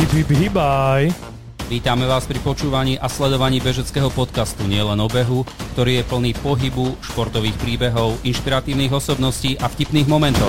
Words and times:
Hip, 0.00 0.16
hip, 0.16 0.32
hibaj. 0.32 1.12
Vítame 1.68 2.08
vás 2.08 2.24
pri 2.24 2.40
počúvaní 2.40 2.96
a 2.96 3.04
sledovaní 3.04 3.60
bežeckého 3.60 4.08
podcastu 4.08 4.64
Nielen 4.64 4.96
o 4.96 5.04
behu, 5.04 5.44
ktorý 5.76 6.00
je 6.00 6.08
plný 6.08 6.32
pohybu, 6.40 6.96
športových 7.04 7.52
príbehov, 7.60 8.16
inšpiratívnych 8.24 8.96
osobností 8.96 9.60
a 9.60 9.68
vtipných 9.68 10.08
momentov. 10.08 10.48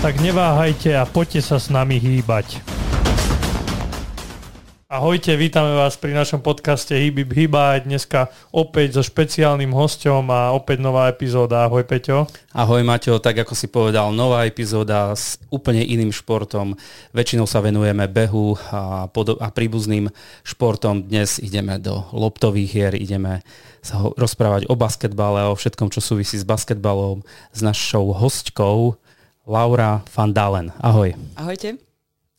Tak 0.00 0.16
neváhajte 0.24 0.96
a 0.96 1.04
poďte 1.04 1.44
sa 1.44 1.60
s 1.60 1.68
nami 1.68 2.00
hýbať. 2.00 2.79
Ahojte, 4.90 5.38
vítame 5.38 5.70
vás 5.78 5.94
pri 5.94 6.10
našom 6.18 6.42
podcaste 6.42 6.90
Hyby 6.90 7.22
Hyba. 7.22 7.78
Dneska 7.78 8.26
opäť 8.50 8.98
so 8.98 9.06
špeciálnym 9.06 9.70
hostom 9.70 10.26
a 10.34 10.50
opäť 10.50 10.82
nová 10.82 11.06
epizóda. 11.06 11.62
Ahoj 11.62 11.86
Peťo. 11.86 12.26
Ahoj 12.50 12.82
Maťo, 12.82 13.22
tak 13.22 13.38
ako 13.38 13.54
si 13.54 13.70
povedal, 13.70 14.10
nová 14.10 14.50
epizóda 14.50 15.14
s 15.14 15.38
úplne 15.46 15.86
iným 15.86 16.10
športom. 16.10 16.74
Väčšinou 17.14 17.46
sa 17.46 17.62
venujeme 17.62 18.10
behu 18.10 18.58
a, 18.74 19.06
pod- 19.06 19.38
a 19.38 19.54
príbuzným 19.54 20.10
športom. 20.42 21.06
Dnes 21.06 21.38
ideme 21.38 21.78
do 21.78 22.10
loptových 22.10 22.70
hier, 22.74 22.92
ideme 22.98 23.46
sa 23.86 24.02
ho- 24.02 24.10
rozprávať 24.18 24.66
o 24.66 24.74
basketbale, 24.74 25.46
o 25.46 25.54
všetkom, 25.54 25.94
čo 25.94 26.02
súvisí 26.02 26.34
s 26.34 26.42
basketbalom, 26.42 27.22
s 27.54 27.62
našou 27.62 28.10
hostkou 28.10 28.98
Laura 29.46 30.02
van 30.10 30.34
Dalen. 30.34 30.74
Ahoj. 30.82 31.14
Ahojte. 31.38 31.78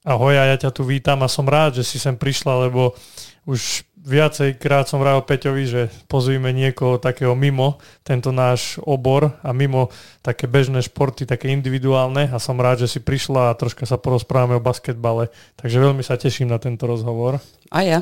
Ahoj 0.02 0.34
a 0.34 0.50
ja 0.50 0.58
ťa 0.58 0.74
tu 0.74 0.82
vítam 0.82 1.22
a 1.22 1.30
som 1.30 1.46
rád, 1.46 1.78
že 1.78 1.86
si 1.86 2.02
sem 2.02 2.18
prišla, 2.18 2.66
lebo 2.66 2.98
už 3.46 3.86
viacej 4.02 4.58
krát 4.58 4.90
som 4.90 4.98
vrával 4.98 5.22
Peťovi, 5.22 5.64
že 5.70 5.82
pozvíme 6.10 6.50
niekoho 6.50 6.98
takého 6.98 7.38
mimo 7.38 7.78
tento 8.02 8.34
náš 8.34 8.82
obor 8.82 9.38
a 9.46 9.54
mimo 9.54 9.94
také 10.26 10.50
bežné 10.50 10.82
športy, 10.82 11.30
také 11.30 11.54
individuálne 11.54 12.34
a 12.34 12.38
som 12.42 12.58
rád, 12.58 12.82
že 12.82 12.98
si 12.98 13.00
prišla 13.02 13.54
a 13.54 13.58
troška 13.58 13.86
sa 13.86 14.02
porozprávame 14.02 14.58
o 14.58 14.66
basketbale. 14.66 15.30
Takže 15.62 15.78
veľmi 15.78 16.02
sa 16.02 16.18
teším 16.18 16.50
na 16.50 16.58
tento 16.58 16.90
rozhovor. 16.90 17.38
A 17.70 17.86
ja. 17.86 18.00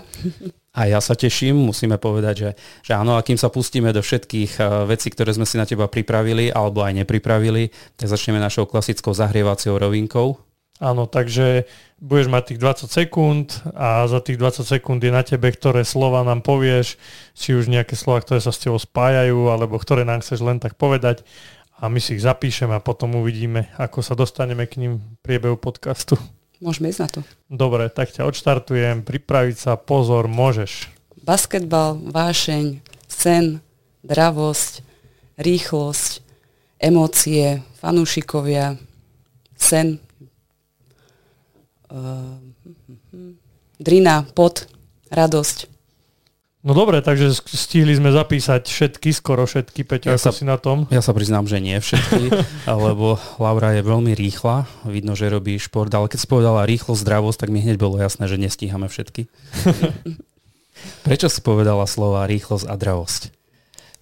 A 0.72 0.88
ja 0.88 1.04
sa 1.04 1.20
teším, 1.20 1.60
musíme 1.60 2.00
povedať, 2.00 2.36
že, 2.40 2.50
že 2.80 2.92
áno, 2.96 3.20
a 3.20 3.26
kým 3.26 3.36
sa 3.36 3.52
pustíme 3.52 3.92
do 3.92 4.00
všetkých 4.00 4.52
uh, 4.56 4.88
vecí, 4.88 5.12
ktoré 5.12 5.36
sme 5.36 5.44
si 5.44 5.60
na 5.60 5.68
teba 5.68 5.92
pripravili 5.92 6.48
alebo 6.48 6.80
aj 6.80 7.04
nepripravili, 7.04 7.76
tak 8.00 8.08
začneme 8.08 8.40
našou 8.40 8.64
klasickou 8.64 9.12
zahrievacou 9.12 9.76
rovinkou. 9.76 10.49
Áno, 10.80 11.12
takže 11.12 11.68
budeš 12.00 12.32
mať 12.32 12.44
tých 12.56 12.60
20 12.64 12.88
sekúnd 12.88 13.48
a 13.76 14.08
za 14.08 14.24
tých 14.24 14.40
20 14.40 14.64
sekúnd 14.64 15.04
je 15.04 15.12
na 15.12 15.28
tebe, 15.28 15.52
ktoré 15.52 15.84
slova 15.84 16.24
nám 16.24 16.40
povieš, 16.40 16.96
či 17.36 17.52
už 17.52 17.68
nejaké 17.68 18.00
slova, 18.00 18.24
ktoré 18.24 18.40
sa 18.40 18.56
s 18.56 18.64
tebou 18.64 18.80
spájajú, 18.80 19.52
alebo 19.52 19.76
ktoré 19.76 20.08
nám 20.08 20.24
chceš 20.24 20.40
len 20.40 20.64
tak 20.64 20.80
povedať 20.80 21.28
a 21.80 21.88
my 21.88 22.00
si 22.04 22.20
ich 22.20 22.24
zapíšeme 22.24 22.76
a 22.76 22.84
potom 22.84 23.16
uvidíme, 23.16 23.72
ako 23.80 24.04
sa 24.04 24.16
dostaneme 24.16 24.68
k 24.68 24.84
ním 24.84 24.94
v 25.00 25.04
priebehu 25.24 25.56
podcastu. 25.56 26.20
Môžeme 26.60 26.92
ísť 26.92 27.02
na 27.04 27.08
to. 27.08 27.20
Dobre, 27.48 27.88
tak 27.88 28.12
ťa 28.12 28.28
odštartujem, 28.28 29.08
pripraviť 29.08 29.56
sa, 29.56 29.72
pozor, 29.80 30.28
môžeš. 30.28 30.92
Basketbal, 31.24 31.96
vášeň, 32.12 32.84
sen, 33.08 33.64
dravosť, 34.04 34.84
rýchlosť, 35.40 36.20
emócie, 36.84 37.64
fanúšikovia, 37.80 38.76
sen, 39.56 40.04
drina, 43.80 44.26
pot, 44.34 44.70
radosť. 45.10 45.80
No 46.60 46.76
dobre, 46.76 47.00
takže 47.00 47.32
stihli 47.40 47.96
sme 47.96 48.12
zapísať 48.12 48.68
všetky, 48.68 49.16
skoro 49.16 49.48
všetky, 49.48 49.88
Peťo, 49.88 50.12
ja 50.12 50.20
ako 50.20 50.28
sa, 50.28 50.36
si 50.36 50.44
na 50.44 50.60
tom? 50.60 50.92
Ja 50.92 51.00
sa 51.00 51.16
priznám, 51.16 51.48
že 51.48 51.64
nie 51.64 51.80
všetky, 51.80 52.36
lebo 52.68 53.16
Laura 53.40 53.80
je 53.80 53.82
veľmi 53.88 54.12
rýchla, 54.12 54.68
vidno, 54.84 55.16
že 55.16 55.32
robí 55.32 55.56
šport, 55.56 55.88
ale 55.96 56.12
keď 56.12 56.20
si 56.20 56.28
povedala 56.28 56.68
rýchlo, 56.68 57.00
zdravosť, 57.00 57.48
tak 57.48 57.50
mi 57.56 57.64
hneď 57.64 57.80
bolo 57.80 57.96
jasné, 57.96 58.28
že 58.28 58.36
nestíhame 58.36 58.92
všetky. 58.92 59.32
Prečo 61.08 61.32
si 61.32 61.40
povedala 61.40 61.88
slova 61.88 62.28
rýchlosť 62.28 62.68
a 62.68 62.76
zdravosť? 62.76 63.22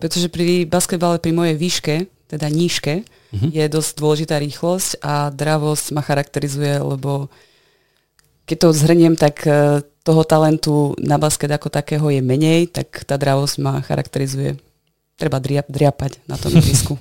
Pretože 0.02 0.28
pri 0.34 0.66
basketbale 0.66 1.22
pri 1.22 1.38
mojej 1.38 1.56
výške, 1.62 1.96
teda 2.26 2.50
nížke, 2.50 3.06
uh-huh. 3.06 3.50
je 3.54 3.66
dosť 3.70 3.92
dôležitá 4.02 4.42
rýchlosť 4.42 5.06
a 5.06 5.30
dravosť 5.30 5.86
ma 5.94 6.02
charakterizuje, 6.02 6.74
lebo 6.82 7.30
keď 8.48 8.58
to 8.64 8.70
zhrniem, 8.72 9.20
tak 9.20 9.44
e, 9.44 9.84
toho 10.08 10.24
talentu 10.24 10.96
na 11.04 11.20
basket 11.20 11.52
ako 11.52 11.68
takého 11.68 12.08
je 12.08 12.24
menej, 12.24 12.72
tak 12.72 13.04
tá 13.04 13.20
dravosť 13.20 13.56
ma 13.60 13.84
charakterizuje. 13.84 14.56
Treba 15.20 15.44
driapať 15.44 16.24
na 16.32 16.40
tom 16.40 16.56
ihrisku. 16.58 16.96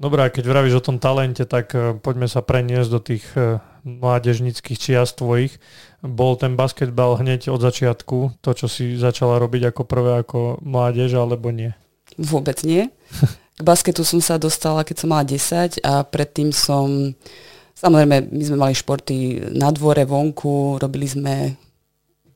Dobre, 0.00 0.24
keď 0.32 0.44
vravíš 0.48 0.80
o 0.80 0.86
tom 0.88 0.96
talente, 0.96 1.44
tak 1.44 1.76
e, 1.76 1.94
poďme 2.00 2.26
sa 2.32 2.40
preniesť 2.40 2.90
do 2.90 2.98
tých 2.98 3.24
e, 3.36 3.60
mládežnických 3.84 4.80
čiast 4.80 5.20
tvojich. 5.20 5.60
Bol 6.00 6.40
ten 6.40 6.56
basketbal 6.56 7.20
hneď 7.20 7.52
od 7.52 7.60
začiatku 7.60 8.40
to, 8.40 8.50
čo 8.56 8.66
si 8.66 8.96
začala 8.96 9.36
robiť 9.36 9.68
ako 9.68 9.82
prvé 9.84 10.24
ako 10.24 10.64
mládež, 10.64 11.14
alebo 11.14 11.52
nie? 11.52 11.76
Vôbec 12.16 12.64
nie. 12.64 12.88
K 13.52 13.62
basketu 13.62 14.02
som 14.02 14.18
sa 14.24 14.40
dostala, 14.40 14.82
keď 14.82 14.96
som 14.96 15.12
mala 15.12 15.28
10 15.28 15.84
a 15.84 16.02
predtým 16.08 16.50
som 16.56 17.12
Samozrejme, 17.76 18.30
my 18.30 18.42
sme 18.46 18.56
mali 18.56 18.74
športy 18.76 19.50
na 19.56 19.72
dvore, 19.74 20.06
vonku, 20.06 20.78
robili 20.78 21.08
sme 21.08 21.56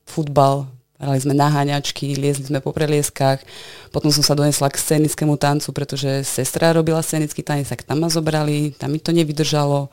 futbal, 0.03 0.67
hrali 0.97 1.19
sme 1.21 1.37
naháňačky, 1.37 2.17
liezli 2.17 2.49
sme 2.49 2.59
po 2.59 2.73
prelieskách. 2.73 3.45
Potom 3.93 4.09
som 4.09 4.25
sa 4.25 4.33
donesla 4.33 4.67
k 4.73 4.81
scenickému 4.81 5.37
tancu, 5.37 5.69
pretože 5.71 6.25
sestra 6.25 6.73
robila 6.73 6.99
scenický 7.05 7.45
tanec, 7.45 7.69
tak 7.69 7.85
tam 7.85 8.01
ma 8.01 8.09
zobrali, 8.09 8.73
tam 8.75 8.91
mi 8.91 8.99
to 8.99 9.13
nevydržalo. 9.13 9.87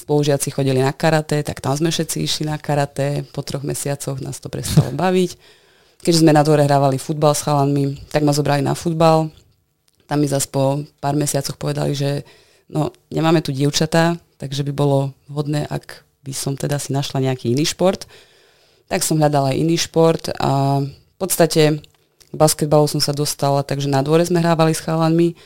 Spolužiaci 0.00 0.48
chodili 0.50 0.80
na 0.80 0.96
karate, 0.96 1.44
tak 1.44 1.60
tam 1.60 1.76
sme 1.76 1.92
všetci 1.92 2.24
išli 2.24 2.44
na 2.48 2.56
karate. 2.56 3.28
Po 3.36 3.44
troch 3.44 3.62
mesiacoch 3.62 4.18
nás 4.18 4.40
to 4.40 4.48
prestalo 4.48 4.90
baviť. 4.96 5.36
Keďže 6.00 6.24
sme 6.24 6.32
na 6.32 6.40
dvore 6.40 6.64
hrávali 6.64 6.96
futbal 6.96 7.36
s 7.36 7.44
chalanmi, 7.44 8.00
tak 8.08 8.24
ma 8.24 8.32
zobrali 8.32 8.64
na 8.64 8.72
futbal. 8.72 9.28
Tam 10.08 10.18
mi 10.18 10.26
zase 10.26 10.48
po 10.48 10.82
pár 10.98 11.12
mesiacoch 11.14 11.60
povedali, 11.60 11.92
že 11.92 12.24
no, 12.72 12.88
nemáme 13.12 13.44
tu 13.44 13.52
dievčatá, 13.52 14.16
takže 14.40 14.64
by 14.64 14.72
bolo 14.72 15.12
vhodné, 15.28 15.68
ak 15.68 16.08
by 16.24 16.32
som 16.32 16.56
teda 16.56 16.80
si 16.80 16.96
našla 16.96 17.20
nejaký 17.20 17.52
iný 17.52 17.68
šport. 17.68 18.08
Tak 18.88 19.04
som 19.04 19.20
hľadala 19.20 19.52
aj 19.52 19.60
iný 19.60 19.76
šport 19.76 20.32
a 20.40 20.80
v 20.80 21.16
podstate 21.20 21.84
k 22.30 22.34
basketbalu 22.34 22.88
som 22.88 23.04
sa 23.04 23.12
dostala, 23.12 23.60
takže 23.60 23.92
na 23.92 24.00
dvore 24.00 24.24
sme 24.24 24.40
hrávali 24.40 24.72
s 24.72 24.80
chalanmi 24.80 25.36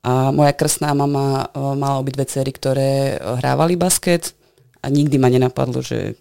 a 0.00 0.30
moja 0.30 0.54
krstná 0.54 0.94
mama 0.94 1.50
e, 1.50 1.58
mala 1.76 1.98
obidve 2.00 2.24
cery, 2.24 2.54
ktoré 2.54 3.18
hrávali 3.18 3.74
basket 3.74 4.32
a 4.80 4.88
nikdy 4.88 5.18
ma 5.18 5.28
nenapadlo, 5.28 5.82
že 5.82 6.14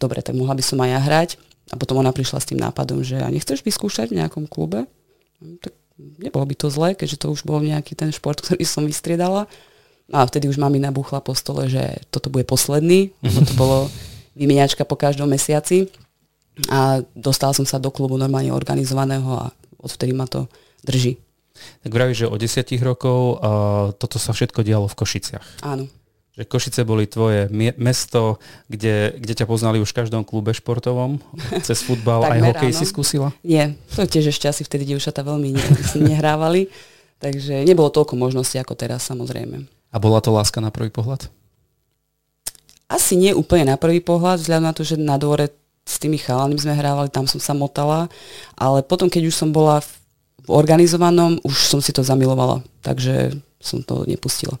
dobre, 0.00 0.24
tak 0.24 0.34
mohla 0.34 0.56
by 0.56 0.64
som 0.64 0.80
aj 0.80 0.90
ja 0.90 1.00
hrať. 1.00 1.30
A 1.70 1.78
potom 1.78 2.02
ona 2.02 2.10
prišla 2.10 2.42
s 2.42 2.48
tým 2.50 2.58
nápadom, 2.58 3.06
že 3.06 3.22
a 3.22 3.30
nechceš 3.30 3.62
vyskúšať 3.62 4.10
v 4.10 4.18
nejakom 4.24 4.50
klube? 4.50 4.90
Tak 5.38 5.70
nebolo 6.18 6.42
by 6.48 6.54
to 6.58 6.66
zlé, 6.72 6.98
keďže 6.98 7.22
to 7.22 7.26
už 7.30 7.46
bol 7.46 7.62
nejaký 7.62 7.94
ten 7.94 8.10
šport, 8.10 8.40
ktorý 8.42 8.64
som 8.64 8.88
vystriedala. 8.88 9.46
A 10.10 10.26
vtedy 10.26 10.50
už 10.50 10.58
mami 10.58 10.82
nabúchla 10.82 11.22
po 11.22 11.38
stole, 11.38 11.70
že 11.70 12.02
toto 12.10 12.34
bude 12.34 12.42
posledný, 12.42 13.14
lebo 13.22 13.38
to 13.46 13.54
bolo 13.54 13.78
vymieňačka 14.34 14.82
po 14.82 14.98
každom 14.98 15.30
mesiaci. 15.30 15.86
A 16.66 17.06
dostala 17.14 17.54
som 17.54 17.64
sa 17.64 17.78
do 17.78 17.94
klubu 17.94 18.18
normálne 18.18 18.50
organizovaného 18.50 19.30
a 19.38 19.54
odvtedy 19.78 20.12
ma 20.12 20.26
to 20.26 20.50
drží. 20.82 21.16
Tak 21.84 21.92
vravíš, 21.92 22.26
že 22.26 22.30
od 22.30 22.40
desiatich 22.40 22.82
rokov 22.82 23.38
uh, 23.38 23.92
toto 23.96 24.16
sa 24.18 24.32
všetko 24.32 24.64
dialo 24.64 24.88
v 24.88 24.98
Košiciach. 24.98 25.62
Áno. 25.62 25.86
Že 26.34 26.44
Košice 26.46 26.80
boli 26.88 27.04
tvoje 27.04 27.52
mesto, 27.76 28.40
kde, 28.70 29.12
kde 29.18 29.34
ťa 29.34 29.46
poznali 29.46 29.82
už 29.82 29.92
v 29.92 29.98
každom 30.04 30.22
klube 30.24 30.56
športovom, 30.56 31.20
cez 31.60 31.84
futbal, 31.84 32.24
aj 32.32 32.40
hokej 32.54 32.72
si 32.72 32.86
skúsila? 32.88 33.34
Nie, 33.44 33.76
to 33.92 34.08
tiež 34.08 34.32
ešte 34.32 34.48
asi 34.48 34.62
vtedy 34.64 34.94
dievčatá 34.94 35.20
veľmi 35.20 35.52
ne, 35.52 35.64
nehrávali, 36.00 36.72
takže 37.20 37.68
nebolo 37.68 37.92
toľko 37.92 38.16
možností 38.16 38.56
ako 38.56 38.72
teraz 38.72 39.04
samozrejme. 39.04 39.79
A 39.90 39.96
bola 39.98 40.22
to 40.22 40.30
láska 40.30 40.62
na 40.62 40.70
prvý 40.70 40.88
pohľad? 40.90 41.26
Asi 42.90 43.14
nie 43.14 43.34
úplne 43.34 43.74
na 43.74 43.76
prvý 43.78 44.02
pohľad, 44.02 44.42
vzhľadom 44.42 44.66
na 44.66 44.74
to, 44.74 44.82
že 44.82 44.98
na 44.98 45.18
dvore 45.18 45.50
s 45.86 45.98
tými 45.98 46.18
chalami 46.18 46.54
sme 46.58 46.74
hrávali, 46.74 47.10
tam 47.10 47.26
som 47.26 47.42
sa 47.42 47.54
motala, 47.54 48.06
ale 48.54 48.82
potom, 48.86 49.10
keď 49.10 49.30
už 49.30 49.34
som 49.34 49.50
bola 49.50 49.82
v 49.82 49.90
organizovanom, 50.50 51.42
už 51.42 51.54
som 51.54 51.82
si 51.82 51.90
to 51.90 52.06
zamilovala, 52.06 52.62
takže 52.82 53.34
som 53.58 53.82
to 53.82 54.06
nepustila. 54.06 54.58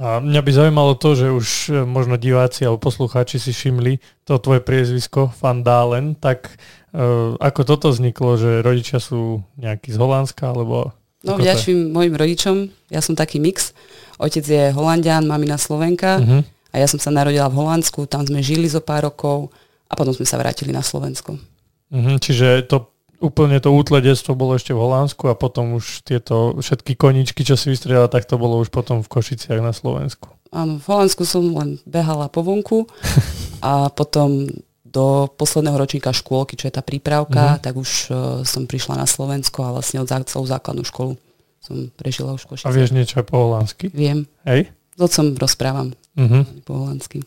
A 0.00 0.16
mňa 0.16 0.40
by 0.40 0.50
zaujímalo 0.56 0.96
to, 0.96 1.12
že 1.12 1.26
už 1.28 1.48
e, 1.68 1.72
možno 1.84 2.16
diváci 2.16 2.64
alebo 2.64 2.88
poslucháči 2.88 3.36
si 3.36 3.52
všimli 3.52 4.00
to 4.24 4.40
tvoje 4.40 4.64
priezvisko 4.64 5.28
Van 5.44 5.60
Dalen, 5.60 6.16
tak 6.16 6.56
uh, 6.96 7.36
ako 7.36 7.60
toto 7.68 7.86
vzniklo, 7.92 8.40
že 8.40 8.64
rodičia 8.64 8.96
sú 8.96 9.44
nejakí 9.60 9.92
z 9.92 10.00
Holandska, 10.00 10.56
alebo... 10.56 10.96
No 11.20 11.36
vďačím 11.36 11.92
mojim 11.92 12.16
rodičom, 12.16 12.72
ja 12.88 13.04
som 13.04 13.12
taký 13.12 13.42
mix. 13.42 13.76
Otec 14.20 14.44
je 14.44 14.68
Holandian, 14.76 15.24
mamina 15.24 15.56
Slovenka 15.56 16.20
uh-huh. 16.20 16.44
a 16.70 16.74
ja 16.76 16.84
som 16.84 17.00
sa 17.00 17.08
narodila 17.08 17.48
v 17.48 17.64
Holandsku, 17.64 18.04
tam 18.04 18.28
sme 18.28 18.44
žili 18.44 18.68
zo 18.68 18.84
pár 18.84 19.08
rokov 19.08 19.48
a 19.88 19.96
potom 19.96 20.12
sme 20.12 20.28
sa 20.28 20.36
vrátili 20.36 20.76
na 20.76 20.84
Slovensko. 20.84 21.40
Uh-huh, 21.88 22.16
čiže 22.20 22.68
to 22.68 22.92
úplne 23.24 23.56
to 23.64 23.72
útle 23.72 23.96
detstvo 24.04 24.36
bolo 24.36 24.60
ešte 24.60 24.76
v 24.76 24.80
Holandsku 24.84 25.24
a 25.32 25.34
potom 25.34 25.80
už 25.80 26.04
tieto 26.04 26.52
všetky 26.60 27.00
koničky, 27.00 27.48
čo 27.48 27.56
si 27.56 27.72
vystriedala, 27.72 28.12
tak 28.12 28.28
to 28.28 28.36
bolo 28.36 28.60
už 28.60 28.68
potom 28.68 29.00
v 29.00 29.08
Košiciach 29.08 29.64
na 29.64 29.72
Slovensku. 29.72 30.28
Áno, 30.52 30.76
v 30.76 30.84
Holandsku 30.84 31.24
som 31.24 31.48
len 31.56 31.80
behala 31.88 32.28
po 32.28 32.44
vonku 32.44 32.84
a 33.64 33.88
potom 33.88 34.52
do 34.84 35.30
posledného 35.38 35.80
ročníka 35.80 36.10
škôlky, 36.12 36.58
čo 36.60 36.68
je 36.68 36.76
tá 36.76 36.84
prípravka, 36.84 37.56
uh-huh. 37.56 37.62
tak 37.62 37.72
už 37.78 37.90
uh, 38.10 38.14
som 38.44 38.68
prišla 38.68 39.00
na 39.00 39.06
Slovensko 39.08 39.64
a 39.64 39.72
vlastne 39.80 40.04
od 40.04 40.10
celú 40.28 40.44
základnú 40.44 40.84
školu 40.84 41.16
som 41.60 41.92
prežila 41.92 42.32
už 42.32 42.48
Košice. 42.48 42.68
A 42.68 42.72
vieš 42.72 42.96
niečo 42.96 43.20
po 43.20 43.36
holandsky? 43.36 43.92
Viem. 43.92 44.24
Hej? 44.48 44.72
S 44.96 45.00
otcom 45.00 45.36
rozprávam 45.36 45.92
uh-huh. 46.16 46.42
po 46.64 46.72
holandsky. 46.84 47.20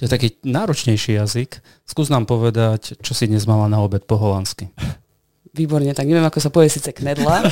To 0.00 0.08
je 0.08 0.12
taký 0.12 0.28
náročnejší 0.44 1.20
jazyk. 1.20 1.60
Skús 1.84 2.08
nám 2.08 2.24
povedať, 2.24 2.96
čo 3.04 3.12
si 3.12 3.28
dnes 3.28 3.44
mala 3.44 3.68
na 3.68 3.84
obed 3.84 4.04
po 4.08 4.16
holandsky. 4.16 4.72
Výborne, 5.52 5.92
tak 5.92 6.08
neviem, 6.08 6.24
ako 6.24 6.40
sa 6.40 6.48
povie 6.48 6.72
síce 6.72 6.94
knedla, 6.94 7.42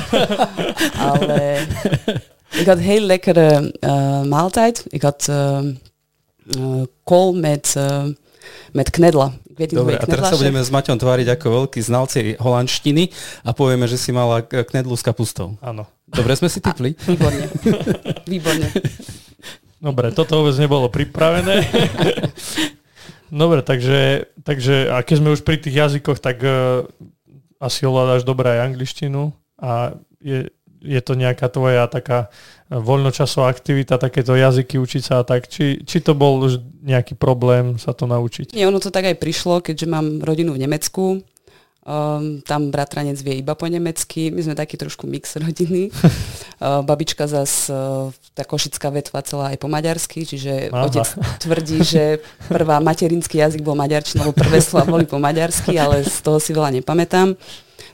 ale 1.13 1.67
ik 2.57 2.65
had 2.65 2.81
heel 2.81 3.05
lekkere 3.05 3.69
uh, 3.69 4.23
maaltijd. 4.25 4.87
Ik 4.95 5.03
had 5.03 5.27
uh, 5.29 5.61
uh, 6.57 6.87
kool 7.05 7.35
met, 7.37 7.75
uh, 7.77 8.09
met 8.73 8.89
knedla. 8.91 9.35
Dobre, 9.59 9.99
a 9.99 10.07
teraz 10.07 10.31
sa 10.31 10.39
budeme 10.39 10.63
s 10.63 10.71
Maťom 10.71 10.95
tváriť 11.03 11.35
ako 11.35 11.47
veľkí 11.67 11.81
znalci 11.83 12.39
holandštiny 12.39 13.11
a 13.43 13.51
povieme, 13.51 13.91
že 13.91 13.99
si 13.99 14.15
mala 14.15 14.47
knedlu 14.47 14.95
s 14.95 15.03
kapustou. 15.03 15.59
Áno. 15.59 15.91
Dobre 16.07 16.39
sme 16.39 16.47
si 16.47 16.63
typli? 16.63 16.95
A, 16.95 17.11
výborne. 17.11 17.45
výborne. 18.31 18.69
Dobre, 19.79 20.11
toto 20.15 20.43
vôbec 20.43 20.55
nebolo 20.59 20.87
pripravené. 20.91 21.67
Dobre, 23.29 23.61
takže, 23.61 24.33
takže 24.41 24.89
a 24.89 25.05
keď 25.05 25.15
sme 25.21 25.35
už 25.37 25.45
pri 25.45 25.61
tých 25.61 25.77
jazykoch, 25.77 26.19
tak 26.19 26.41
uh, 26.41 26.83
asi 27.61 27.85
ovládaš 27.85 28.25
dobré 28.25 28.57
aj 28.59 28.73
angličtinu 28.73 29.37
a 29.61 29.99
je, 30.19 30.51
je 30.83 31.01
to 31.03 31.19
nejaká 31.19 31.51
tvoja 31.51 31.91
taká 31.91 32.31
voľnočasová 32.69 33.49
aktivita, 33.49 33.97
takéto 33.97 34.37
jazyky 34.37 34.77
učiť 34.77 35.03
sa 35.03 35.15
a 35.21 35.27
tak. 35.27 35.49
Či, 35.49 35.83
či 35.89 35.99
to 36.05 36.13
bol 36.13 36.45
už 36.45 36.61
nejaký 36.85 37.17
problém 37.17 37.81
sa 37.81 37.97
to 37.97 38.05
naučiť? 38.05 38.53
Nie, 38.53 38.69
ono 38.69 38.79
to 38.79 38.93
tak 38.93 39.09
aj 39.09 39.17
prišlo, 39.17 39.65
keďže 39.65 39.89
mám 39.89 40.21
rodinu 40.21 40.53
v 40.53 40.63
Nemecku. 40.69 41.25
Um, 41.89 42.45
tam 42.45 42.69
bratranec 42.69 43.17
vie 43.25 43.41
iba 43.41 43.57
po 43.57 43.65
nemecky, 43.65 44.29
my 44.29 44.45
sme 44.45 44.53
taký 44.53 44.77
trošku 44.77 45.09
mix 45.09 45.33
rodiny. 45.41 45.89
uh, 45.89 46.85
babička 46.89 47.25
zas, 47.25 47.73
uh, 47.73 48.13
tá 48.37 48.45
košická 48.45 48.93
vetva 48.93 49.25
celá 49.25 49.57
aj 49.57 49.59
po 49.65 49.73
maďarsky, 49.73 50.29
čiže 50.29 50.69
Aha. 50.69 50.85
otec 50.85 51.09
tvrdí, 51.41 51.81
že 51.81 52.21
prvá 52.45 52.77
materinský 52.85 53.41
jazyk 53.41 53.65
bol 53.65 53.73
maďarčina, 53.73 54.21
lebo 54.21 54.37
prvé 54.37 54.61
slova 54.61 54.85
boli 54.85 55.09
po 55.09 55.17
maďarsky, 55.17 55.81
ale 55.81 56.05
z 56.05 56.21
toho 56.21 56.37
si 56.37 56.53
veľa 56.53 56.77
nepamätám. 56.77 57.33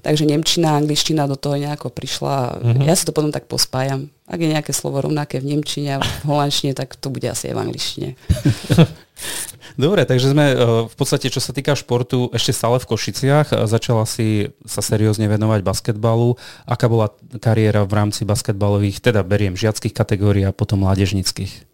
Takže 0.04 0.28
Nemčina, 0.28 0.76
angličtina 0.76 1.24
do 1.24 1.32
toho 1.32 1.56
nejako 1.56 1.88
prišla. 1.88 2.60
Uh-huh. 2.60 2.84
Ja 2.84 2.92
si 2.92 3.08
to 3.08 3.16
potom 3.16 3.32
tak 3.32 3.48
pospájam. 3.48 4.12
Ak 4.28 4.36
je 4.36 4.52
nejaké 4.52 4.76
slovo 4.76 5.00
rovnaké 5.00 5.40
v 5.40 5.56
Nemčine 5.56 5.96
a 5.96 6.04
v 6.04 6.28
holandčine, 6.28 6.76
tak 6.76 6.92
to 7.00 7.08
bude 7.08 7.24
asi 7.24 7.48
aj 7.48 7.54
v 7.56 7.62
angličtine. 7.64 8.08
Dobre, 9.80 10.06
takže 10.06 10.30
sme 10.30 10.46
e, 10.52 10.56
v 10.86 10.94
podstate, 10.94 11.32
čo 11.32 11.40
sa 11.42 11.50
týka 11.50 11.74
športu, 11.74 12.30
ešte 12.30 12.54
stále 12.54 12.78
v 12.78 12.88
Košiciach. 12.94 13.48
E, 13.50 13.54
začala 13.64 14.04
si 14.04 14.52
sa 14.68 14.84
seriózne 14.84 15.26
venovať 15.26 15.64
basketbalu. 15.64 16.36
Aká 16.68 16.86
bola 16.86 17.10
kariéra 17.40 17.82
v 17.88 17.92
rámci 17.96 18.22
basketbalových, 18.28 19.02
teda 19.02 19.24
beriem 19.24 19.58
žiackých 19.58 19.96
kategórií 19.96 20.44
a 20.46 20.54
potom 20.54 20.84
mládežnických? 20.84 21.73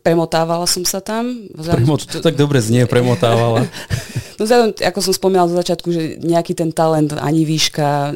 Premotávala 0.00 0.64
som 0.64 0.86
sa 0.86 1.02
tam. 1.02 1.50
Premot- 1.54 2.06
to 2.06 2.22
tak 2.22 2.38
dobre 2.38 2.62
znie, 2.62 2.86
premotávala. 2.86 3.66
no 4.38 4.42
vzhľadom, 4.46 4.78
ako 4.78 4.98
som 5.02 5.12
spomínala 5.14 5.50
zo 5.50 5.58
začiatku, 5.58 5.88
že 5.90 6.02
nejaký 6.22 6.54
ten 6.54 6.70
talent, 6.70 7.12
ani 7.18 7.42
výška, 7.44 8.14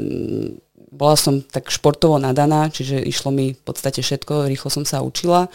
bola 0.95 1.19
som 1.19 1.43
tak 1.43 1.69
športovo 1.69 2.23
nadaná, 2.23 2.71
čiže 2.71 3.03
išlo 3.03 3.35
mi 3.35 3.53
v 3.53 3.63
podstate 3.67 4.01
všetko, 4.01 4.47
rýchlo 4.47 4.71
som 4.71 4.87
sa 4.87 5.03
učila, 5.03 5.51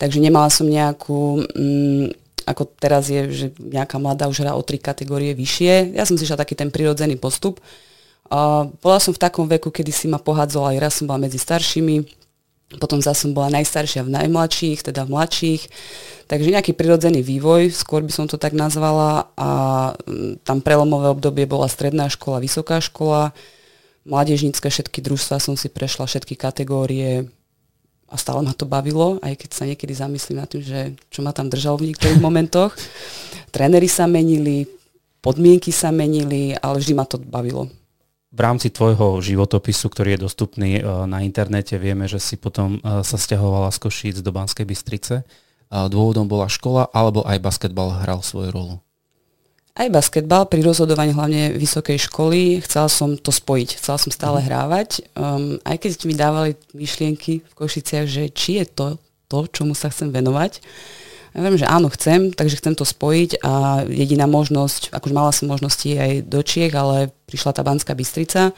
takže 0.00 0.18
nemala 0.18 0.48
som 0.48 0.64
nejakú, 0.64 1.44
mm, 1.44 2.04
ako 2.48 2.62
teraz 2.80 3.12
je, 3.12 3.28
že 3.30 3.46
nejaká 3.60 4.00
mladá 4.00 4.26
už 4.26 4.40
hrá 4.40 4.56
o 4.56 4.64
tri 4.64 4.80
kategórie 4.80 5.36
vyššie. 5.36 5.94
Ja 5.94 6.08
som 6.08 6.16
si 6.16 6.24
šla 6.24 6.40
taký 6.40 6.56
ten 6.56 6.72
prirodzený 6.72 7.20
postup. 7.20 7.60
Uh, 8.30 8.70
bola 8.80 9.02
som 9.02 9.10
v 9.10 9.22
takom 9.22 9.46
veku, 9.50 9.74
kedy 9.74 9.90
si 9.90 10.06
ma 10.06 10.18
pohádzala, 10.18 10.74
aj 10.74 10.78
raz 10.78 10.92
som 10.98 11.10
bola 11.10 11.26
medzi 11.26 11.36
staršími, 11.36 12.19
potom 12.78 13.02
zase 13.02 13.26
som 13.26 13.34
bola 13.34 13.50
najstaršia 13.58 14.06
v 14.06 14.14
najmladších, 14.14 14.86
teda 14.86 15.02
v 15.02 15.18
mladších. 15.18 15.62
Takže 16.30 16.54
nejaký 16.54 16.72
prirodzený 16.78 17.26
vývoj, 17.26 17.74
skôr 17.74 18.06
by 18.06 18.12
som 18.14 18.30
to 18.30 18.38
tak 18.38 18.54
nazvala. 18.54 19.34
A 19.34 19.50
mm, 20.06 20.46
tam 20.46 20.62
prelomové 20.62 21.10
obdobie 21.10 21.50
bola 21.50 21.66
stredná 21.66 22.06
škola, 22.06 22.38
vysoká 22.38 22.78
škola, 22.78 23.34
mládežnícke 24.06 24.70
všetky 24.70 25.02
družstva 25.02 25.42
som 25.42 25.58
si 25.58 25.66
prešla, 25.66 26.06
všetky 26.06 26.38
kategórie 26.38 27.26
a 28.10 28.14
stále 28.14 28.42
ma 28.42 28.54
to 28.54 28.66
bavilo, 28.66 29.18
aj 29.22 29.34
keď 29.38 29.50
sa 29.50 29.64
niekedy 29.66 29.92
zamyslím 29.94 30.38
na 30.42 30.46
tým, 30.46 30.62
že 30.62 30.94
čo 31.10 31.26
ma 31.26 31.34
tam 31.34 31.50
držalo 31.50 31.78
v 31.82 31.90
niektorých 31.90 32.22
momentoch. 32.26 32.74
Tréneri 33.50 33.90
sa 33.90 34.06
menili, 34.06 34.70
podmienky 35.18 35.74
sa 35.74 35.90
menili, 35.90 36.54
ale 36.54 36.78
vždy 36.78 36.94
ma 36.94 37.02
to 37.02 37.18
bavilo 37.18 37.66
v 38.30 38.40
rámci 38.40 38.70
tvojho 38.70 39.18
životopisu, 39.18 39.90
ktorý 39.90 40.14
je 40.14 40.24
dostupný 40.24 40.70
e, 40.78 40.82
na 40.86 41.26
internete, 41.26 41.74
vieme, 41.82 42.06
že 42.06 42.22
si 42.22 42.38
potom 42.38 42.78
e, 42.78 43.02
sa 43.02 43.18
stiahovala 43.18 43.74
z 43.74 43.78
Košíc 43.82 44.16
do 44.22 44.30
Banskej 44.30 44.66
Bystrice. 44.66 45.26
Dôvodom 45.70 46.26
bola 46.26 46.50
škola, 46.50 46.90
alebo 46.90 47.22
aj 47.22 47.38
basketbal 47.38 48.02
hral 48.02 48.26
svoju 48.26 48.50
rolu? 48.50 48.74
Aj 49.70 49.86
basketbal, 49.86 50.50
pri 50.50 50.66
rozhodovaní 50.66 51.14
hlavne 51.14 51.54
vysokej 51.54 52.10
školy, 52.10 52.58
chcela 52.66 52.90
som 52.90 53.14
to 53.14 53.30
spojiť, 53.30 53.78
chcela 53.78 53.94
som 54.02 54.10
stále 54.10 54.42
mhm. 54.42 54.46
hrávať. 54.50 54.88
Um, 55.14 55.62
aj 55.62 55.76
keď 55.78 55.90
mi 56.10 56.14
dávali 56.18 56.50
myšlienky 56.74 57.46
v 57.46 57.52
Košiciach, 57.54 58.06
že 58.10 58.34
či 58.34 58.58
je 58.58 58.66
to 58.66 58.86
to, 59.30 59.46
čomu 59.46 59.78
sa 59.78 59.94
chcem 59.94 60.10
venovať, 60.10 60.58
ja 61.30 61.40
viem, 61.46 61.54
že 61.54 61.66
áno, 61.66 61.86
chcem, 61.94 62.34
takže 62.34 62.58
chcem 62.58 62.74
to 62.74 62.82
spojiť 62.82 63.38
a 63.46 63.86
jediná 63.86 64.26
možnosť, 64.26 64.90
akože 64.90 65.14
mala 65.14 65.30
som 65.30 65.46
možnosti 65.46 65.86
aj 65.86 66.26
do 66.26 66.42
Čiech, 66.42 66.74
ale 66.74 67.14
prišla 67.30 67.54
tá 67.54 67.62
Banská 67.62 67.94
Bystrica, 67.94 68.50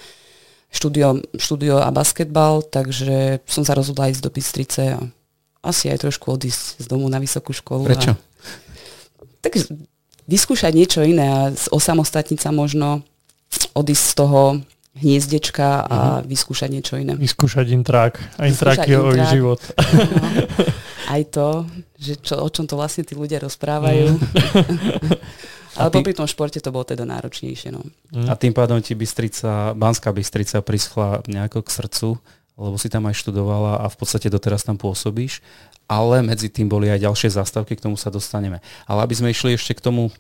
štúdio, 0.72 1.20
štúdio 1.36 1.84
a 1.84 1.92
basketbal, 1.92 2.64
takže 2.64 3.44
som 3.44 3.60
sa 3.60 3.76
rozhodla 3.76 4.08
ísť 4.08 4.22
do 4.24 4.30
Bystrice 4.32 4.82
a 4.96 5.00
asi 5.62 5.92
aj 5.92 6.08
trošku 6.08 6.32
odísť 6.32 6.80
z 6.80 6.86
domu 6.88 7.06
na 7.12 7.20
vysokú 7.20 7.52
školu. 7.52 7.86
Prečo? 7.92 8.16
A, 8.16 8.20
tak 9.44 9.60
vyskúšať 10.24 10.72
niečo 10.72 11.04
iné 11.04 11.28
a 11.28 11.40
osamostatniť 11.52 12.40
sa 12.40 12.50
možno, 12.50 13.04
odísť 13.76 14.04
z 14.04 14.14
toho 14.16 14.40
hniezdečka 14.92 15.88
a 15.88 15.96
uh-huh. 16.20 16.28
vyskúšať 16.28 16.68
niečo 16.68 17.00
iné. 17.00 17.16
Vyskúšať 17.16 17.72
intrák. 17.72 18.20
A 18.36 18.48
intrák 18.48 18.84
je 18.84 18.96
intrák. 18.96 19.32
život. 19.32 19.60
No, 19.64 20.04
aj 21.12 21.22
to, 21.32 21.48
že 21.96 22.12
čo, 22.20 22.34
o 22.40 22.48
čom 22.52 22.68
to 22.68 22.76
vlastne 22.76 23.04
tí 23.04 23.16
ľudia 23.16 23.40
rozprávajú. 23.40 24.16
Mm. 24.16 24.20
Ale 25.80 25.88
tým, 25.88 26.04
popri 26.04 26.12
tom 26.12 26.28
športe 26.28 26.60
to 26.60 26.68
bolo 26.68 26.84
teda 26.84 27.08
náročnejšie. 27.08 27.72
No. 27.72 27.80
Mm. 28.12 28.28
A 28.28 28.36
tým 28.36 28.52
pádom 28.52 28.76
ti 28.84 28.92
Bystrica, 28.92 29.72
Banská 29.72 30.12
Bystrica 30.12 30.60
prischla 30.60 31.24
nejako 31.24 31.64
k 31.64 31.72
srdcu, 31.72 32.08
lebo 32.60 32.76
si 32.76 32.92
tam 32.92 33.08
aj 33.08 33.16
študovala 33.16 33.80
a 33.80 33.86
v 33.88 33.96
podstate 33.96 34.28
doteraz 34.28 34.60
tam 34.60 34.76
pôsobíš. 34.76 35.40
Ale 35.88 36.20
medzi 36.20 36.52
tým 36.52 36.68
boli 36.68 36.92
aj 36.92 37.00
ďalšie 37.00 37.32
zástavky, 37.32 37.76
k 37.76 37.84
tomu 37.88 37.96
sa 37.96 38.12
dostaneme. 38.12 38.60
Ale 38.84 39.04
aby 39.08 39.14
sme 39.16 39.32
išli 39.32 39.56
ešte 39.56 39.76
k 39.80 39.84
tomu 39.84 40.12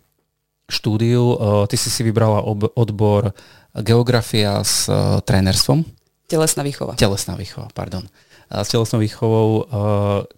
štúdiu, 0.72 1.36
ty 1.68 1.76
si 1.76 1.92
si 1.92 2.00
vybrala 2.00 2.40
ob- 2.40 2.72
odbor 2.72 3.36
geografia 3.76 4.64
s 4.64 4.88
trénerstvom. 5.28 5.84
Telesná 6.28 6.64
výchova. 6.64 6.96
Telesná 6.96 7.36
výchova, 7.36 7.68
pardon. 7.76 8.08
A 8.52 8.64
s 8.64 8.72
telesnou 8.72 9.00
výchovou, 9.00 9.64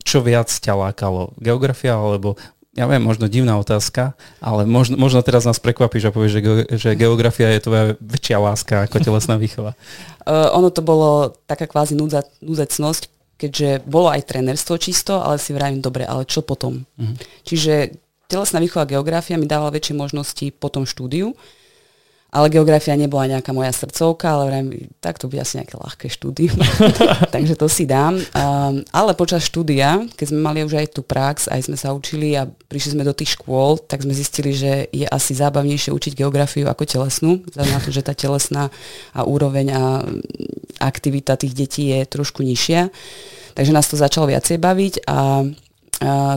čo 0.06 0.22
viac 0.22 0.46
ťa 0.46 0.74
lákalo? 0.74 1.34
Geografia 1.42 1.98
alebo 1.98 2.38
ja 2.74 2.90
viem, 2.90 3.02
možno 3.02 3.30
divná 3.30 3.54
otázka, 3.54 4.18
ale 4.42 4.66
možno, 4.66 4.98
možno 4.98 5.22
teraz 5.22 5.46
nás 5.46 5.62
prekvapíš 5.62 6.10
a 6.10 6.14
povieš, 6.14 6.32
že, 6.34 6.40
ge, 6.42 6.54
že 6.74 6.90
geografia 6.98 7.54
je 7.54 7.62
tvoja 7.62 7.84
väčšia 8.02 8.38
láska 8.42 8.74
ako 8.90 8.98
telesná 9.00 9.38
výchova. 9.38 9.72
Uh, 10.24 10.48
ono 10.56 10.72
to 10.72 10.80
bolo 10.80 11.36
taká 11.44 11.68
kvázi 11.68 11.92
núdza, 11.92 12.24
núdzecnosť, 12.40 13.12
keďže 13.36 13.84
bolo 13.84 14.08
aj 14.08 14.24
trenerstvo 14.24 14.80
čisto, 14.80 15.20
ale 15.20 15.36
si 15.36 15.52
vravím, 15.52 15.84
dobre, 15.84 16.08
ale 16.08 16.24
čo 16.24 16.40
potom? 16.40 16.88
Uh-huh. 16.96 17.12
Čiže 17.44 17.92
telesná 18.34 18.58
výchova 18.58 18.90
geografia 18.90 19.38
mi 19.38 19.46
dávala 19.46 19.70
väčšie 19.70 19.94
možnosti 19.94 20.46
po 20.58 20.66
tom 20.66 20.82
štúdiu, 20.82 21.30
ale 22.34 22.50
geografia 22.50 22.98
nebola 22.98 23.30
nejaká 23.30 23.54
moja 23.54 23.70
srdcovka, 23.70 24.26
ale 24.26 24.42
vrajím, 24.50 24.68
tak 24.98 25.22
to 25.22 25.30
bude 25.30 25.38
asi 25.38 25.62
nejaké 25.62 25.78
ľahké 25.78 26.06
štúdium, 26.10 26.58
takže 27.34 27.54
to 27.54 27.70
si 27.70 27.86
dám. 27.86 28.18
Um, 28.18 28.82
ale 28.90 29.14
počas 29.14 29.46
štúdia, 29.46 30.02
keď 30.18 30.34
sme 30.34 30.42
mali 30.42 30.66
už 30.66 30.74
aj 30.82 30.98
tú 30.98 31.06
prax, 31.06 31.46
aj 31.46 31.70
sme 31.70 31.78
sa 31.78 31.94
učili 31.94 32.34
a 32.34 32.50
prišli 32.50 32.98
sme 32.98 33.06
do 33.06 33.14
tých 33.14 33.38
škôl, 33.38 33.78
tak 33.78 34.02
sme 34.02 34.10
zistili, 34.10 34.50
že 34.50 34.90
je 34.90 35.06
asi 35.06 35.30
zábavnejšie 35.38 35.94
učiť 35.94 36.18
geografiu 36.18 36.66
ako 36.66 36.82
telesnú, 36.90 37.38
vzhľadom 37.54 37.70
na 37.70 37.78
to, 37.86 37.94
že 37.94 38.02
tá 38.02 38.18
telesná 38.18 38.66
a 39.14 39.22
úroveň 39.22 39.66
a 39.70 39.82
aktivita 40.82 41.38
tých 41.38 41.54
detí 41.54 41.94
je 41.94 42.02
trošku 42.02 42.42
nižšia. 42.42 42.90
Takže 43.54 43.70
nás 43.70 43.86
to 43.86 43.94
začalo 43.94 44.26
viacej 44.26 44.58
baviť 44.58 45.06
a 45.06 45.46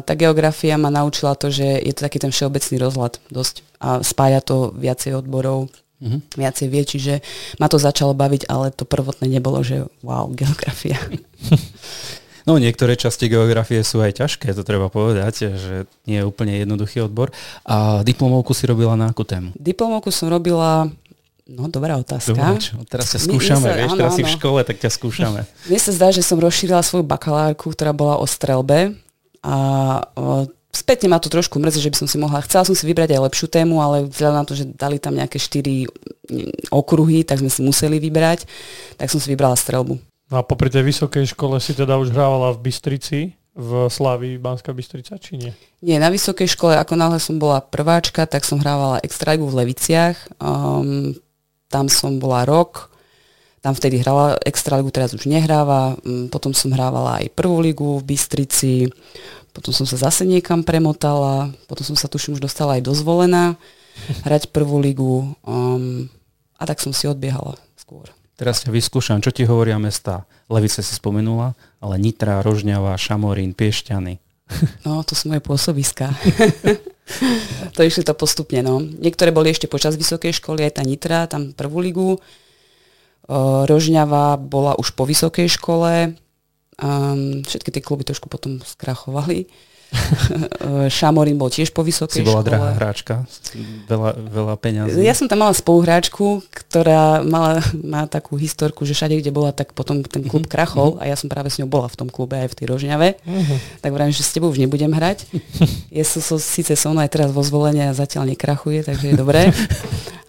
tá 0.03 0.13
geografia 0.13 0.77
ma 0.77 0.93
naučila 0.93 1.33
to, 1.33 1.49
že 1.49 1.65
je 1.81 1.93
to 1.93 2.05
taký 2.05 2.21
ten 2.21 2.29
všeobecný 2.29 2.75
rozhľad 2.77 3.13
dosť 3.33 3.55
a 3.81 4.01
spája 4.01 4.41
to 4.41 4.73
viacej 4.73 5.17
odborov, 5.17 5.69
mm-hmm. 6.01 6.37
viacej 6.37 6.67
vie, 6.69 6.83
čiže 6.85 7.13
ma 7.57 7.69
to 7.69 7.81
začalo 7.81 8.13
baviť, 8.13 8.49
ale 8.49 8.73
to 8.73 8.85
prvotné 8.85 9.29
nebolo, 9.29 9.61
že 9.65 9.85
wow, 10.05 10.29
geografia. 10.39 10.97
No 12.47 12.55
niektoré 12.55 12.95
časti 12.95 13.27
geografie 13.27 13.83
sú 13.83 13.99
aj 13.99 14.23
ťažké, 14.23 14.55
to 14.55 14.63
treba 14.63 14.87
povedať, 14.87 15.51
že 15.51 15.73
nie 16.07 16.23
je 16.23 16.27
úplne 16.27 16.55
jednoduchý 16.55 17.03
odbor. 17.03 17.35
A 17.67 18.07
diplomovku 18.07 18.55
si 18.55 18.63
robila 18.63 18.95
na 18.95 19.11
akú 19.11 19.27
tému? 19.27 19.51
Diplomovku 19.59 20.15
som 20.15 20.31
robila 20.31 20.87
No, 21.47 21.71
dobrá 21.71 21.95
otázka. 21.95 22.35
Dobre, 22.35 22.59
čo, 22.59 22.75
teraz 22.91 23.07
ťa 23.15 23.23
skúšame, 23.23 23.71
sa, 23.71 23.79
vieš, 23.79 23.95
áno, 23.95 23.99
teraz 24.03 24.11
áno. 24.11 24.19
si 24.19 24.23
v 24.27 24.31
škole, 24.35 24.59
tak 24.67 24.83
ťa 24.83 24.91
skúšame. 24.91 25.41
Mne 25.71 25.79
sa 25.79 25.91
zdá, 25.95 26.07
že 26.11 26.19
som 26.19 26.35
rozšírila 26.35 26.83
svoju 26.83 27.07
bakalárku, 27.07 27.71
ktorá 27.71 27.95
bola 27.95 28.19
o 28.19 28.27
strelbe 28.27 28.99
a 29.47 29.55
spätne 30.75 31.07
ma 31.07 31.23
to 31.23 31.31
trošku 31.31 31.55
mrzí, 31.57 31.79
že 31.79 31.91
by 31.95 31.97
som 32.03 32.09
si 32.11 32.17
mohla, 32.19 32.43
chcela 32.43 32.67
som 32.67 32.75
si 32.75 32.83
vybrať 32.83 33.15
aj 33.15 33.23
lepšiu 33.31 33.47
tému, 33.47 33.79
ale 33.79 34.05
vzhľadom 34.11 34.37
na 34.37 34.47
to, 34.47 34.53
že 34.53 34.67
dali 34.75 34.99
tam 34.99 35.15
nejaké 35.15 35.39
štyri 35.39 35.87
mm, 35.87 36.69
okruhy, 36.69 37.23
tak 37.23 37.39
sme 37.39 37.49
si 37.49 37.63
museli 37.63 37.97
vybrať, 37.97 38.45
tak 38.99 39.07
som 39.07 39.17
si 39.17 39.31
vybrala 39.31 39.55
strelbu. 39.55 39.95
No 40.27 40.35
a 40.35 40.43
popri 40.43 40.67
tej 40.67 40.83
vysokej 40.83 41.31
škole 41.31 41.55
si 41.63 41.71
teda 41.71 41.95
už 41.95 42.11
hrávala 42.11 42.51
v 42.51 42.67
Bystrici, 42.67 43.19
v 43.57 43.89
Slavii 43.89 44.37
Banská 44.37 44.69
Bystrica, 44.69 45.17
či 45.17 45.39
nie? 45.39 45.51
Nie, 45.81 45.97
na 45.97 46.13
vysokej 46.13 46.45
škole, 46.45 46.77
ako 46.77 46.93
náhle 46.93 47.17
som 47.17 47.41
bola 47.41 47.57
prváčka, 47.57 48.29
tak 48.29 48.45
som 48.45 48.61
hrávala 48.61 49.01
extraligu 49.01 49.49
v 49.49 49.65
Leviciach. 49.65 50.37
Um, 50.37 51.17
tam 51.71 51.89
som 51.89 52.21
bola 52.21 52.45
rok, 52.45 52.93
tam 53.67 53.73
vtedy 53.75 53.99
hrala 53.99 54.39
Extraligu, 54.45 54.93
teraz 54.93 55.11
už 55.11 55.27
nehráva, 55.27 55.97
mm, 55.99 56.31
potom 56.31 56.55
som 56.55 56.71
hrávala 56.71 57.19
aj 57.19 57.33
prvú 57.35 57.59
ligu 57.59 57.99
v 57.99 58.15
Bystrici, 58.15 58.87
potom 59.57 59.73
som 59.73 59.89
sa 59.89 59.97
zase 59.97 60.21
niekam 60.21 60.61
premotala, 60.61 61.49
potom 61.65 61.81
som 61.81 61.97
sa 61.97 62.05
tuším 62.05 62.37
už 62.37 62.45
dostala 62.45 62.77
aj 62.77 62.85
dozvolená 62.85 63.57
hrať 64.21 64.53
prvú 64.53 64.77
ligu 64.77 65.33
um, 65.41 66.05
a 66.61 66.63
tak 66.69 66.77
som 66.77 66.93
si 66.93 67.09
odbiehala 67.09 67.57
skôr. 67.73 68.05
Teraz 68.37 68.61
ťa 68.61 68.69
vyskúšam, 68.69 69.17
čo 69.17 69.33
ti 69.33 69.49
hovoria 69.49 69.81
mesta? 69.81 70.29
Levice 70.45 70.85
si 70.85 70.93
spomenula, 70.93 71.57
ale 71.81 71.97
Nitra, 71.97 72.45
Rožňava, 72.45 72.93
Šamorín, 72.93 73.57
Piešťany. 73.57 74.21
No, 74.85 75.01
to 75.01 75.17
sú 75.17 75.33
moje 75.33 75.41
pôsobiska. 75.41 76.13
to 77.75 77.81
išli 77.81 78.05
to 78.05 78.13
postupne, 78.13 78.61
no. 78.61 78.77
Niektoré 78.79 79.33
boli 79.33 79.49
ešte 79.49 79.65
počas 79.65 79.97
vysokej 79.97 80.37
školy, 80.37 80.69
aj 80.69 80.77
tá 80.77 80.83
Nitra, 80.85 81.25
tam 81.25 81.51
prvú 81.51 81.81
ligu. 81.81 82.09
Rožňava 83.27 84.39
bola 84.39 84.77
už 84.79 84.95
po 84.95 85.03
vysokej 85.03 85.51
škole. 85.51 86.15
Um, 86.77 87.41
všetky 87.41 87.73
tie 87.73 87.81
kluby 87.81 88.05
trošku 88.05 88.29
potom 88.29 88.61
skrachovali. 88.61 89.49
Šamorín 90.91 91.39
bol 91.39 91.47
tiež 91.47 91.71
po 91.71 91.79
vysokej 91.79 92.19
si 92.19 92.27
bola 92.27 92.43
škole. 92.43 92.47
drahá 92.51 92.69
hráčka, 92.75 93.15
veľa, 93.87 94.11
veľa 94.19 94.55
peňazí. 94.59 94.99
Ja 94.99 95.15
som 95.15 95.31
tam 95.31 95.47
mala 95.47 95.55
spoluhráčku, 95.55 96.43
ktorá 96.51 97.23
mala, 97.23 97.63
má 97.71 98.03
takú 98.03 98.35
historku, 98.35 98.83
že 98.83 98.91
všade, 98.91 99.23
kde 99.23 99.31
bola, 99.31 99.55
tak 99.55 99.71
potom 99.71 100.03
ten 100.03 100.27
klub 100.27 100.43
uh-huh. 100.43 100.53
krachol 100.53 100.99
uh-huh. 100.99 101.07
a 101.07 101.09
ja 101.09 101.15
som 101.15 101.31
práve 101.31 101.47
s 101.47 101.59
ňou 101.63 101.71
bola 101.71 101.87
v 101.87 101.97
tom 102.03 102.11
klube 102.11 102.35
aj 102.35 102.51
v 102.51 102.57
tej 102.59 102.65
Rožňave. 102.67 103.09
Uh-huh. 103.15 103.57
Tak 103.79 103.91
vravím, 103.95 104.11
že 104.11 104.27
s 104.27 104.35
tebou 104.35 104.51
už 104.51 104.59
nebudem 104.59 104.91
hrať. 104.91 105.23
Je 105.97 106.03
so, 106.03 106.19
so, 106.19 106.35
síce 106.35 106.75
som 106.75 106.93
aj 106.99 107.07
teraz 107.07 107.29
vo 107.31 107.39
zvolenie 107.39 107.87
a 107.87 107.95
zatiaľ 107.95 108.27
nekrachuje, 108.27 108.83
takže 108.83 109.15
je 109.15 109.15
dobré. 109.15 109.47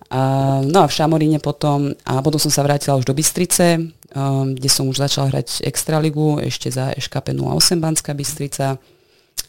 A, 0.09 0.65
no 0.65 0.81
a 0.81 0.89
v 0.89 0.97
Šamoríne 0.97 1.37
potom, 1.37 1.93
a 2.09 2.25
potom 2.25 2.41
som 2.41 2.49
sa 2.49 2.65
vrátila 2.65 2.97
už 2.97 3.05
do 3.05 3.13
Bystrice, 3.13 3.93
um, 4.19 4.51
kde 4.59 4.67
som 4.67 4.91
už 4.91 4.99
začala 4.99 5.31
hrať 5.31 5.63
Extraligu, 5.63 6.43
ešte 6.43 6.75
za 6.75 6.91
EŠKP 6.99 7.39
08 7.39 7.79
Banská 7.79 8.11
Bystrica. 8.19 8.83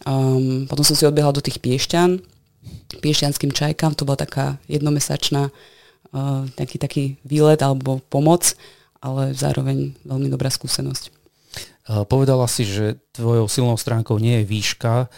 Um, 0.06 0.70
potom 0.70 0.86
som 0.86 0.94
si 0.94 1.10
odbehla 1.10 1.34
do 1.34 1.42
tých 1.42 1.58
Piešťan, 1.58 2.22
Piešťanským 3.02 3.50
čajkám, 3.50 3.98
to 3.98 4.06
bola 4.06 4.22
taká 4.22 4.62
jednomesačná 4.70 5.50
uh, 5.50 6.46
taký, 6.54 6.78
taký 6.78 7.04
výlet 7.26 7.58
alebo 7.66 7.98
pomoc, 8.14 8.54
ale 9.02 9.34
zároveň 9.34 9.98
veľmi 10.06 10.30
dobrá 10.30 10.54
skúsenosť. 10.54 11.20
Povedala 11.90 12.46
si, 12.46 12.70
že 12.70 13.02
tvojou 13.18 13.50
silnou 13.50 13.74
stránkou 13.74 14.22
nie 14.22 14.44
je 14.44 14.46
výška. 14.46 15.10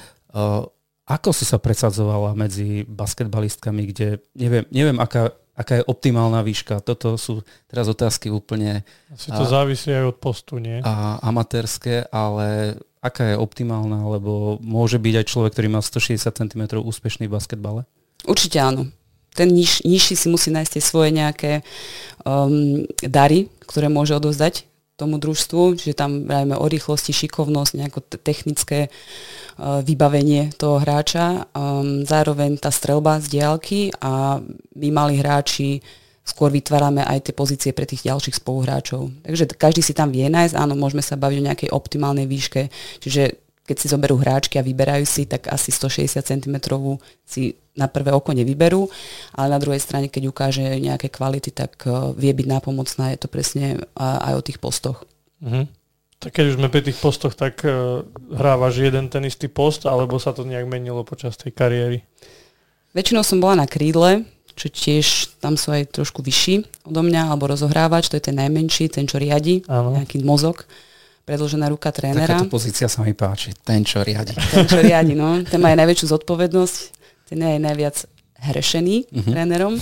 Ako 1.04 1.36
si 1.36 1.44
sa 1.44 1.60
presadzovala 1.60 2.32
medzi 2.32 2.88
basketbalistkami, 2.88 3.92
kde 3.92 4.24
neviem, 4.32 4.64
neviem 4.72 4.96
aká, 5.04 5.36
aká 5.56 5.82
je 5.82 5.88
optimálna 5.88 6.42
výška. 6.42 6.80
Toto 6.80 7.20
sú 7.20 7.44
teraz 7.68 7.92
otázky 7.92 8.32
úplne... 8.32 8.88
Asi 9.12 9.30
to 9.30 9.44
a, 9.44 9.52
závisí 9.52 9.92
aj 9.92 10.16
od 10.16 10.18
postu, 10.18 10.58
nie? 10.58 10.80
A 10.82 11.20
amatérske, 11.22 12.08
ale 12.10 12.80
aká 13.04 13.34
je 13.34 13.38
optimálna, 13.38 14.06
alebo 14.06 14.62
môže 14.64 15.02
byť 15.02 15.14
aj 15.22 15.26
človek, 15.28 15.52
ktorý 15.58 15.68
má 15.74 15.82
160 15.84 16.22
cm 16.32 16.64
úspešný 16.80 17.28
v 17.28 17.36
basketbale? 17.36 17.82
Určite 18.24 18.62
áno. 18.62 18.88
Ten 19.32 19.52
niž, 19.52 19.84
nižší 19.88 20.16
si 20.16 20.28
musí 20.28 20.52
nájsť 20.52 20.72
tie 20.76 20.84
svoje 20.84 21.10
nejaké 21.16 21.52
um, 22.28 22.84
dary, 23.00 23.48
ktoré 23.64 23.88
môže 23.88 24.12
odovzdať 24.16 24.71
tomu 25.02 25.18
družstvu, 25.18 25.82
čiže 25.82 25.98
tam 25.98 26.30
vrajme 26.30 26.54
o 26.54 26.66
rýchlosti, 26.70 27.10
šikovnosť, 27.10 27.72
nejako 27.82 28.00
technické 28.22 28.88
uh, 28.88 29.82
vybavenie 29.82 30.54
toho 30.54 30.78
hráča, 30.78 31.50
um, 31.58 32.06
zároveň 32.06 32.62
tá 32.62 32.70
strelba 32.70 33.18
z 33.18 33.42
diálky 33.42 33.90
a 33.98 34.38
my 34.78 34.88
mali 34.94 35.18
hráči 35.18 35.82
skôr 36.22 36.54
vytvárame 36.54 37.02
aj 37.02 37.30
tie 37.30 37.34
pozície 37.34 37.72
pre 37.74 37.90
tých 37.90 38.06
ďalších 38.06 38.38
spoluhráčov. 38.38 39.10
Takže 39.26 39.58
každý 39.58 39.82
si 39.82 39.98
tam 39.98 40.14
vie 40.14 40.30
nájsť, 40.30 40.54
áno, 40.54 40.78
môžeme 40.78 41.02
sa 41.02 41.18
baviť 41.18 41.38
o 41.42 41.48
nejakej 41.50 41.70
optimálnej 41.74 42.30
výške, 42.30 42.70
čiže 43.02 43.42
keď 43.66 43.78
si 43.78 43.88
zoberú 43.88 44.20
hráčky 44.20 44.58
a 44.58 44.66
vyberajú 44.66 45.06
si, 45.06 45.24
tak 45.30 45.48
asi 45.48 45.72
160 45.72 46.22
cm 46.22 46.56
si 47.24 47.56
na 47.72 47.88
prvé 47.88 48.12
oko 48.12 48.36
nevyberú, 48.36 48.92
ale 49.36 49.48
na 49.56 49.60
druhej 49.60 49.80
strane, 49.80 50.12
keď 50.12 50.28
ukáže 50.28 50.66
nejaké 50.80 51.08
kvality, 51.08 51.56
tak 51.56 51.80
uh, 51.88 52.12
vie 52.12 52.36
byť 52.36 52.48
nápomocná, 52.48 53.16
je 53.16 53.20
to 53.24 53.28
presne 53.32 53.80
aj 53.98 54.34
o 54.36 54.42
tých 54.44 54.60
postoch. 54.60 55.08
Uh-huh. 55.40 55.66
Tak 56.22 56.38
keď 56.38 56.54
už 56.54 56.58
sme 56.60 56.70
pri 56.70 56.84
tých 56.84 57.00
postoch, 57.00 57.34
tak 57.34 57.64
uh, 57.64 58.04
hrávaš 58.30 58.84
jeden 58.84 59.08
ten 59.08 59.24
istý 59.24 59.48
post, 59.48 59.88
alebo 59.88 60.20
sa 60.20 60.36
to 60.36 60.44
nejak 60.44 60.68
menilo 60.68 61.02
počas 61.08 61.40
tej 61.40 61.56
kariéry? 61.56 62.04
Väčšinou 62.92 63.24
som 63.24 63.40
bola 63.40 63.64
na 63.64 63.68
krídle, 63.72 64.28
čo 64.52 64.68
tiež 64.68 65.40
tam 65.40 65.56
sú 65.56 65.72
aj 65.72 65.96
trošku 65.96 66.20
vyšší 66.20 66.86
odo 66.92 67.02
mňa, 67.02 67.32
alebo 67.32 67.48
rozohrávač, 67.48 68.12
to 68.12 68.20
je 68.20 68.28
ten 68.30 68.36
najmenší, 68.36 68.92
ten, 68.92 69.08
čo 69.08 69.16
riadi, 69.16 69.64
ano. 69.72 69.96
nejaký 69.96 70.20
mozog, 70.28 70.68
predložená 71.24 71.72
ruka 71.72 71.88
trénera. 71.96 72.36
Takáto 72.36 72.52
pozícia 72.52 72.92
sa 72.92 73.00
mi 73.02 73.16
páči, 73.16 73.56
ten, 73.64 73.88
čo 73.88 74.04
riadi. 74.04 74.36
Ten, 74.36 74.68
čo 74.68 74.84
riadi, 74.84 75.16
no. 75.16 75.40
Ten 75.48 75.64
má 75.64 75.72
aj 75.72 75.88
najväčšiu 75.88 76.06
zodpovednosť, 76.20 76.78
ten 77.32 77.40
je 77.40 77.48
aj 77.48 77.62
najviac 77.64 77.96
hrešený 78.42 79.08
uh-huh. 79.08 79.32
trénerom, 79.32 79.80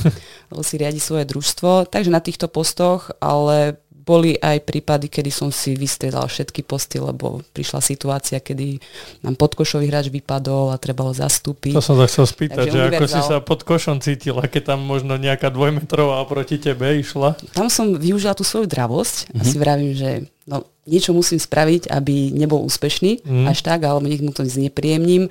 lebo 0.53 0.61
si 0.61 0.77
riadi 0.77 1.01
svoje 1.01 1.25
družstvo. 1.25 1.89
Takže 1.89 2.13
na 2.13 2.21
týchto 2.21 2.45
postoch, 2.45 3.09
ale 3.17 3.81
boli 4.09 4.33
aj 4.41 4.65
prípady, 4.65 5.05
kedy 5.05 5.29
som 5.29 5.53
si 5.53 5.77
vystriedal 5.77 6.25
všetky 6.25 6.65
posty, 6.65 6.97
lebo 6.97 7.45
prišla 7.53 7.77
situácia, 7.77 8.41
kedy 8.41 8.81
nám 9.21 9.37
podkošový 9.37 9.85
hráč 9.85 10.09
vypadol 10.09 10.73
a 10.73 10.81
treba 10.81 11.05
ho 11.05 11.13
zastúpiť. 11.13 11.77
To 11.77 11.85
som 11.85 11.93
sa 11.93 12.09
chcel 12.09 12.25
spýtať, 12.25 12.73
Takže 12.73 12.73
že 12.73 12.81
univerzál... 12.89 13.05
ako 13.05 13.13
si 13.13 13.21
sa 13.21 13.37
pod 13.45 13.61
košom 13.61 14.01
cítila, 14.01 14.49
keď 14.49 14.73
tam 14.73 14.81
možno 14.81 15.13
nejaká 15.21 15.53
dvojmetrová 15.53 16.25
proti 16.25 16.57
tebe 16.57 16.89
išla? 16.97 17.37
Tam 17.53 17.69
som 17.69 17.93
využila 18.01 18.33
tú 18.33 18.41
svoju 18.41 18.65
dravosť 18.65 19.29
mm-hmm. 19.29 19.37
a 19.37 19.41
si 19.45 19.55
vravím, 19.61 19.93
že 19.93 20.09
no, 20.49 20.65
niečo 20.89 21.13
musím 21.13 21.37
spraviť, 21.37 21.93
aby 21.93 22.33
nebol 22.33 22.65
úspešný 22.65 23.21
mm. 23.21 23.45
až 23.45 23.61
tak, 23.61 23.85
alebo 23.85 24.09
nech 24.09 24.19
mu 24.19 24.33
to 24.33 24.41
znepríjemním. 24.43 25.29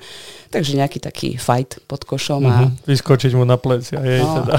Takže 0.49 0.79
nejaký 0.79 0.97
taký 1.03 1.29
fight 1.37 1.77
pod 1.85 2.07
košom. 2.07 2.41
A... 2.47 2.49
Mm-hmm. 2.49 2.89
Vyskočiť 2.89 3.31
mu 3.37 3.45
na 3.45 3.59
pleci 3.59 3.93
a 3.93 4.01
jej 4.01 4.23
no, 4.23 4.41
teda. 4.41 4.55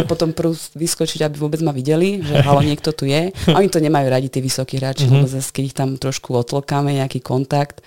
A 0.00 0.06
potom 0.08 0.32
prv 0.32 0.56
vyskočiť, 0.56 1.26
aby 1.28 1.36
vôbec 1.36 1.60
ma 1.60 1.76
videli, 1.76 2.24
že 2.24 2.40
halo, 2.40 2.64
niekto 2.64 2.96
tu 2.96 3.04
je. 3.04 3.34
A 3.52 3.56
oni 3.60 3.68
to 3.68 3.82
nemajú 3.82 4.06
radi, 4.08 4.32
tí 4.32 4.40
vysokí 4.40 4.80
hráči, 4.80 5.04
mm-hmm. 5.04 5.20
lebo 5.20 5.28
zase, 5.28 5.52
keď 5.52 5.64
ich 5.66 5.76
tam 5.76 6.00
trošku 6.00 6.32
otlkáme, 6.32 6.96
nejaký 6.96 7.20
kontakt, 7.20 7.84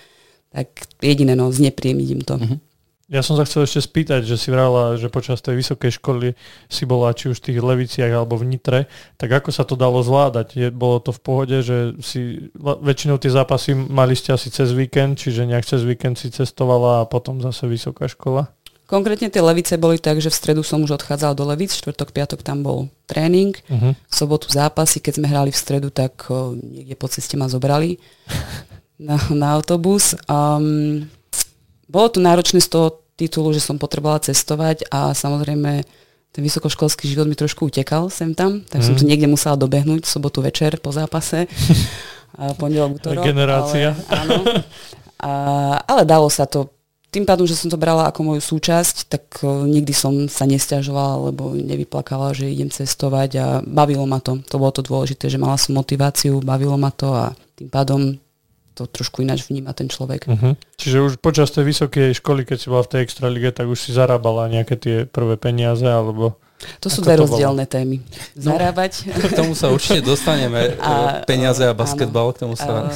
tak 0.54 0.70
jediné, 1.02 1.34
no, 1.34 1.50
znepríjemniť 1.50 2.08
im 2.14 2.22
to. 2.22 2.36
Mm-hmm. 2.38 2.69
Ja 3.10 3.26
som 3.26 3.34
sa 3.34 3.42
chcel 3.42 3.66
ešte 3.66 3.82
spýtať, 3.82 4.22
že 4.22 4.38
si 4.38 4.54
vrala, 4.54 4.94
že 4.94 5.10
počas 5.10 5.42
tej 5.42 5.58
vysokej 5.58 5.98
školy 5.98 6.38
si 6.70 6.86
bola 6.86 7.10
či 7.10 7.26
už 7.26 7.42
v 7.42 7.46
tých 7.50 7.58
Leviciach 7.58 8.14
alebo 8.14 8.38
v 8.38 8.46
Nitre, 8.46 8.86
tak 9.18 9.34
ako 9.34 9.50
sa 9.50 9.66
to 9.66 9.74
dalo 9.74 9.98
zvládať? 9.98 10.54
Je, 10.54 10.66
bolo 10.70 11.02
to 11.02 11.10
v 11.10 11.18
pohode, 11.18 11.56
že 11.58 11.98
si 11.98 12.54
väčšinou 12.54 13.18
tie 13.18 13.34
zápasy 13.34 13.74
mali 13.74 14.14
ste 14.14 14.30
asi 14.30 14.54
cez 14.54 14.70
víkend, 14.70 15.18
čiže 15.18 15.42
nejak 15.42 15.66
cez 15.66 15.82
víkend 15.82 16.22
si 16.22 16.30
cestovala 16.30 17.02
a 17.02 17.08
potom 17.10 17.42
zase 17.42 17.66
vysoká 17.66 18.06
škola? 18.06 18.54
Konkrétne 18.86 19.26
tie 19.26 19.42
Levice 19.42 19.74
boli 19.74 19.98
tak, 19.98 20.22
že 20.22 20.30
v 20.30 20.38
stredu 20.38 20.62
som 20.62 20.82
už 20.82 20.98
odchádzal 21.02 21.34
do 21.34 21.46
Levic, 21.46 21.74
čtvrtok, 21.74 22.14
piatok 22.14 22.46
tam 22.46 22.62
bol 22.62 22.90
tréning, 23.10 23.54
uh-huh. 23.70 23.94
v 23.94 24.14
sobotu 24.14 24.50
zápasy, 24.50 24.98
keď 25.02 25.18
sme 25.18 25.30
hrali 25.30 25.50
v 25.54 25.58
stredu, 25.58 25.94
tak 25.94 26.26
o, 26.26 26.58
niekde 26.58 26.98
po 26.98 27.06
ceste 27.06 27.38
ma 27.38 27.46
zobrali 27.46 27.98
na, 28.98 29.14
na 29.30 29.54
autobus. 29.54 30.18
Um, 30.26 31.10
bolo 31.90 32.08
to 32.08 32.22
náročné 32.22 32.62
z 32.62 32.70
toho 32.70 33.02
titulu, 33.18 33.50
že 33.50 33.60
som 33.60 33.76
potrebovala 33.76 34.22
cestovať 34.22 34.86
a 34.88 35.10
samozrejme 35.12 35.82
ten 36.30 36.42
vysokoškolský 36.46 37.10
život 37.10 37.26
mi 37.26 37.34
trošku 37.34 37.66
utekal 37.66 38.06
sem 38.06 38.30
tam, 38.38 38.62
tak 38.62 38.80
mm. 38.80 38.86
som 38.86 38.94
to 38.94 39.02
niekde 39.02 39.26
musela 39.26 39.58
dobehnúť 39.58 40.06
v 40.06 40.12
sobotu 40.14 40.38
večer 40.40 40.78
po 40.78 40.94
zápase. 40.94 41.50
a 42.40 42.54
pondelok, 42.54 43.02
útorok. 43.02 43.26
Generácia. 43.26 43.98
Ale, 44.06 44.22
áno. 44.22 44.34
A, 45.20 45.32
ale 45.84 46.08
dalo 46.08 46.32
sa 46.32 46.48
to. 46.48 46.72
Tým 47.10 47.26
pádom, 47.26 47.42
že 47.42 47.58
som 47.58 47.66
to 47.66 47.74
brala 47.74 48.06
ako 48.06 48.22
moju 48.22 48.40
súčasť, 48.40 48.96
tak 49.10 49.24
uh, 49.42 49.66
nikdy 49.66 49.90
som 49.90 50.30
sa 50.30 50.46
nestiažovala, 50.46 51.28
lebo 51.28 51.58
nevyplakala, 51.58 52.30
že 52.30 52.46
idem 52.46 52.70
cestovať 52.70 53.30
a 53.36 53.46
bavilo 53.66 54.06
ma 54.06 54.22
to. 54.22 54.38
To 54.46 54.56
bolo 54.62 54.70
to 54.70 54.86
dôležité, 54.86 55.26
že 55.26 55.36
mala 55.36 55.58
som 55.58 55.74
motiváciu, 55.74 56.38
bavilo 56.38 56.78
ma 56.78 56.94
to 56.94 57.10
a 57.10 57.34
tým 57.58 57.66
pádom 57.66 58.14
to 58.80 58.88
trošku 58.88 59.20
ináč 59.20 59.44
vníma 59.52 59.76
ten 59.76 59.92
človek. 59.92 60.24
Uh-huh. 60.24 60.56
Čiže 60.80 61.04
už 61.04 61.12
počas 61.20 61.52
tej 61.52 61.68
vysokej 61.68 62.16
školy, 62.16 62.48
keď 62.48 62.56
si 62.56 62.66
bola 62.72 62.80
v 62.80 62.96
tej 62.96 63.00
extralige, 63.04 63.52
tak 63.52 63.68
už 63.68 63.76
si 63.76 63.90
zarábala 63.92 64.48
nejaké 64.48 64.80
tie 64.80 64.96
prvé 65.04 65.36
peniaze, 65.36 65.84
alebo... 65.84 66.40
To 66.80 66.88
sú 66.88 67.04
dve 67.04 67.20
rozdielne 67.20 67.64
témy. 67.68 68.00
No, 68.36 68.56
Zarábať. 68.56 69.08
No, 69.08 69.28
k 69.28 69.32
tomu 69.36 69.52
sa 69.52 69.68
určite 69.68 70.00
dostaneme. 70.16 70.76
A, 70.80 71.20
peniaze 71.28 71.60
a 71.64 71.76
basketbal, 71.76 72.32
áno, 72.32 72.34
k 72.36 72.40
tomu 72.40 72.54
sa... 72.56 72.88
A, 72.88 72.92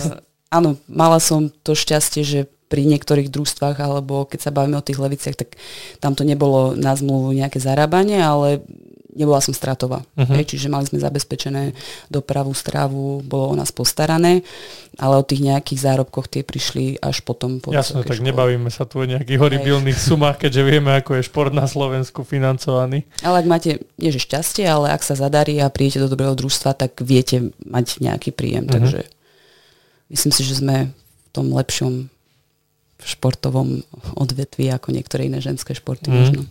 áno, 0.49 0.81
mala 0.89 1.21
som 1.21 1.53
to 1.61 1.77
šťastie, 1.77 2.25
že 2.25 2.41
pri 2.73 2.89
niektorých 2.89 3.29
družstvách, 3.29 3.77
alebo 3.77 4.25
keď 4.25 4.41
sa 4.41 4.51
bavíme 4.51 4.81
o 4.81 4.85
tých 4.85 4.99
leviciach, 4.99 5.37
tak 5.37 5.61
tam 6.01 6.17
to 6.17 6.25
nebolo 6.25 6.73
na 6.73 6.97
zmluvu 6.97 7.37
nejaké 7.37 7.61
zarábanie, 7.61 8.19
ale 8.19 8.65
nebola 9.15 9.39
som 9.39 9.55
stratová. 9.55 10.03
Uh-huh. 10.19 10.35
Hej, 10.35 10.55
čiže 10.55 10.67
mali 10.67 10.85
sme 10.85 10.99
zabezpečené 10.99 11.73
dopravu, 12.11 12.51
stravu, 12.53 13.23
bolo 13.23 13.55
o 13.55 13.57
nás 13.57 13.71
postarané, 13.71 14.43
ale 14.99 15.15
o 15.19 15.25
tých 15.25 15.41
nejakých 15.47 15.81
zárobkoch 15.81 16.27
tie 16.27 16.43
prišli 16.43 16.99
až 16.99 17.23
potom 17.23 17.63
po 17.63 17.71
Jasne, 17.71 18.03
tak 18.03 18.19
škole. 18.19 18.29
nebavíme 18.31 18.69
sa 18.69 18.85
tu 18.85 19.01
o 19.01 19.07
nejakých 19.07 19.39
horibilných 19.39 19.99
sumách, 20.11 20.43
keďže 20.43 20.63
vieme, 20.67 20.91
ako 20.99 21.19
je 21.19 21.27
šport 21.27 21.55
na 21.55 21.71
Slovensku 21.71 22.27
financovaný. 22.27 23.07
Ale 23.23 23.41
ak 23.41 23.47
máte, 23.47 23.71
nie 23.97 24.11
že 24.11 24.21
šťastie, 24.21 24.67
ale 24.67 24.91
ak 24.91 25.07
sa 25.07 25.15
zadarí 25.15 25.63
a 25.63 25.71
príjete 25.71 26.03
do 26.03 26.11
dobrého 26.11 26.35
družstva, 26.35 26.75
tak 26.75 26.99
viete 27.01 27.55
mať 27.63 28.03
nejaký 28.03 28.35
príjem. 28.35 28.67
Uh-huh. 28.67 28.77
Takže 28.77 29.07
myslím 30.11 30.33
si, 30.35 30.43
že 30.43 30.59
sme 30.59 30.91
v 30.91 31.29
tom 31.31 31.51
lepšom 31.55 32.13
športovom 33.05 33.85
odvetví 34.17 34.71
ako 34.73 34.95
niektoré 34.95 35.29
iné 35.29 35.39
ženské 35.43 35.77
športy 35.77 36.09
uh-huh. 36.09 36.19
možno. 36.19 36.43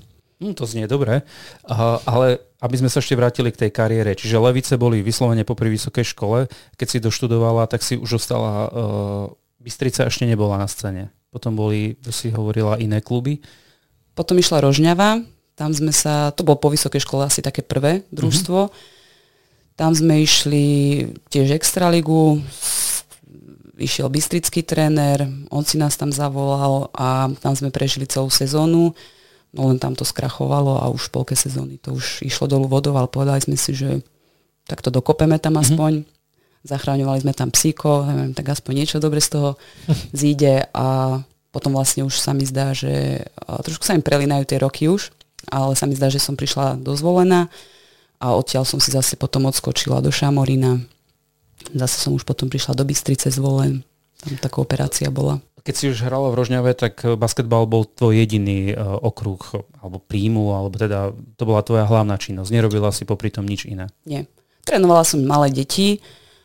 No, 0.44 0.52
to 0.52 0.68
znie 0.68 0.92
dobre, 0.92 1.24
uh, 1.72 2.04
ale 2.04 2.44
aby 2.64 2.76
sme 2.80 2.88
sa 2.88 3.04
ešte 3.04 3.20
vrátili 3.20 3.52
k 3.52 3.68
tej 3.68 3.72
kariére, 3.76 4.16
čiže 4.16 4.40
Levice 4.40 4.80
boli 4.80 5.04
vyslovene 5.04 5.44
popri 5.44 5.68
vysokej 5.68 6.16
škole, 6.16 6.48
keď 6.80 6.88
si 6.88 7.04
doštudovala, 7.04 7.68
tak 7.68 7.84
si 7.84 8.00
už 8.00 8.24
ostala, 8.24 8.72
uh, 8.72 9.28
Bystrica 9.60 10.08
ešte 10.08 10.24
nebola 10.24 10.56
na 10.56 10.68
scéne. 10.72 11.12
Potom 11.28 11.60
boli, 11.60 12.00
si 12.12 12.32
hovorila, 12.32 12.80
iné 12.80 13.04
kluby. 13.04 13.44
Potom 14.16 14.40
išla 14.40 14.64
Rožňava, 14.64 15.24
tam 15.60 15.72
sme 15.76 15.92
sa, 15.92 16.32
to 16.32 16.48
bolo 16.48 16.56
po 16.56 16.72
vysokej 16.72 17.04
škole 17.04 17.28
asi 17.28 17.44
také 17.44 17.62
prvé 17.62 18.08
družstvo. 18.16 18.72
Mm-hmm. 18.72 19.76
Tam 19.76 19.92
sme 19.92 20.22
išli 20.22 20.66
tiež 21.34 21.58
extraligu, 21.58 22.40
išiel 23.76 24.08
bystrický 24.08 24.62
tréner, 24.62 25.26
on 25.50 25.66
si 25.66 25.82
nás 25.82 25.98
tam 25.98 26.14
zavolal 26.14 26.94
a 26.94 27.28
tam 27.42 27.54
sme 27.58 27.74
prežili 27.74 28.06
celú 28.06 28.30
sezónu. 28.30 28.94
No 29.54 29.70
len 29.70 29.78
tam 29.78 29.94
to 29.94 30.02
skrachovalo 30.02 30.82
a 30.82 30.90
už 30.90 31.10
v 31.10 31.14
polke 31.14 31.36
sezóny 31.38 31.78
to 31.78 31.94
už 31.94 32.26
išlo 32.26 32.50
dolu 32.50 32.66
vodou, 32.66 32.98
ale 32.98 33.06
povedali 33.06 33.38
sme 33.38 33.54
si, 33.54 33.78
že 33.78 34.02
tak 34.66 34.82
to 34.82 34.90
dokopeme 34.90 35.38
tam 35.38 35.56
mhm. 35.56 35.62
aspoň. 35.62 35.94
Mm-hmm. 36.02 36.12
Zachraňovali 36.64 37.20
sme 37.28 37.34
tam 37.36 37.52
psíko, 37.52 38.08
neviem, 38.08 38.32
tak 38.32 38.48
aspoň 38.48 38.72
niečo 38.72 38.98
dobre 39.04 39.20
z 39.20 39.36
toho 39.36 39.50
zíde 40.16 40.64
a 40.72 41.20
potom 41.54 41.76
vlastne 41.78 42.02
už 42.08 42.18
sa 42.18 42.34
mi 42.34 42.48
zdá, 42.50 42.74
že 42.74 43.22
trošku 43.38 43.86
sa 43.86 43.94
im 43.94 44.02
prelinajú 44.02 44.48
tie 44.48 44.58
roky 44.58 44.90
už, 44.90 45.14
ale 45.54 45.78
sa 45.78 45.86
mi 45.86 45.94
zdá, 45.94 46.10
že 46.10 46.18
som 46.18 46.34
prišla 46.34 46.82
dozvolená 46.82 47.52
a 48.18 48.34
odtiaľ 48.34 48.66
som 48.66 48.80
si 48.80 48.90
zase 48.90 49.20
potom 49.20 49.46
odskočila 49.46 50.00
do 50.00 50.10
Šamorína. 50.10 50.82
Zase 51.76 51.98
som 52.00 52.16
už 52.16 52.24
potom 52.24 52.48
prišla 52.48 52.74
do 52.74 52.88
Bystrice 52.88 53.28
zvolen. 53.30 53.84
Tam 54.24 54.34
taká 54.40 54.64
operácia 54.64 55.12
bola. 55.12 55.44
Keď 55.64 55.74
si 55.80 55.86
už 55.88 56.04
hrala 56.04 56.28
v 56.28 56.38
Rožňave, 56.44 56.76
tak 56.76 57.04
eh, 57.08 57.16
basketbal 57.16 57.64
bol 57.64 57.88
tvoj 57.88 58.20
jediný 58.20 58.76
uh, 58.76 59.00
okruh, 59.00 59.40
alebo 59.80 60.04
príjmu, 60.04 60.52
alebo 60.52 60.76
teda 60.76 61.16
to 61.40 61.44
bola 61.48 61.64
tvoja 61.64 61.88
hlavná 61.88 62.20
činnosť. 62.20 62.52
Nerobila 62.52 62.92
si 62.92 63.08
popri 63.08 63.32
tom 63.32 63.48
nič 63.48 63.64
iné. 63.64 63.88
Nie. 64.04 64.28
Trénovala 64.64 65.08
som 65.08 65.24
malé 65.24 65.52
deti, 65.52 66.04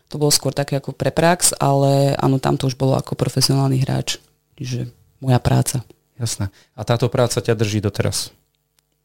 to 0.08 0.16
bolo 0.16 0.32
skôr 0.32 0.56
také 0.56 0.80
ako 0.80 0.96
pre 0.96 1.12
prax, 1.12 1.52
ale 1.60 2.16
áno, 2.16 2.40
tam 2.40 2.56
to 2.56 2.66
už 2.66 2.80
bolo 2.80 2.96
ako 2.96 3.14
profesionálny 3.14 3.84
hráč. 3.84 4.16
Čiže 4.56 4.90
moja 5.20 5.38
práca. 5.38 5.84
Jasné. 6.18 6.50
A 6.74 6.82
táto 6.82 7.06
práca 7.12 7.38
ťa 7.38 7.54
drží 7.54 7.78
doteraz? 7.78 8.34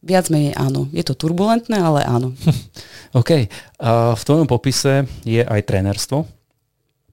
Viac 0.04 0.28
menej 0.28 0.52
áno. 0.58 0.90
Je 0.90 1.04
to 1.06 1.14
turbulentné, 1.14 1.78
ale 1.78 2.02
áno. 2.02 2.34
OK. 3.20 3.30
Uh, 3.78 4.12
v 4.18 4.22
tvojom 4.26 4.48
popise 4.50 5.06
je 5.22 5.40
aj 5.40 5.60
trénerstvo. 5.64 6.26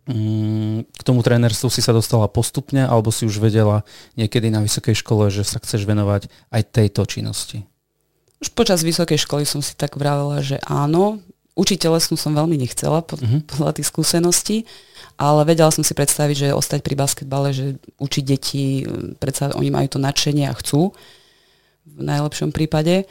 Mm, 0.10 0.90
k 0.90 1.02
tomu 1.06 1.22
trénerstvu 1.22 1.70
si 1.70 1.78
sa 1.78 1.94
dostala 1.94 2.26
postupne 2.26 2.90
alebo 2.90 3.14
si 3.14 3.30
už 3.30 3.38
vedela 3.38 3.86
niekedy 4.18 4.50
na 4.50 4.66
vysokej 4.66 4.98
škole, 4.98 5.30
že 5.30 5.46
sa 5.46 5.62
chceš 5.62 5.86
venovať 5.86 6.26
aj 6.50 6.62
tejto 6.74 7.06
činnosti? 7.06 7.70
Už 8.42 8.50
počas 8.58 8.82
vysokej 8.82 9.22
školy 9.22 9.46
som 9.46 9.62
si 9.62 9.78
tak 9.78 10.02
vravela, 10.02 10.42
že 10.42 10.58
áno. 10.66 11.22
Učiteľe 11.54 12.02
som 12.02 12.34
veľmi 12.34 12.58
nechcela 12.58 13.06
uh-huh. 13.06 13.44
podľa 13.46 13.78
tých 13.78 13.92
skúseností, 13.92 14.58
ale 15.20 15.46
vedela 15.46 15.70
som 15.70 15.86
si 15.86 15.94
predstaviť, 15.94 16.50
že 16.50 16.58
ostať 16.58 16.80
pri 16.82 16.96
basketbale, 16.98 17.54
že 17.54 17.78
učiť 18.02 18.24
deti, 18.26 18.88
predsa 19.22 19.54
oni 19.54 19.70
majú 19.70 19.86
to 19.94 20.00
nadšenie 20.02 20.50
a 20.50 20.58
chcú 20.58 20.96
v 21.86 22.02
najlepšom 22.02 22.50
prípade. 22.56 23.06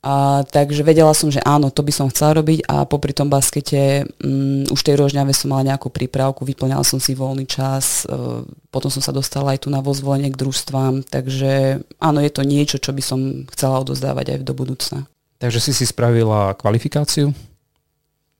A, 0.00 0.40
takže 0.48 0.80
vedela 0.80 1.12
som, 1.12 1.28
že 1.28 1.44
áno, 1.44 1.68
to 1.68 1.84
by 1.84 1.92
som 1.92 2.08
chcela 2.08 2.32
robiť 2.40 2.64
a 2.64 2.88
popri 2.88 3.12
tom 3.12 3.28
baskete 3.28 4.08
um, 4.24 4.64
už 4.72 4.80
tej 4.80 4.96
rožňave 4.96 5.36
som 5.36 5.52
mala 5.52 5.76
nejakú 5.76 5.92
prípravku, 5.92 6.48
vyplňala 6.48 6.80
som 6.88 6.96
si 6.96 7.12
voľný 7.12 7.44
čas, 7.44 8.08
uh, 8.08 8.40
potom 8.72 8.88
som 8.88 9.04
sa 9.04 9.12
dostala 9.12 9.52
aj 9.52 9.64
tu 9.64 9.68
na 9.68 9.84
vozvolenie 9.84 10.32
k 10.32 10.40
družstvám, 10.40 11.04
takže 11.04 11.84
áno, 12.00 12.18
je 12.24 12.32
to 12.32 12.48
niečo, 12.48 12.80
čo 12.80 12.96
by 12.96 13.02
som 13.04 13.44
chcela 13.52 13.84
odozdávať 13.84 14.36
aj 14.36 14.38
do 14.40 14.56
budúcna. 14.56 15.04
Takže 15.36 15.60
si 15.60 15.76
si 15.76 15.84
spravila 15.84 16.56
kvalifikáciu? 16.56 17.36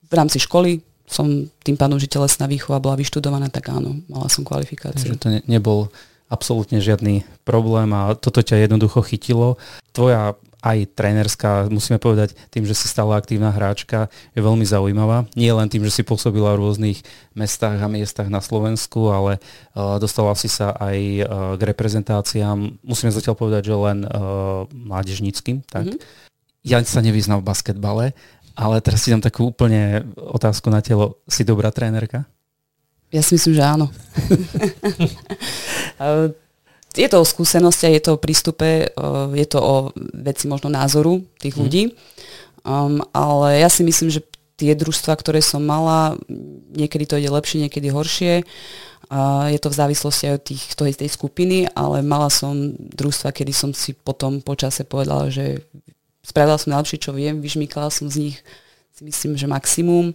V 0.09 0.13
rámci 0.17 0.41
školy 0.41 0.81
som 1.05 1.45
tým 1.61 1.77
pádom, 1.77 2.01
že 2.01 2.09
telesná 2.09 2.49
výchova 2.49 2.81
bola 2.81 2.97
vyštudovaná, 2.97 3.53
tak 3.53 3.69
áno, 3.69 4.01
mala 4.09 4.33
som 4.33 4.41
kvalifikáciu. 4.41 5.13
Takže 5.13 5.21
to 5.21 5.29
ne, 5.29 5.45
nebol 5.45 5.93
absolútne 6.31 6.81
žiadny 6.81 7.21
problém 7.45 7.91
a 7.93 8.17
toto 8.17 8.41
ťa 8.41 8.65
jednoducho 8.65 9.03
chytilo. 9.05 9.61
Tvoja 9.91 10.33
aj 10.61 10.93
trénerská, 10.93 11.67
musíme 11.73 11.97
povedať, 11.97 12.37
tým, 12.53 12.69
že 12.69 12.77
si 12.77 12.85
stala 12.85 13.17
aktívna 13.17 13.49
hráčka, 13.49 14.13
je 14.37 14.41
veľmi 14.45 14.61
zaujímavá. 14.61 15.25
Nie 15.33 15.57
len 15.57 15.65
tým, 15.65 15.81
že 15.81 16.01
si 16.01 16.01
pôsobila 16.05 16.53
v 16.53 16.61
rôznych 16.61 17.01
mestách 17.33 17.81
a 17.81 17.89
miestach 17.89 18.29
na 18.29 18.39
Slovensku, 18.39 19.09
ale 19.09 19.41
uh, 19.73 19.97
dostala 19.97 20.37
si 20.37 20.47
sa 20.47 20.77
aj 20.77 20.97
uh, 20.97 21.25
k 21.57 21.61
reprezentáciám, 21.65 22.77
musíme 22.85 23.09
zatiaľ 23.09 23.35
povedať, 23.35 23.73
že 23.73 23.75
len 23.75 24.05
uh, 24.05 24.69
mládežníckým. 24.69 25.65
Tak. 25.65 25.89
Mm-hmm. 25.89 26.29
Ja 26.61 26.77
sa 26.85 27.01
nevyznam 27.01 27.41
v 27.41 27.49
basketbale, 27.49 28.05
ale 28.53 28.75
teraz 28.85 29.01
si 29.01 29.09
dám 29.09 29.25
takú 29.25 29.49
úplne 29.49 30.05
otázku 30.13 30.69
na 30.69 30.85
telo. 30.85 31.17
Si 31.25 31.41
dobrá 31.41 31.73
trénerka? 31.73 32.29
Ja 33.09 33.25
si 33.25 33.35
myslím, 33.35 33.57
že 33.57 33.63
áno. 33.65 33.89
je 36.95 37.07
to 37.07 37.23
o 37.23 37.25
skúsenosti 37.25 37.87
je 37.87 38.03
to 38.03 38.11
o 38.15 38.21
prístupe, 38.21 38.91
je 39.35 39.47
to 39.47 39.59
o 39.59 39.75
veci 40.11 40.47
možno 40.47 40.67
názoru 40.67 41.23
tých 41.39 41.55
hmm. 41.55 41.63
ľudí. 41.63 41.83
Um, 42.61 43.01
ale 43.15 43.63
ja 43.63 43.69
si 43.73 43.81
myslím, 43.81 44.13
že 44.13 44.21
tie 44.59 44.77
družstva, 44.77 45.17
ktoré 45.17 45.41
som 45.41 45.65
mala, 45.65 46.13
niekedy 46.69 47.09
to 47.09 47.17
ide 47.17 47.33
lepšie, 47.33 47.65
niekedy 47.65 47.89
horšie. 47.89 48.45
Uh, 49.09 49.49
je 49.49 49.57
to 49.57 49.73
v 49.73 49.79
závislosti 49.81 50.23
aj 50.29 50.35
od 50.37 50.43
tých, 50.45 50.63
tej, 50.77 50.93
tej 50.93 51.09
skupiny, 51.09 51.65
ale 51.73 52.05
mala 52.05 52.29
som 52.29 52.53
družstva, 52.77 53.33
kedy 53.33 53.51
som 53.51 53.73
si 53.73 53.97
potom 53.97 54.39
počase 54.45 54.85
povedala, 54.85 55.33
že 55.33 55.65
spravila 56.21 56.61
som 56.61 56.77
najlepšie, 56.77 57.01
čo 57.01 57.11
viem, 57.17 57.41
vyžmýkala 57.41 57.89
som 57.89 58.07
z 58.07 58.29
nich 58.29 58.37
si 58.93 59.01
myslím, 59.01 59.33
že 59.35 59.49
maximum. 59.49 60.13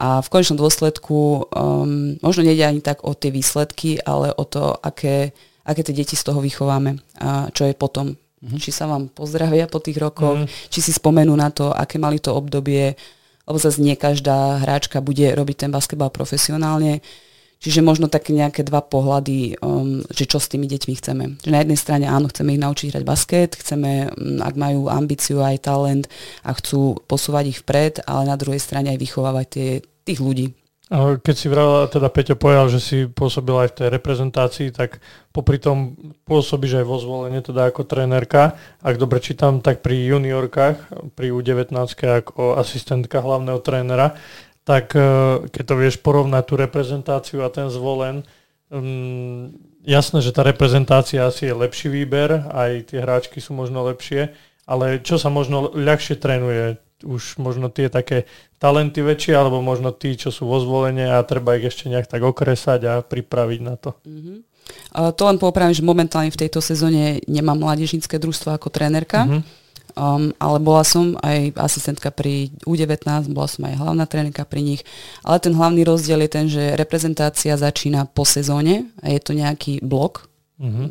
A 0.00 0.22
v 0.24 0.30
konečnom 0.32 0.56
dôsledku 0.56 1.50
um, 1.50 2.16
možno 2.24 2.46
nejde 2.46 2.64
ani 2.64 2.80
tak 2.80 3.04
o 3.04 3.12
tie 3.12 3.28
výsledky, 3.34 4.00
ale 4.00 4.32
o 4.32 4.46
to, 4.46 4.78
aké 4.80 5.34
aké 5.70 5.86
tie 5.86 5.94
deti 5.94 6.18
z 6.18 6.26
toho 6.26 6.42
vychováme 6.42 6.98
a 7.22 7.46
čo 7.54 7.70
je 7.70 7.74
potom. 7.78 8.18
Mm-hmm. 8.40 8.58
Či 8.58 8.70
sa 8.72 8.90
vám 8.90 9.12
pozdravia 9.12 9.70
po 9.70 9.78
tých 9.78 10.00
rokoch, 10.00 10.42
mm-hmm. 10.42 10.72
či 10.72 10.80
si 10.82 10.90
spomenú 10.90 11.30
na 11.36 11.52
to, 11.54 11.70
aké 11.70 12.00
mali 12.00 12.18
to 12.18 12.34
obdobie, 12.34 12.98
lebo 13.46 13.58
zase 13.60 13.78
nie 13.84 13.94
každá 13.94 14.64
hráčka 14.64 15.04
bude 15.04 15.30
robiť 15.36 15.66
ten 15.66 15.70
basketbal 15.70 16.10
profesionálne. 16.10 17.04
Čiže 17.60 17.84
možno 17.84 18.08
také 18.08 18.32
nejaké 18.32 18.64
dva 18.64 18.80
pohľady, 18.80 19.60
um, 19.60 20.00
že 20.08 20.24
čo 20.24 20.40
s 20.40 20.48
tými 20.48 20.64
deťmi 20.64 20.94
chceme. 20.96 21.24
Že 21.44 21.50
na 21.52 21.60
jednej 21.60 21.76
strane 21.76 22.06
áno, 22.08 22.32
chceme 22.32 22.56
ich 22.56 22.62
naučiť 22.64 22.88
hrať 22.88 23.04
basket, 23.04 23.52
chceme, 23.60 24.08
um, 24.16 24.40
ak 24.40 24.56
majú 24.56 24.88
ambíciu 24.88 25.44
aj 25.44 25.68
talent 25.68 26.08
a 26.40 26.56
chcú 26.56 26.96
posúvať 27.04 27.52
ich 27.52 27.60
vpred, 27.60 28.08
ale 28.08 28.32
na 28.32 28.40
druhej 28.40 28.64
strane 28.64 28.88
aj 28.88 28.98
vychovávať 29.04 29.46
tie, 29.52 29.68
tých 30.08 30.24
ľudí, 30.24 30.56
keď 30.98 31.34
si 31.38 31.46
vrala, 31.46 31.86
teda 31.86 32.10
Peťo 32.10 32.34
povedal, 32.34 32.66
že 32.66 32.82
si 32.82 32.98
pôsobil 33.06 33.54
aj 33.54 33.68
v 33.70 33.76
tej 33.78 33.88
reprezentácii, 33.94 34.68
tak 34.74 34.98
popri 35.30 35.62
tom 35.62 35.94
pôsobíš 36.26 36.82
aj 36.82 36.86
vo 36.90 36.98
zvolenie, 36.98 37.38
teda 37.46 37.70
ako 37.70 37.86
trénerka. 37.86 38.58
Ak 38.82 38.98
dobre 38.98 39.22
čítam, 39.22 39.62
tak 39.62 39.86
pri 39.86 39.94
juniorkách, 40.18 40.90
pri 41.14 41.30
U19 41.30 41.78
ako 41.94 42.58
asistentka 42.58 43.22
hlavného 43.22 43.62
trénera, 43.62 44.18
tak 44.66 44.90
e, 44.98 45.46
keď 45.46 45.62
to 45.62 45.74
vieš 45.78 46.02
porovnať 46.02 46.42
tú 46.42 46.54
reprezentáciu 46.58 47.46
a 47.46 47.54
ten 47.54 47.70
zvolen, 47.70 48.26
um, 48.74 49.54
jasné, 49.86 50.18
že 50.18 50.34
tá 50.34 50.42
reprezentácia 50.42 51.22
asi 51.22 51.46
je 51.46 51.54
lepší 51.54 51.86
výber, 51.86 52.50
aj 52.50 52.90
tie 52.90 52.98
hráčky 52.98 53.38
sú 53.38 53.54
možno 53.54 53.86
lepšie, 53.86 54.34
ale 54.66 54.98
čo 55.02 55.22
sa 55.22 55.30
možno 55.30 55.70
ľahšie 55.70 56.18
trénuje? 56.18 56.82
Už 57.04 57.40
možno 57.40 57.72
tie 57.72 57.88
také 57.88 58.28
talenty 58.60 59.00
väčšie, 59.00 59.34
alebo 59.36 59.64
možno 59.64 59.90
tí, 59.92 60.16
čo 60.16 60.28
sú 60.28 60.48
vo 60.48 60.60
zvolenie 60.60 61.08
a 61.08 61.24
treba 61.24 61.56
ich 61.56 61.68
ešte 61.68 61.88
nejak 61.88 62.08
tak 62.08 62.22
okresať 62.24 62.80
a 62.86 62.94
pripraviť 63.00 63.60
na 63.64 63.74
to. 63.80 63.96
Mm-hmm. 64.04 64.36
Uh, 64.94 65.10
to 65.10 65.26
len 65.26 65.40
popravím, 65.40 65.74
že 65.74 65.82
momentálne 65.82 66.30
v 66.30 66.40
tejto 66.46 66.62
sezóne 66.62 67.18
nemám 67.26 67.58
mládežnícke 67.58 68.20
družstvo 68.20 68.54
ako 68.54 68.68
trénerka. 68.70 69.26
Mm-hmm 69.26 69.60
Um, 69.98 70.30
ale 70.38 70.62
bola 70.62 70.86
som 70.86 71.18
aj 71.18 71.58
asistentka 71.58 72.14
pri 72.14 72.54
U19, 72.62 73.34
bola 73.34 73.48
som 73.50 73.66
aj 73.66 73.74
hlavná 73.78 74.04
trénerka 74.06 74.46
pri 74.46 74.62
nich. 74.62 74.82
Ale 75.26 75.42
ten 75.42 75.54
hlavný 75.54 75.82
rozdiel 75.82 76.22
je 76.26 76.30
ten, 76.30 76.46
že 76.46 76.78
reprezentácia 76.78 77.58
začína 77.58 78.06
po 78.06 78.22
sezóne 78.22 78.90
a 79.02 79.10
je 79.10 79.20
to 79.20 79.34
nejaký 79.34 79.82
blok, 79.82 80.29
Mm-hmm. 80.60 80.88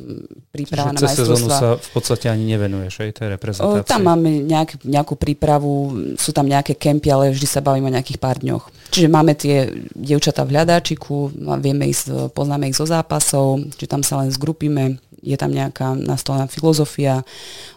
príprava 0.50 0.98
Čiže 0.98 1.06
na 1.06 1.10
sezónu 1.14 1.46
sa 1.46 1.78
v 1.78 1.90
podstate 1.94 2.26
ani 2.26 2.58
nevenuješ, 2.58 3.06
aj 3.06 3.22
tej 3.22 3.28
reprezentácii? 3.38 3.86
Tam 3.86 4.02
máme 4.02 4.42
nejak, 4.42 4.82
nejakú 4.82 5.14
prípravu, 5.14 5.94
sú 6.18 6.34
tam 6.34 6.50
nejaké 6.50 6.74
kempy, 6.74 7.14
ale 7.14 7.30
vždy 7.30 7.46
sa 7.46 7.62
bavíme 7.62 7.86
o 7.86 7.94
nejakých 7.94 8.18
pár 8.18 8.42
dňoch. 8.42 8.66
Čiže 8.90 9.14
máme 9.14 9.38
tie 9.38 9.70
dievčatá 9.94 10.42
v 10.42 10.58
hľadáčiku, 10.58 11.30
vieme 11.62 11.86
ísť, 11.86 12.34
poznáme 12.34 12.66
ich 12.66 12.82
zo 12.82 12.90
zápasov, 12.90 13.62
či 13.78 13.86
tam 13.86 14.02
sa 14.02 14.18
len 14.26 14.34
zgrupíme, 14.34 14.98
je 15.22 15.38
tam 15.38 15.54
nejaká 15.54 15.94
nastolená 15.94 16.50
filozofia, 16.50 17.22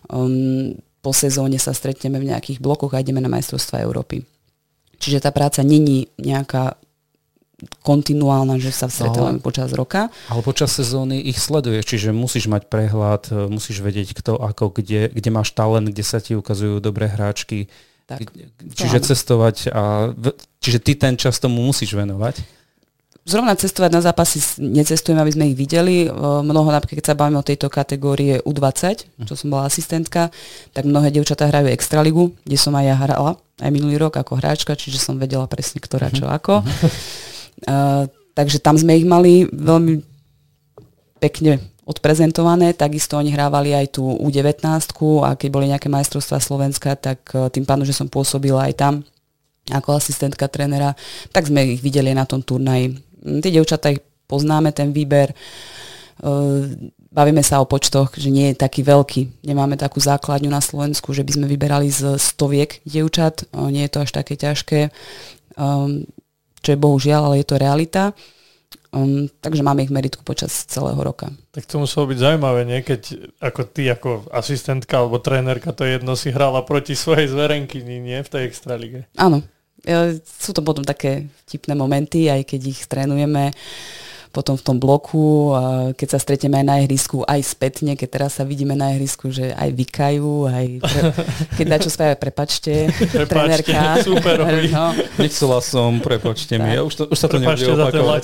um, 0.09 0.73
po 1.05 1.13
sezóne 1.13 1.61
sa 1.61 1.77
stretneme 1.77 2.17
v 2.17 2.33
nejakých 2.33 2.57
blokoch 2.63 2.97
a 2.97 3.05
ideme 3.05 3.21
na 3.21 3.29
majstrovstva 3.29 3.85
Európy. 3.85 4.25
Čiže 4.97 5.29
tá 5.29 5.35
práca 5.35 5.61
není 5.61 6.09
nejaká 6.17 6.79
kontinuálna, 7.83 8.59
že 8.59 8.75
sa 8.75 8.90
stretávame 8.90 9.38
no, 9.38 9.44
počas 9.44 9.70
roka. 9.75 10.11
Ale 10.31 10.42
počas 10.42 10.75
sezóny 10.75 11.22
ich 11.22 11.38
sleduješ, 11.38 11.87
čiže 11.87 12.09
musíš 12.11 12.51
mať 12.51 12.66
prehľad, 12.66 13.22
e, 13.31 13.46
musíš 13.51 13.83
vedieť 13.83 14.18
kto 14.18 14.38
ako, 14.38 14.75
kde, 14.75 15.11
kde 15.11 15.31
máš 15.31 15.55
talent, 15.55 15.90
kde 15.90 16.05
sa 16.05 16.18
ti 16.18 16.35
ukazujú 16.35 16.83
dobré 16.83 17.07
hráčky. 17.11 17.70
Tak, 18.07 18.35
čiže 18.75 19.14
cestovať 19.14 19.70
a... 19.70 20.11
Čiže 20.59 20.79
ty 20.83 20.92
ten 20.98 21.14
čas 21.14 21.38
tomu 21.38 21.62
musíš 21.62 21.94
venovať? 21.94 22.62
zrovna 23.22 23.55
cestovať 23.55 23.90
na 23.94 24.03
zápasy 24.03 24.38
necestujem, 24.59 25.18
aby 25.18 25.31
sme 25.31 25.44
ich 25.55 25.57
videli. 25.59 26.11
Mnoho, 26.11 26.68
napríklad 26.75 26.98
keď 26.98 27.07
sa 27.07 27.18
bavíme 27.18 27.38
o 27.38 27.46
tejto 27.46 27.70
kategórie 27.70 28.42
U20, 28.42 29.07
čo 29.27 29.35
som 29.38 29.48
bola 29.51 29.70
asistentka, 29.70 30.35
tak 30.75 30.85
mnohé 30.87 31.14
devčatá 31.14 31.46
hrajú 31.46 31.70
Extraligu, 31.70 32.35
kde 32.42 32.59
som 32.59 32.75
aj 32.75 32.85
ja 32.85 32.96
hrala, 32.98 33.38
aj 33.62 33.70
minulý 33.70 34.03
rok 34.03 34.18
ako 34.18 34.42
hráčka, 34.42 34.75
čiže 34.75 34.98
som 34.98 35.22
vedela 35.22 35.46
presne, 35.46 35.79
ktorá 35.79 36.11
čo 36.11 36.27
mhm. 36.27 36.35
ako. 36.35 36.55
Takže 38.33 38.59
tam 38.65 38.81
sme 38.81 38.97
ich 38.97 39.07
mali 39.07 39.45
veľmi 39.51 40.01
pekne 41.21 41.61
odprezentované, 41.83 42.73
takisto 42.73 43.19
oni 43.19 43.35
hrávali 43.35 43.75
aj 43.75 43.99
tú 43.99 44.07
U19 44.23 44.62
a 45.27 45.29
keď 45.35 45.49
boli 45.51 45.67
nejaké 45.67 45.91
majstrovstvá 45.91 46.38
Slovenska, 46.38 46.95
tak 46.95 47.27
e, 47.35 47.51
tým 47.51 47.67
pádom, 47.67 47.83
že 47.83 47.91
som 47.91 48.07
pôsobila 48.07 48.71
aj 48.71 48.75
tam 48.79 48.95
ako 49.67 49.99
asistentka 49.99 50.47
trénera, 50.47 50.95
tak 51.35 51.51
sme 51.51 51.75
ich 51.75 51.83
videli 51.83 52.15
na 52.15 52.23
tom 52.23 52.38
turnaji 52.38 53.03
tie 53.23 53.55
devčatá 53.55 53.95
ich 53.95 54.03
poznáme, 54.27 54.75
ten 54.75 54.91
výber. 54.91 55.35
Bavíme 57.12 57.45
sa 57.45 57.61
o 57.61 57.69
počtoch, 57.69 58.17
že 58.17 58.33
nie 58.33 58.53
je 58.53 58.61
taký 58.62 58.83
veľký. 58.83 59.45
Nemáme 59.45 59.77
takú 59.77 60.01
základňu 60.01 60.49
na 60.49 60.65
Slovensku, 60.65 61.12
že 61.12 61.23
by 61.27 61.33
sme 61.37 61.47
vyberali 61.47 61.93
z 61.93 62.17
stoviek 62.17 62.81
dievčat. 62.88 63.47
Nie 63.69 63.87
je 63.87 63.93
to 63.93 64.03
až 64.03 64.11
také 64.17 64.35
ťažké, 64.38 64.88
čo 66.62 66.72
je 66.72 66.79
bohužiaľ, 66.79 67.29
ale 67.29 67.42
je 67.42 67.46
to 67.51 67.61
realita. 67.61 68.14
Um, 68.92 69.25
takže 69.40 69.64
máme 69.64 69.85
ich 69.85 69.92
meritku 69.92 70.20
počas 70.20 70.53
celého 70.68 71.01
roka. 71.01 71.33
Tak 71.57 71.64
to 71.64 71.81
muselo 71.81 72.09
byť 72.12 72.18
zaujímavé, 72.20 72.68
nie? 72.68 72.85
Keď 72.85 73.03
ako 73.40 73.61
ty, 73.72 73.88
ako 73.88 74.29
asistentka 74.29 75.01
alebo 75.01 75.16
trénerka, 75.16 75.72
to 75.72 75.88
jedno 75.88 76.12
si 76.12 76.29
hrala 76.29 76.61
proti 76.61 76.92
svojej 76.92 77.33
zverenkyni, 77.33 78.05
nie? 78.05 78.20
V 78.20 78.29
tej 78.29 78.42
extralige. 78.53 79.09
Áno, 79.16 79.40
sú 80.22 80.53
to 80.53 80.61
potom 80.61 80.85
také 80.85 81.33
vtipné 81.48 81.72
momenty, 81.72 82.29
aj 82.29 82.44
keď 82.46 82.61
ich 82.68 82.81
trénujeme 82.85 83.51
potom 84.33 84.57
v 84.57 84.64
tom 84.64 84.77
bloku, 84.81 85.53
keď 85.92 86.09
sa 86.09 86.18
stretieme 86.18 86.57
aj 86.59 86.66
na 86.66 86.77
ihrisku, 86.81 87.21
aj 87.29 87.40
spätne, 87.45 87.92
keď 87.95 88.09
teraz 88.09 88.40
sa 88.40 88.49
vidíme 88.49 88.73
na 88.73 88.97
ihrisku, 88.97 89.29
že 89.29 89.53
aj 89.53 89.71
vykajú, 89.77 90.49
aj 90.49 90.66
pre, 90.81 91.01
keď 91.61 91.66
dačo 91.77 91.90
spravia, 91.92 92.16
prepačte, 92.16 92.88
prepačte 92.88 93.29
trénerka. 93.29 93.81
Super, 94.01 94.37
no. 94.75 94.87
Nechcela 95.21 95.61
som, 95.61 96.01
prepačte 96.01 96.57
mi, 96.57 96.73
ja 96.73 96.81
už, 96.81 96.95
to, 96.97 97.03
už 97.12 97.18
sa 97.21 97.29
to 97.29 97.37
nebude 97.37 97.61
opakovať. 97.61 98.23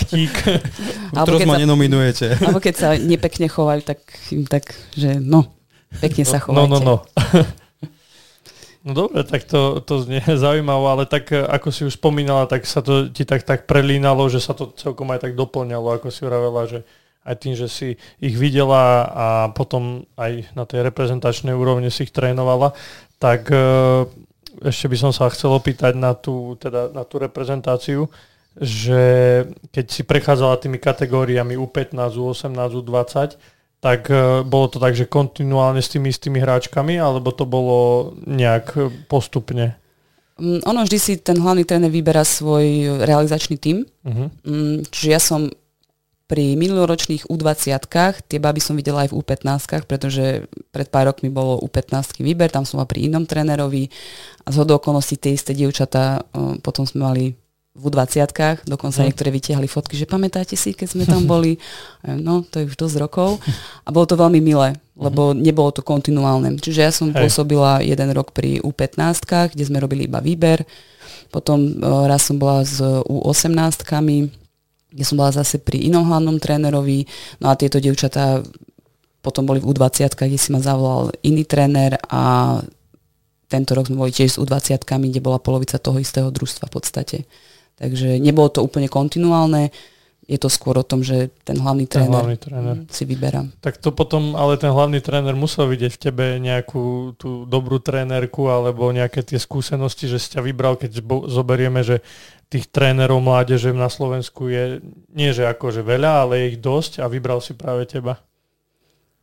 Teraz 1.13 1.41
ma 1.51 1.61
nenominujete. 1.61 2.41
Alebo 2.41 2.59
keď 2.65 2.75
sa 2.75 2.89
nepekne 2.97 3.53
chovajú, 3.53 3.85
tak 3.85 4.01
im 4.33 4.49
tak, 4.49 4.73
že 4.97 5.21
no, 5.21 5.53
pekne 6.01 6.25
sa 6.25 6.41
chovajte. 6.41 6.73
No, 6.73 6.81
no, 6.81 6.81
no. 6.81 6.97
No 8.87 8.95
dobre, 8.95 9.27
tak 9.27 9.43
to, 9.43 9.83
to 9.83 10.07
znie 10.07 10.23
zaujímavé, 10.45 10.87
ale 10.87 11.05
tak 11.07 11.35
eh, 11.35 11.43
ako 11.43 11.69
si 11.75 11.83
už 11.87 11.99
spomínala, 11.99 12.47
tak 12.47 12.63
sa 12.65 12.79
to 12.85 13.11
ti 13.11 13.27
tak, 13.27 13.43
tak 13.43 13.67
prelínalo, 13.67 14.31
že 14.31 14.39
sa 14.39 14.55
to 14.55 14.71
celkom 14.79 15.11
aj 15.11 15.27
tak 15.27 15.35
doplňalo, 15.35 15.99
ako 15.99 16.09
si 16.15 16.23
vravela, 16.23 16.63
že 16.71 16.87
aj 17.29 17.37
tým, 17.45 17.55
že 17.59 17.69
si 17.69 17.89
ich 18.23 18.35
videla 18.41 19.05
a 19.05 19.27
potom 19.53 20.09
aj 20.17 20.49
na 20.57 20.65
tej 20.65 20.87
reprezentačnej 20.89 21.53
úrovni 21.53 21.93
si 21.93 22.09
ich 22.09 22.15
trénovala, 22.15 22.73
tak 23.19 23.51
eh, 23.51 24.07
ešte 24.63 24.87
by 24.91 24.97
som 24.99 25.11
sa 25.15 25.31
chcel 25.31 25.55
opýtať 25.55 25.95
na 25.99 26.15
tú, 26.15 26.55
teda 26.59 26.91
na 26.95 27.03
tú 27.03 27.19
reprezentáciu, 27.23 28.11
že 28.59 28.99
keď 29.71 29.87
si 29.87 30.03
prechádzala 30.03 30.59
tými 30.59 30.83
kategóriami 30.83 31.55
U15, 31.55 31.95
U18, 31.95 32.59
U20, 32.59 33.39
tak 33.79 34.11
e, 34.11 34.43
bolo 34.43 34.67
to 34.67 34.83
tak, 34.83 34.99
že 34.99 35.07
kontinuálne 35.07 35.79
s 35.79 35.93
tými 35.95 36.11
istými 36.11 36.43
hráčkami, 36.43 36.99
alebo 36.99 37.31
to 37.31 37.47
bolo 37.47 38.13
nejak 38.27 38.75
postupne? 39.07 39.79
Mm, 40.39 40.63
ono 40.67 40.83
vždy 40.87 40.99
si 40.99 41.13
ten 41.19 41.39
hlavný 41.39 41.67
tréner 41.67 41.91
vyberá 41.91 42.23
svoj 42.23 42.99
realizačný 43.03 43.59
tím. 43.59 43.87
Uh-huh. 44.07 44.31
Čiže 44.91 45.09
ja 45.11 45.19
som 45.23 45.51
pri 46.29 46.61
minuloročných 46.61 47.33
U20 47.33 47.89
tie 48.29 48.39
baby 48.39 48.61
som 48.61 48.77
videla 48.77 49.09
aj 49.09 49.11
v 49.11 49.17
U15, 49.17 49.89
pretože 49.89 50.45
pred 50.69 50.89
pár 50.93 51.09
rokmi 51.09 51.33
bolo 51.33 51.57
U15 51.65 52.21
výber, 52.21 52.53
tam 52.53 52.69
som 52.69 52.79
mal 52.79 52.87
pri 52.87 53.09
inom 53.09 53.25
trénerovi 53.25 53.89
a 54.45 54.53
z 54.53 54.57
okolností 54.61 55.17
tie 55.17 55.33
isté 55.33 55.57
dievčatá 55.57 56.21
e, 56.21 56.61
potom 56.61 56.85
sme 56.85 57.01
mali 57.03 57.25
v 57.79 57.87
20 57.95 58.67
dokonca 58.67 58.99
mm. 59.01 59.07
niektoré 59.07 59.31
vytiahli 59.31 59.71
fotky, 59.71 59.95
že 59.95 60.11
pamätáte 60.11 60.59
si, 60.59 60.75
keď 60.75 60.89
sme 60.99 61.05
tam 61.07 61.25
boli, 61.31 61.63
no 62.05 62.43
to 62.43 62.59
je 62.59 62.75
už 62.75 62.77
dosť 62.77 62.97
rokov 62.99 63.39
a 63.87 63.89
bolo 63.95 64.05
to 64.05 64.19
veľmi 64.19 64.43
milé, 64.43 64.75
lebo 64.99 65.31
mm. 65.31 65.39
nebolo 65.39 65.71
to 65.71 65.87
kontinuálne. 65.87 66.59
Čiže 66.59 66.81
ja 66.83 66.91
som 66.91 67.15
Hej. 67.15 67.23
pôsobila 67.23 67.79
jeden 67.81 68.11
rok 68.11 68.35
pri 68.35 68.59
U15, 68.59 69.55
kde 69.55 69.65
sme 69.65 69.79
robili 69.79 70.11
iba 70.11 70.19
výber, 70.19 70.67
potom 71.31 71.79
uh, 71.79 72.11
raz 72.11 72.27
som 72.27 72.35
bola 72.41 72.67
s 72.67 72.83
U18, 73.07 73.87
kde 74.89 75.05
som 75.05 75.21
bola 75.21 75.31
zase 75.31 75.63
pri 75.63 75.87
inom 75.87 76.03
hlavnom 76.11 76.43
trénerovi, 76.43 77.07
no 77.39 77.53
a 77.53 77.55
tieto 77.55 77.79
devčatá 77.79 78.43
potom 79.23 79.45
boli 79.47 79.63
v 79.63 79.71
U20, 79.71 80.15
kde 80.19 80.39
si 80.41 80.51
ma 80.51 80.59
zavolal 80.59 81.15
iný 81.23 81.45
tréner 81.45 82.01
a 82.09 82.57
tento 83.49 83.73
rok 83.73 83.89
sme 83.89 84.01
boli 84.01 84.13
tiež 84.13 84.37
s 84.37 84.41
U20, 84.41 84.85
kde 84.85 85.21
bola 85.25 85.41
polovica 85.41 85.81
toho 85.81 85.97
istého 85.99 86.29
družstva 86.29 86.69
v 86.69 86.73
podstate. 86.73 87.17
Takže 87.79 88.19
nebolo 88.19 88.51
to 88.51 88.61
úplne 88.67 88.91
kontinuálne, 88.91 89.71
je 90.29 90.37
to 90.37 90.53
skôr 90.53 90.77
o 90.77 90.85
tom, 90.85 91.01
že 91.01 91.33
ten 91.41 91.57
hlavný 91.57 91.89
ten 91.89 92.05
tréner, 92.05 92.21
hlavný 92.21 92.37
tréner 92.37 92.77
si 92.93 93.09
vyberá. 93.09 93.49
Tak 93.65 93.81
to 93.81 93.97
potom, 93.97 94.37
ale 94.37 94.61
ten 94.61 94.69
hlavný 94.69 95.01
tréner 95.01 95.33
musel 95.33 95.65
vidieť 95.73 95.97
v 95.97 96.03
tebe 96.05 96.27
nejakú 96.37 97.17
tú 97.17 97.49
dobrú 97.49 97.81
trénerku 97.81 98.45
alebo 98.53 98.93
nejaké 98.93 99.25
tie 99.25 99.41
skúsenosti, 99.41 100.05
že 100.05 100.21
si 100.21 100.37
ťa 100.37 100.45
vybral, 100.45 100.77
keď 100.77 101.01
zoberieme, 101.33 101.81
že 101.81 102.05
tých 102.53 102.69
trénerov 102.69 103.25
mládeže 103.25 103.73
na 103.73 103.89
Slovensku 103.89 104.53
je 104.53 104.85
nie 105.17 105.33
že 105.33 105.49
akože 105.49 105.81
veľa, 105.81 106.29
ale 106.29 106.45
je 106.45 106.47
ich 106.53 106.59
dosť 106.61 107.01
a 107.01 107.09
vybral 107.09 107.41
si 107.41 107.57
práve 107.57 107.89
teba. 107.89 108.21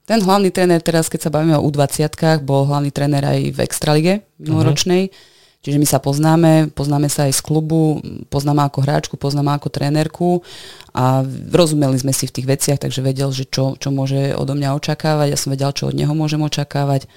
Ten 0.10 0.26
hlavný 0.26 0.50
tréner 0.50 0.82
teraz, 0.82 1.06
keď 1.06 1.30
sa 1.30 1.34
bavíme 1.34 1.54
o 1.54 1.66
U20, 1.70 2.42
bol 2.42 2.66
hlavný 2.66 2.90
tréner 2.90 3.22
aj 3.22 3.40
v 3.54 3.60
Extralige 3.62 4.14
minuloročnej. 4.42 5.14
Uh-huh 5.14 5.34
Čiže 5.66 5.82
my 5.82 5.88
sa 5.90 5.98
poznáme, 5.98 6.70
poznáme 6.78 7.10
sa 7.10 7.26
aj 7.26 7.34
z 7.34 7.42
klubu, 7.42 7.98
poznáme 8.30 8.62
ako 8.70 8.86
hráčku, 8.86 9.16
poznáme 9.18 9.50
ako 9.58 9.74
trénerku 9.74 10.46
a 10.94 11.26
rozumeli 11.50 11.98
sme 11.98 12.14
si 12.14 12.30
v 12.30 12.38
tých 12.38 12.46
veciach, 12.46 12.78
takže 12.78 13.02
vedel, 13.02 13.34
že 13.34 13.50
čo, 13.50 13.74
čo 13.74 13.90
môže 13.90 14.38
odo 14.38 14.54
mňa 14.54 14.78
očakávať, 14.78 15.34
ja 15.34 15.40
som 15.42 15.50
vedel, 15.50 15.74
čo 15.74 15.90
od 15.90 15.98
neho 15.98 16.14
môžem 16.14 16.38
očakávať. 16.46 17.10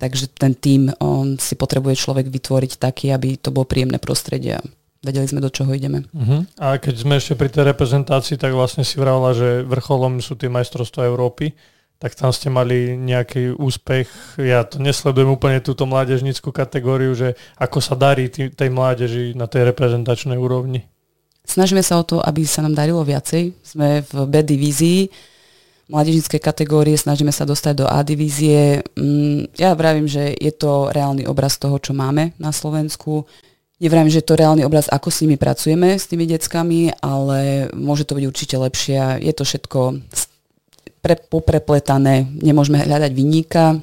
Takže 0.00 0.32
ten 0.32 0.56
tým 0.56 0.88
on 0.96 1.36
si 1.36 1.60
potrebuje 1.60 2.00
človek 2.00 2.32
vytvoriť 2.32 2.80
taký, 2.80 3.12
aby 3.12 3.36
to 3.36 3.52
bolo 3.52 3.68
príjemné 3.68 4.00
prostredie 4.00 4.64
vedeli 5.00 5.24
sme, 5.24 5.40
do 5.40 5.48
čoho 5.48 5.72
ideme. 5.72 6.04
Uh-huh. 6.12 6.44
A 6.60 6.76
keď 6.76 6.94
sme 7.00 7.16
ešte 7.16 7.32
pri 7.32 7.48
tej 7.48 7.72
reprezentácii, 7.72 8.36
tak 8.36 8.52
vlastne 8.52 8.84
si 8.84 9.00
vravila, 9.00 9.32
že 9.32 9.64
vrcholom 9.64 10.20
sú 10.20 10.36
tie 10.36 10.52
majstrovstvá 10.52 11.08
Európy 11.08 11.56
tak 12.00 12.16
tam 12.16 12.32
ste 12.32 12.48
mali 12.48 12.96
nejaký 12.96 13.60
úspech. 13.60 14.08
Ja 14.40 14.64
to 14.64 14.80
nesledujem 14.80 15.36
úplne 15.36 15.60
túto 15.60 15.84
mládežnickú 15.84 16.48
kategóriu, 16.48 17.12
že 17.12 17.36
ako 17.60 17.84
sa 17.84 17.92
darí 17.92 18.32
tý, 18.32 18.48
tej 18.48 18.72
mládeži 18.72 19.36
na 19.36 19.44
tej 19.44 19.68
reprezentačnej 19.68 20.40
úrovni. 20.40 20.88
Snažíme 21.44 21.84
sa 21.84 22.00
o 22.00 22.04
to, 22.08 22.24
aby 22.24 22.48
sa 22.48 22.64
nám 22.64 22.72
darilo 22.72 23.04
viacej. 23.04 23.52
Sme 23.60 24.00
v 24.00 24.12
B 24.24 24.40
divízii. 24.40 25.12
mládežnické 25.90 26.38
kategórie, 26.40 26.96
snažíme 26.96 27.34
sa 27.34 27.44
dostať 27.44 27.84
do 27.84 27.86
A 27.90 28.00
divízie. 28.00 28.80
Mm, 28.96 29.52
ja 29.58 29.76
vravím, 29.76 30.08
že 30.08 30.32
je 30.38 30.54
to 30.56 30.88
reálny 30.88 31.28
obraz 31.28 31.60
toho, 31.60 31.76
čo 31.82 31.92
máme 31.92 32.32
na 32.40 32.54
Slovensku. 32.54 33.28
Nevravím, 33.82 34.08
že 34.08 34.22
je 34.22 34.28
to 34.30 34.38
reálny 34.40 34.62
obraz, 34.64 34.88
ako 34.88 35.10
s 35.10 35.20
nimi 35.26 35.36
pracujeme, 35.36 35.98
s 35.98 36.06
tými 36.06 36.24
deckami, 36.24 36.96
ale 37.02 37.68
môže 37.76 38.06
to 38.06 38.16
byť 38.16 38.24
určite 38.24 38.56
lepšie. 38.56 39.20
Je 39.20 39.32
to 39.34 39.42
všetko 39.44 40.00
pre, 41.00 41.16
poprepletané, 41.16 42.28
nemôžeme 42.40 42.80
hľadať 42.80 43.12
vyníka. 43.12 43.80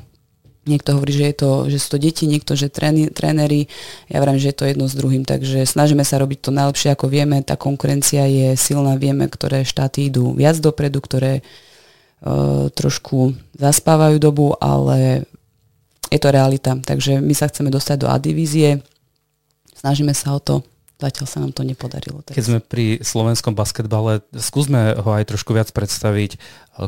Niekto 0.67 0.99
hovorí, 0.99 1.15
že, 1.15 1.31
je 1.31 1.35
to, 1.39 1.51
že 1.71 1.77
sú 1.79 1.95
to 1.95 1.97
deti, 2.03 2.27
niekto, 2.27 2.51
že 2.53 2.67
trény, 2.67 3.07
tréneri. 3.07 3.71
Ja 4.11 4.19
vravím, 4.19 4.43
že 4.43 4.51
je 4.51 4.57
to 4.59 4.67
jedno 4.67 4.85
s 4.91 4.99
druhým, 4.99 5.23
takže 5.23 5.63
snažíme 5.63 6.03
sa 6.03 6.19
robiť 6.19 6.43
to 6.43 6.51
najlepšie, 6.51 6.91
ako 6.91 7.07
vieme. 7.07 7.39
Tá 7.39 7.55
konkurencia 7.55 8.27
je 8.27 8.59
silná, 8.59 8.99
vieme, 8.99 9.31
ktoré 9.31 9.63
štáty 9.63 10.11
idú 10.11 10.35
viac 10.35 10.59
dopredu, 10.59 10.99
ktoré 10.99 11.39
E, 12.17 12.69
trošku 12.73 13.37
zaspávajú 13.61 14.17
dobu, 14.17 14.57
ale 14.57 15.29
je 16.09 16.17
to 16.17 16.33
realita. 16.33 16.73
Takže 16.73 17.21
my 17.21 17.33
sa 17.37 17.45
chceme 17.45 17.69
dostať 17.69 17.97
do 18.01 18.07
A 18.09 18.17
divízie, 18.17 18.81
snažíme 19.77 20.17
sa 20.17 20.33
o 20.33 20.41
to, 20.41 20.65
zatiaľ 20.97 21.25
sa 21.29 21.37
nám 21.41 21.53
to 21.53 21.61
nepodarilo. 21.61 22.25
Keď 22.25 22.45
sme 22.45 22.59
pri 22.59 22.99
slovenskom 23.05 23.53
basketbale, 23.53 24.25
skúsme 24.33 24.97
ho 24.97 25.09
aj 25.13 25.29
trošku 25.29 25.53
viac 25.53 25.69
predstaviť, 25.69 26.41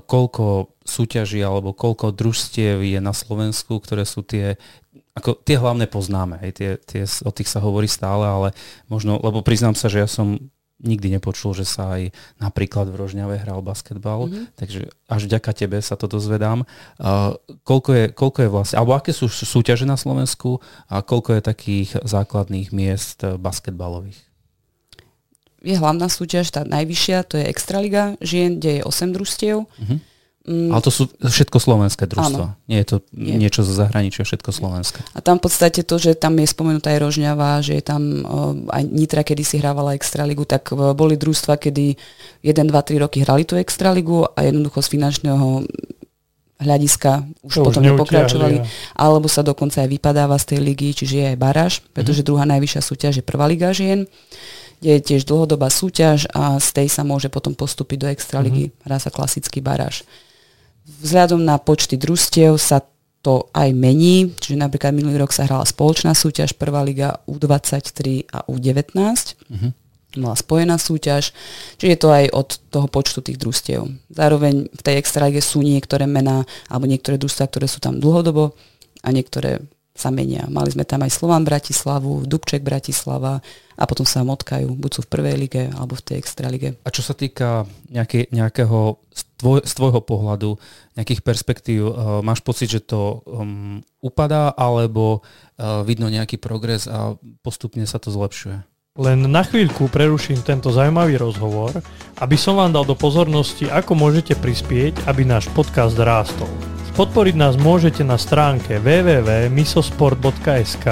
koľko 0.10 0.74
súťaží 0.82 1.42
alebo 1.42 1.78
koľko 1.78 2.14
družstiev 2.14 2.82
je 2.82 3.00
na 3.00 3.14
Slovensku, 3.14 3.78
ktoré 3.78 4.04
sú 4.06 4.26
tie 4.26 4.58
ako 5.20 5.36
tie 5.44 5.60
hlavné 5.60 5.92
poznáme, 5.92 6.40
hej, 6.48 6.52
tie, 6.56 6.70
tie, 6.80 7.04
o 7.28 7.32
tých 7.36 7.52
sa 7.52 7.60
hovorí 7.60 7.92
stále, 7.92 8.24
ale 8.24 8.50
možno, 8.88 9.20
lebo 9.20 9.44
priznám 9.44 9.76
sa, 9.76 9.92
že 9.92 10.00
ja 10.00 10.08
som 10.08 10.40
nikdy 10.80 11.20
nepočul, 11.20 11.52
že 11.52 11.68
sa 11.68 12.00
aj 12.00 12.16
napríklad 12.40 12.88
v 12.88 13.00
Rožňave 13.00 13.36
hral 13.44 13.60
basketbal, 13.60 14.28
mm-hmm. 14.28 14.44
takže 14.56 14.88
až 15.12 15.22
vďaka 15.28 15.52
tebe 15.52 15.78
sa 15.84 16.00
to 16.00 16.08
dozvedám. 16.08 16.64
Uh, 16.96 17.36
koľko, 17.68 17.92
je, 17.96 18.06
koľko 18.16 18.40
je 18.44 18.50
vlastne, 18.50 18.76
alebo 18.80 18.96
aké 18.96 19.12
sú 19.12 19.28
súťaže 19.28 19.84
na 19.84 20.00
Slovensku 20.00 20.64
a 20.88 21.04
koľko 21.04 21.38
je 21.38 21.42
takých 21.44 21.90
základných 22.04 22.72
miest 22.72 23.22
eh, 23.28 23.36
basketbalových? 23.36 24.18
Je 25.60 25.76
hlavná 25.76 26.08
súťaž, 26.08 26.56
tá 26.56 26.64
najvyššia, 26.64 27.28
to 27.28 27.36
je 27.36 27.52
Extraliga 27.52 28.16
žien, 28.24 28.64
kde 28.64 28.80
je 28.80 28.82
8 28.88 29.12
družstiev. 29.12 29.68
Mm-hmm. 29.68 30.00
Mm. 30.48 30.72
Ale 30.72 30.82
to 30.82 30.90
sú 30.90 31.04
všetko 31.20 31.60
slovenské 31.60 32.08
družstva. 32.08 32.46
Áno. 32.56 32.58
Nie 32.72 32.82
je 32.82 32.96
to 32.96 32.98
Nie. 33.12 33.36
niečo 33.36 33.62
zo 33.68 33.76
zahraničia, 33.76 34.24
všetko 34.24 34.56
slovenské. 34.56 35.04
A 35.12 35.20
tam 35.20 35.38
v 35.38 35.46
podstate 35.46 35.84
to, 35.84 36.00
že 36.00 36.16
tam 36.16 36.40
je 36.40 36.48
spomenutá 36.48 36.96
aj 36.96 37.00
Rožňava, 37.04 37.60
že 37.60 37.76
je 37.78 37.84
tam 37.84 38.02
uh, 38.24 38.56
aj 38.72 38.84
Nitra, 38.88 39.22
kedy 39.28 39.44
si 39.44 39.60
hrávala 39.60 40.00
Extraligu, 40.00 40.48
tak 40.48 40.72
uh, 40.72 40.96
boli 40.96 41.20
družstva, 41.20 41.60
kedy 41.60 41.94
1, 42.42 42.56
2, 42.56 42.72
3 42.72 43.04
roky 43.04 43.22
hrali 43.28 43.44
tú 43.44 43.60
Extraligu 43.60 44.26
a 44.32 44.40
jednoducho 44.48 44.80
z 44.80 44.88
finančného 44.96 45.48
hľadiska 46.60 47.24
už 47.40 47.54
to 47.56 47.64
potom 47.64 47.84
už 47.84 47.88
nepokračovali, 47.96 48.58
alebo 49.00 49.32
sa 49.32 49.44
dokonca 49.44 49.80
aj 49.80 49.90
vypadáva 49.96 50.36
z 50.36 50.56
tej 50.56 50.60
ligy, 50.60 50.92
čiže 50.92 51.16
je 51.16 51.26
aj 51.32 51.38
baráž, 51.40 51.74
pretože 51.96 52.20
mm. 52.20 52.28
druhá 52.28 52.44
najvyššia 52.44 52.82
súťaž 52.84 53.14
je 53.20 53.24
prvá 53.24 53.48
liga 53.48 53.72
žien 53.72 54.04
kde 54.80 54.92
je 54.96 55.02
tiež 55.04 55.28
dlhodobá 55.28 55.68
súťaž 55.68 56.32
a 56.32 56.56
z 56.56 56.70
tej 56.72 56.88
sa 56.88 57.04
môže 57.04 57.28
potom 57.28 57.52
postúpiť 57.52 57.98
do 58.00 58.08
extraligy. 58.08 58.72
Mm-hmm. 58.72 58.84
Hrá 58.88 58.98
sa 58.98 59.12
klasický 59.12 59.60
baráž. 59.60 60.08
Vzhľadom 60.90 61.46
na 61.46 61.62
počty 61.62 61.96
družstiev 61.96 62.58
sa 62.58 62.82
to 63.20 63.52
aj 63.52 63.76
mení, 63.76 64.32
čiže 64.40 64.56
napríklad 64.56 64.96
minulý 64.96 65.20
rok 65.20 65.36
sa 65.36 65.44
hrala 65.44 65.68
spoločná 65.68 66.16
súťaž, 66.16 66.56
prvá 66.56 66.82
liga 66.82 67.20
U23 67.28 68.26
a 68.32 68.48
U19. 68.48 68.96
Mm-hmm. 68.96 69.72
Bola 70.18 70.34
spojená 70.34 70.82
súťaž, 70.82 71.36
čiže 71.78 71.92
je 71.94 72.00
to 72.00 72.10
aj 72.10 72.26
od 72.34 72.50
toho 72.74 72.88
počtu 72.90 73.22
tých 73.22 73.38
družstiev. 73.38 73.86
Zároveň 74.10 74.72
v 74.74 74.82
tej 74.82 74.96
extralige 74.98 75.44
sú 75.44 75.62
niektoré 75.62 76.10
mená 76.10 76.50
alebo 76.66 76.90
niektoré 76.90 77.22
družstva, 77.22 77.46
ktoré 77.46 77.70
sú 77.70 77.78
tam 77.78 78.02
dlhodobo 78.02 78.58
a 79.06 79.08
niektoré 79.14 79.62
sa 80.00 80.10
menia. 80.16 80.48
Mali 80.48 80.72
sme 80.72 80.88
tam 80.88 81.04
aj 81.04 81.12
Slovan 81.12 81.44
Bratislavu, 81.44 82.24
Dubček 82.24 82.64
Bratislava 82.64 83.44
a 83.76 83.84
potom 83.84 84.08
sa 84.08 84.24
motkajú, 84.24 84.72
buď 84.80 84.92
sú 84.96 85.02
v 85.04 85.12
prvej 85.12 85.36
lige 85.36 85.64
alebo 85.76 86.00
v 86.00 86.06
tej 86.08 86.16
extralige. 86.24 86.80
A 86.88 86.90
čo 86.90 87.04
sa 87.04 87.12
týka 87.12 87.68
nejaké, 87.92 88.32
nejakého 88.32 88.96
tvoj, 89.40 89.66
z 89.66 89.74
tvojho 89.74 90.04
pohľadu, 90.04 90.60
nejakých 91.00 91.24
perspektív, 91.24 91.82
uh, 91.90 92.20
máš 92.20 92.44
pocit, 92.46 92.70
že 92.70 92.84
to 92.84 93.24
um, 93.26 93.80
upadá 94.04 94.52
alebo 94.54 95.24
uh, 95.24 95.82
vidno 95.88 96.12
nejaký 96.12 96.38
progres 96.38 96.86
a 96.86 97.16
postupne 97.42 97.88
sa 97.88 97.98
to 97.98 98.12
zlepšuje? 98.12 98.69
Len 99.00 99.32
na 99.32 99.48
chvíľku 99.48 99.88
preruším 99.88 100.44
tento 100.44 100.76
zaujímavý 100.76 101.16
rozhovor, 101.16 101.72
aby 102.20 102.36
som 102.36 102.60
vám 102.60 102.76
dal 102.76 102.84
do 102.84 103.00
pozornosti, 103.00 103.72
ako 103.72 103.96
môžete 103.96 104.36
prispieť, 104.36 105.08
aby 105.08 105.24
náš 105.24 105.48
podcast 105.56 105.96
rástol. 105.96 106.52
Podporiť 107.00 107.40
nás 107.40 107.56
môžete 107.56 108.04
na 108.04 108.20
stránke 108.20 108.76
www.misosport.sk, 108.84 110.86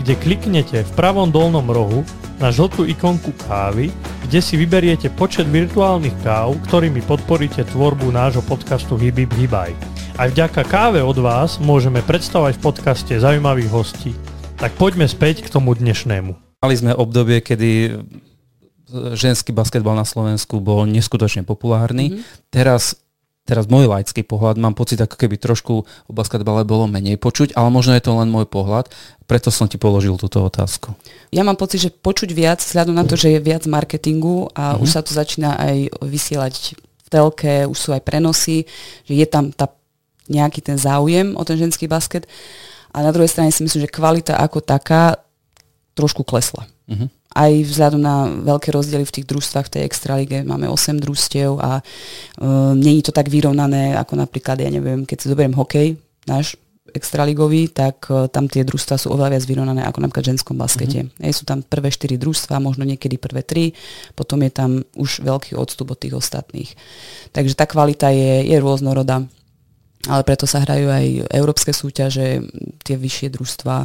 kde 0.00 0.14
kliknete 0.16 0.80
v 0.80 0.90
pravom 0.96 1.28
dolnom 1.28 1.68
rohu 1.68 2.08
na 2.40 2.48
žltú 2.48 2.88
ikonku 2.88 3.36
kávy, 3.44 3.92
kde 4.24 4.40
si 4.40 4.56
vyberiete 4.56 5.12
počet 5.12 5.44
virtuálnych 5.44 6.16
káv, 6.24 6.56
ktorými 6.72 7.04
podporíte 7.04 7.68
tvorbu 7.68 8.16
nášho 8.16 8.40
podcastu 8.48 8.96
Hibib 8.96 9.28
Hibaj. 9.36 9.76
Aj 10.16 10.32
vďaka 10.32 10.64
káve 10.64 11.04
od 11.04 11.20
vás 11.20 11.60
môžeme 11.60 12.00
predstavať 12.00 12.56
v 12.56 12.72
podcaste 12.72 13.12
zaujímavých 13.12 13.68
hostí. 13.68 14.16
Tak 14.56 14.72
poďme 14.80 15.04
späť 15.04 15.44
k 15.44 15.52
tomu 15.52 15.76
dnešnému. 15.76 16.41
Mali 16.62 16.74
sme 16.78 16.94
obdobie, 16.94 17.42
kedy 17.42 17.98
ženský 19.18 19.50
basketbal 19.50 19.98
na 19.98 20.06
Slovensku 20.06 20.62
bol 20.62 20.86
neskutočne 20.86 21.42
populárny. 21.42 22.14
Mm-hmm. 22.14 22.54
Teraz 22.54 23.02
teraz 23.42 23.66
môj 23.66 23.90
laický 23.90 24.22
pohľad, 24.22 24.54
mám 24.62 24.78
pocit, 24.78 25.02
ako 25.02 25.18
keby 25.18 25.34
trošku 25.34 25.82
o 25.82 26.12
basketbale 26.14 26.62
bolo 26.62 26.86
menej 26.86 27.18
počuť, 27.18 27.58
ale 27.58 27.74
možno 27.74 27.98
je 27.98 28.04
to 28.06 28.14
len 28.14 28.30
môj 28.30 28.46
pohľad, 28.46 28.86
preto 29.26 29.50
som 29.50 29.66
ti 29.66 29.82
položil 29.82 30.14
túto 30.14 30.38
otázku. 30.46 30.94
Ja 31.34 31.42
mám 31.42 31.58
pocit, 31.58 31.82
že 31.82 31.90
počuť 31.90 32.30
viac, 32.30 32.62
vzhľadom 32.62 32.94
na 32.94 33.02
to, 33.02 33.18
že 33.18 33.34
je 33.34 33.40
viac 33.42 33.66
marketingu 33.66 34.46
a 34.54 34.78
uh-huh. 34.78 34.86
už 34.86 34.88
sa 34.94 35.02
to 35.02 35.10
začína 35.10 35.58
aj 35.58 35.90
vysielať 36.06 36.78
v 36.78 37.08
telke, 37.10 37.66
už 37.66 37.78
sú 37.78 37.90
aj 37.90 38.06
prenosy, 38.06 38.62
že 39.02 39.12
je 39.18 39.26
tam 39.26 39.50
tá, 39.50 39.74
nejaký 40.30 40.62
ten 40.62 40.78
záujem 40.78 41.34
o 41.34 41.42
ten 41.42 41.58
ženský 41.58 41.90
basket. 41.90 42.30
A 42.94 43.02
na 43.02 43.10
druhej 43.10 43.32
strane 43.32 43.50
si 43.50 43.66
myslím, 43.66 43.88
že 43.88 43.90
kvalita 43.90 44.38
ako 44.38 44.62
taká 44.62 45.18
trošku 45.92 46.24
klesla. 46.24 46.64
Uh-huh 46.88 47.08
aj 47.32 47.52
vzhľadom 47.64 48.00
na 48.00 48.28
veľké 48.28 48.68
rozdiely 48.72 49.04
v 49.08 49.14
tých 49.20 49.26
družstvách 49.28 49.66
v 49.68 49.72
tej 49.78 49.82
extralige. 49.88 50.38
Máme 50.44 50.68
8 50.68 51.00
družstiev 51.00 51.56
a 51.58 51.80
uh, 51.80 52.72
není 52.76 53.00
to 53.00 53.12
tak 53.12 53.32
vyrovnané 53.32 53.96
ako 53.96 54.20
napríklad, 54.20 54.60
ja 54.60 54.68
neviem, 54.68 55.08
keď 55.08 55.16
si 55.16 55.30
zoberiem 55.32 55.56
hokej, 55.56 55.96
náš 56.28 56.60
extraligový, 56.92 57.72
tak 57.72 58.04
uh, 58.12 58.28
tam 58.28 58.52
tie 58.52 58.68
družstva 58.68 59.00
sú 59.00 59.08
oveľa 59.16 59.38
viac 59.38 59.44
vyrovnané 59.48 59.80
ako 59.88 59.98
napríklad 60.04 60.24
v 60.28 60.30
ženskom 60.36 60.56
baskete. 60.60 61.08
Mm-hmm. 61.08 61.24
Ej, 61.24 61.32
sú 61.40 61.44
tam 61.48 61.64
prvé 61.64 61.88
4 61.88 62.20
družstva, 62.20 62.60
možno 62.60 62.84
niekedy 62.84 63.16
prvé 63.16 63.40
3, 63.40 63.72
potom 64.12 64.44
je 64.44 64.52
tam 64.52 64.70
už 64.92 65.24
veľký 65.24 65.56
odstup 65.56 65.96
od 65.96 65.98
tých 65.98 66.12
ostatných. 66.12 66.76
Takže 67.32 67.56
tá 67.56 67.64
kvalita 67.64 68.12
je, 68.12 68.44
je 68.44 68.56
rôznorodá 68.60 69.24
ale 70.08 70.22
preto 70.26 70.50
sa 70.50 70.62
hrajú 70.62 70.90
aj 70.90 71.06
európske 71.30 71.70
súťaže, 71.70 72.42
tie 72.82 72.96
vyššie 72.98 73.28
družstva 73.38 73.76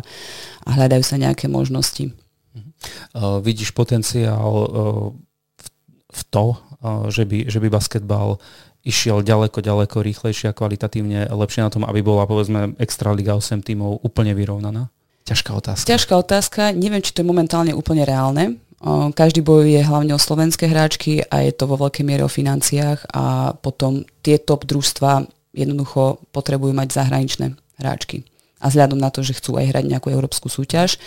a 0.65 0.69
hľadajú 0.73 1.03
sa 1.05 1.21
nejaké 1.21 1.45
možnosti. 1.45 2.09
Uh, 3.13 3.37
vidíš 3.41 3.73
potenciál 3.73 4.49
uh, 4.49 4.67
v, 5.57 5.67
v 6.09 6.21
to, 6.33 6.45
uh, 6.57 7.09
že, 7.09 7.25
by, 7.25 7.49
že 7.49 7.61
by 7.61 7.69
basketbal 7.69 8.41
išiel 8.87 9.21
ďaleko, 9.21 9.59
ďaleko 9.59 9.99
rýchlejšie 9.99 10.49
a 10.49 10.57
kvalitatívne 10.57 11.27
lepšie 11.27 11.61
na 11.65 11.69
tom, 11.69 11.83
aby 11.83 11.99
bola 11.99 12.23
povedzme 12.23 12.79
Extraliga 12.79 13.35
8 13.35 13.59
tímov 13.61 13.99
úplne 14.01 14.31
vyrovnaná? 14.31 14.87
Ťažká 15.27 15.51
otázka. 15.51 15.85
Ťažká 15.91 16.13
otázka. 16.15 16.61
Neviem, 16.71 17.03
či 17.03 17.11
to 17.11 17.19
je 17.19 17.27
momentálne 17.27 17.75
úplne 17.75 18.07
reálne. 18.07 18.63
Každý 19.11 19.43
bojuje 19.43 19.83
hlavne 19.83 20.15
o 20.15 20.21
slovenské 20.21 20.71
hráčky 20.71 21.19
a 21.27 21.43
je 21.43 21.51
to 21.51 21.67
vo 21.67 21.75
veľkej 21.75 22.05
miere 22.07 22.23
o 22.23 22.31
financiách 22.31 23.11
a 23.11 23.51
potom 23.59 24.07
tie 24.23 24.39
top 24.39 24.63
družstva 24.63 25.27
jednoducho 25.57 26.21
potrebujú 26.29 26.71
mať 26.77 26.93
zahraničné 26.93 27.57
hráčky. 27.81 28.21
A 28.61 28.69
vzhľadom 28.69 29.01
na 29.01 29.09
to, 29.09 29.25
že 29.25 29.37
chcú 29.37 29.57
aj 29.57 29.73
hrať 29.73 29.85
nejakú 29.89 30.13
európsku 30.13 30.49
súťaž, 30.49 31.01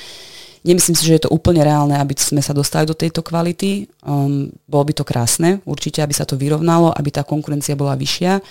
Nemyslím 0.61 0.93
si, 0.93 1.09
že 1.09 1.17
je 1.17 1.23
to 1.25 1.33
úplne 1.33 1.65
reálne, 1.65 1.97
aby 1.97 2.13
sme 2.21 2.45
sa 2.45 2.53
dostali 2.53 2.85
do 2.85 2.93
tejto 2.93 3.25
kvality. 3.25 3.89
Um, 4.05 4.53
bolo 4.69 4.85
by 4.85 4.93
to 4.93 5.09
krásne, 5.09 5.65
určite, 5.65 6.05
aby 6.05 6.13
sa 6.13 6.29
to 6.29 6.37
vyrovnalo, 6.37 6.93
aby 6.93 7.09
tá 7.09 7.25
konkurencia 7.25 7.73
bola 7.73 7.97
vyššia, 7.97 8.45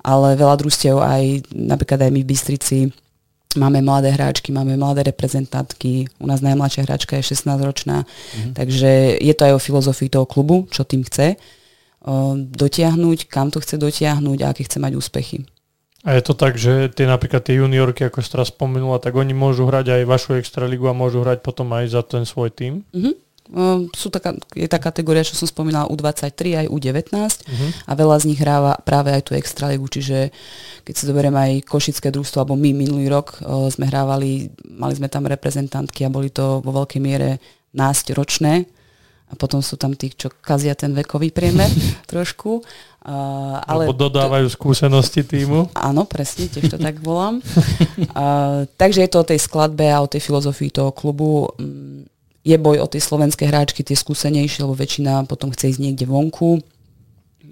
ale 0.00 0.40
veľa 0.40 0.56
družstiev 0.56 0.96
aj, 0.96 1.52
napríklad 1.52 2.00
aj 2.08 2.12
my 2.16 2.20
v 2.24 2.30
Bystrici, 2.32 2.78
máme 3.60 3.84
mladé 3.84 4.08
hráčky, 4.08 4.56
máme 4.56 4.72
mladé 4.80 5.12
reprezentantky, 5.12 6.08
u 6.16 6.24
nás 6.24 6.40
najmladšia 6.40 6.88
hráčka 6.88 7.20
je 7.20 7.34
16-ročná, 7.36 8.08
mm-hmm. 8.08 8.52
takže 8.56 9.20
je 9.20 9.34
to 9.36 9.42
aj 9.44 9.52
o 9.58 9.60
filozofii 9.60 10.08
toho 10.08 10.24
klubu, 10.24 10.64
čo 10.72 10.88
tým 10.88 11.04
chce 11.04 11.36
dotiahnuť, 12.36 13.28
kam 13.28 13.52
to 13.52 13.60
chce 13.60 13.76
dotiahnuť 13.76 14.38
a 14.44 14.46
aké 14.52 14.64
chce 14.64 14.80
mať 14.80 14.92
úspechy. 14.96 15.44
A 16.00 16.16
je 16.16 16.22
to 16.24 16.32
tak, 16.32 16.56
že 16.56 16.88
tie 16.96 17.04
napríklad 17.04 17.44
tie 17.44 17.60
juniorky, 17.60 18.08
ako 18.08 18.24
si 18.24 18.32
teraz 18.32 18.48
spomenula, 18.48 19.04
tak 19.04 19.12
oni 19.20 19.36
môžu 19.36 19.68
hrať 19.68 20.00
aj 20.00 20.08
vašu 20.08 20.40
extraligu 20.40 20.88
a 20.88 20.96
môžu 20.96 21.20
hrať 21.20 21.44
potom 21.44 21.68
aj 21.76 21.92
za 21.92 22.00
ten 22.00 22.24
svoj 22.24 22.48
tým? 22.48 22.88
Mm-hmm. 22.96 23.14
Ehm, 23.50 23.90
sú 23.90 24.14
taká, 24.14 24.38
je 24.54 24.68
tá 24.70 24.78
kategória, 24.78 25.26
čo 25.26 25.34
som 25.34 25.50
spomínala, 25.50 25.90
U23 25.90 26.64
aj 26.64 26.66
U19 26.70 27.10
uh-huh. 27.10 27.70
a 27.90 27.92
veľa 27.98 28.16
z 28.22 28.24
nich 28.30 28.38
hráva 28.38 28.78
práve 28.78 29.10
aj 29.10 29.26
tú 29.26 29.32
extraligu, 29.34 29.90
čiže 29.90 30.30
keď 30.86 30.94
si 30.94 31.04
zoberieme 31.04 31.38
aj 31.38 31.66
Košické 31.66 32.14
družstvo, 32.14 32.46
alebo 32.46 32.54
my 32.54 32.70
minulý 32.70 33.10
rok 33.10 33.42
uh, 33.42 33.66
sme 33.66 33.90
hrávali, 33.90 34.54
mali 34.70 34.94
sme 34.94 35.10
tam 35.10 35.26
reprezentantky 35.26 36.06
a 36.06 36.14
boli 36.14 36.30
to 36.30 36.62
vo 36.62 36.70
veľkej 36.70 37.02
miere 37.02 37.42
násť 37.74 38.14
ročné 38.14 38.70
a 39.30 39.34
potom 39.38 39.62
sú 39.62 39.78
tam 39.78 39.94
tí, 39.94 40.10
čo 40.10 40.26
kazia 40.42 40.74
ten 40.74 40.90
vekový 40.90 41.30
priemer 41.30 41.70
trošku. 42.10 42.66
Uh, 43.00 43.56
ale 43.64 43.88
Lebo 43.88 43.96
dodávajú 43.96 44.50
to, 44.50 44.54
skúsenosti 44.58 45.24
týmu. 45.24 45.72
Áno, 45.72 46.04
presne, 46.04 46.50
tiež 46.50 46.76
to 46.76 46.76
tak 46.76 47.00
volám. 47.00 47.40
uh, 48.12 48.66
takže 48.76 49.06
je 49.06 49.10
to 49.10 49.24
o 49.24 49.28
tej 49.30 49.40
skladbe 49.40 49.88
a 49.88 50.02
o 50.04 50.10
tej 50.10 50.20
filozofii 50.20 50.68
toho 50.74 50.92
klubu. 50.92 51.48
Um, 51.56 52.04
je 52.40 52.56
boj 52.56 52.80
o 52.84 52.88
tie 52.88 53.00
slovenské 53.00 53.48
hráčky, 53.48 53.84
tie 53.84 53.96
skúsenejšie, 53.96 54.64
lebo 54.64 54.76
väčšina 54.76 55.28
potom 55.28 55.52
chce 55.52 55.76
ísť 55.76 55.80
niekde 55.80 56.04
vonku. 56.08 56.60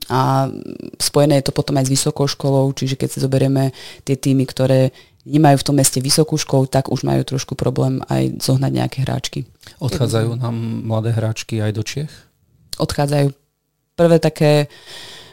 A 0.08 0.48
spojené 0.96 1.40
je 1.40 1.48
to 1.48 1.56
potom 1.56 1.76
aj 1.76 1.88
s 1.88 1.92
vysokou 1.92 2.24
školou, 2.24 2.72
čiže 2.72 2.96
keď 2.96 3.08
si 3.12 3.18
zoberieme 3.20 3.76
tie 4.08 4.16
týmy, 4.16 4.48
ktoré 4.48 4.96
nemajú 5.28 5.60
v 5.60 5.66
tom 5.68 5.76
meste 5.76 6.00
vysokú 6.00 6.40
školu, 6.40 6.66
tak 6.72 6.88
už 6.88 7.04
majú 7.04 7.20
trošku 7.22 7.52
problém 7.52 8.00
aj 8.08 8.40
zohnať 8.40 8.72
nejaké 8.72 8.98
hráčky. 9.04 9.44
Odchádzajú 9.76 10.40
nám 10.40 10.56
mladé 10.88 11.12
hráčky 11.12 11.60
aj 11.60 11.72
do 11.76 11.84
Čiech? 11.84 12.12
Odchádzajú. 12.80 13.28
Prvé 13.98 14.16
také 14.16 14.72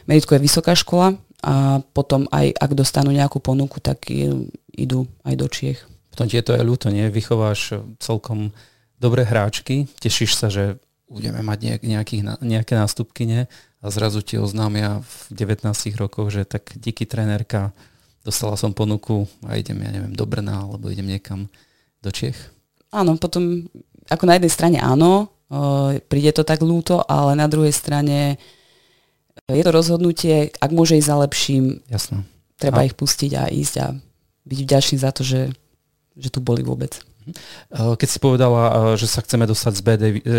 meritko 0.04 0.36
je 0.36 0.44
vysoká 0.44 0.76
škola 0.76 1.16
a 1.40 1.80
potom 1.96 2.28
aj 2.28 2.52
ak 2.52 2.70
dostanú 2.76 3.14
nejakú 3.14 3.40
ponuku, 3.40 3.80
tak 3.80 4.10
idú 4.76 5.08
aj 5.24 5.34
do 5.34 5.46
Čiech. 5.48 5.80
Potom 6.12 6.28
ti 6.28 6.36
je 6.36 6.44
to 6.44 6.56
aj 6.56 6.64
ľúto, 6.64 6.88
nie? 6.92 7.08
Vychováš 7.08 7.80
celkom 8.00 8.52
dobré 8.96 9.24
hráčky, 9.24 9.88
tešíš 10.00 10.32
sa, 10.36 10.48
že 10.48 10.80
budeme 11.06 11.44
mať 11.44 11.78
nejakých, 11.84 12.22
nejaké 12.42 12.72
nástupky, 12.74 13.28
nie? 13.28 13.44
A 13.84 13.92
zrazu 13.92 14.24
ti 14.24 14.40
oznámia 14.40 15.04
v 15.30 15.46
19 15.46 15.70
rokoch, 16.00 16.34
že 16.34 16.42
tak 16.42 16.74
díky 16.74 17.06
trenérka 17.06 17.70
dostala 18.26 18.58
som 18.58 18.74
ponuku 18.74 19.22
a 19.46 19.54
idem, 19.54 19.78
ja 19.78 19.94
neviem, 19.94 20.10
do 20.10 20.26
Brna 20.26 20.66
alebo 20.66 20.90
idem 20.90 21.06
niekam 21.06 21.46
do 22.02 22.10
Čech. 22.10 22.34
Áno, 22.90 23.14
potom 23.14 23.70
ako 24.10 24.24
na 24.26 24.34
jednej 24.34 24.50
strane 24.50 24.78
áno, 24.82 25.30
príde 26.10 26.34
to 26.34 26.42
tak 26.42 26.58
ľúto, 26.58 27.06
ale 27.06 27.38
na 27.38 27.46
druhej 27.46 27.70
strane 27.70 28.34
je 29.46 29.62
to 29.62 29.70
rozhodnutie, 29.70 30.50
ak 30.58 30.74
môže 30.74 30.98
ísť 30.98 31.06
za 31.06 31.16
lepším, 31.22 31.64
Jasno. 31.86 32.26
treba 32.58 32.82
a... 32.82 32.86
ich 32.86 32.98
pustiť 32.98 33.30
a 33.38 33.42
ísť 33.46 33.74
a 33.78 33.86
byť 34.46 34.58
vďačný 34.62 34.96
za 34.98 35.10
to, 35.14 35.22
že, 35.22 35.54
že 36.18 36.28
tu 36.34 36.42
boli 36.42 36.66
vôbec. 36.66 36.98
Eh, 37.26 37.94
keď 37.98 38.08
si 38.08 38.18
povedala, 38.22 38.62
eh, 38.66 38.74
že 38.94 39.10
sa 39.10 39.20
chceme 39.22 39.46
dostať 39.50 39.72
z 39.74 39.82
B, 39.82 39.88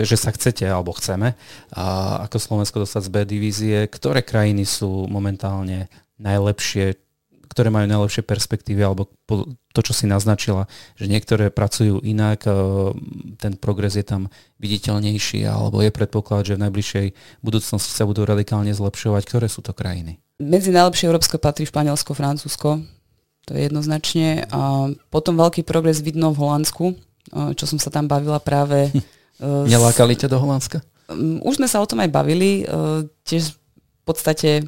že 0.08 0.18
sa 0.18 0.32
chcete 0.32 0.64
alebo 0.64 0.96
chceme 0.96 1.36
ako 2.24 2.38
Slovensko 2.40 2.84
dostať 2.84 3.02
z 3.04 3.12
B 3.12 3.16
divízie, 3.28 3.78
ktoré 3.92 4.24
krajiny 4.24 4.64
sú 4.64 5.08
momentálne 5.12 5.92
najlepšie, 6.18 6.96
ktoré 7.58 7.74
majú 7.74 7.90
najlepšie 7.90 8.22
perspektívy 8.22 8.86
alebo 8.86 9.10
to, 9.74 9.82
čo 9.82 9.90
si 9.98 10.06
naznačila, 10.06 10.70
že 10.94 11.10
niektoré 11.10 11.50
pracujú 11.50 12.06
inak, 12.06 12.46
ten 13.42 13.58
progres 13.58 13.98
je 13.98 14.06
tam 14.06 14.30
viditeľnejší 14.62 15.42
alebo 15.50 15.82
je 15.82 15.90
predpoklad, 15.90 16.46
že 16.46 16.54
v 16.54 16.70
najbližšej 16.70 17.08
budúcnosti 17.42 17.98
sa 17.98 18.06
budú 18.06 18.30
radikálne 18.30 18.70
zlepšovať. 18.78 19.26
Ktoré 19.26 19.50
sú 19.50 19.66
to 19.66 19.74
krajiny? 19.74 20.22
Medzi 20.38 20.70
najlepšie 20.70 21.10
Európske 21.10 21.42
patrí 21.42 21.66
Španielsko, 21.66 22.14
Francúzsko, 22.14 22.86
to 23.50 23.58
je 23.58 23.66
jednoznačne. 23.66 24.46
A 24.54 24.94
potom 25.10 25.34
veľký 25.34 25.66
progres 25.66 26.06
vidno 26.06 26.30
v 26.30 26.46
Holandsku, 26.46 26.94
čo 27.58 27.66
som 27.66 27.82
sa 27.82 27.90
tam 27.90 28.06
bavila 28.06 28.38
práve. 28.38 28.94
E, 29.38 29.46
Nelákali 29.46 30.18
ťa 30.18 30.34
do 30.34 30.42
Holandska? 30.42 30.82
Už 31.46 31.62
sme 31.62 31.70
sa 31.70 31.78
o 31.78 31.86
tom 31.86 32.02
aj 32.02 32.10
bavili. 32.10 32.66
E, 32.66 33.06
tiež 33.22 33.54
v 33.54 34.02
podstate 34.02 34.66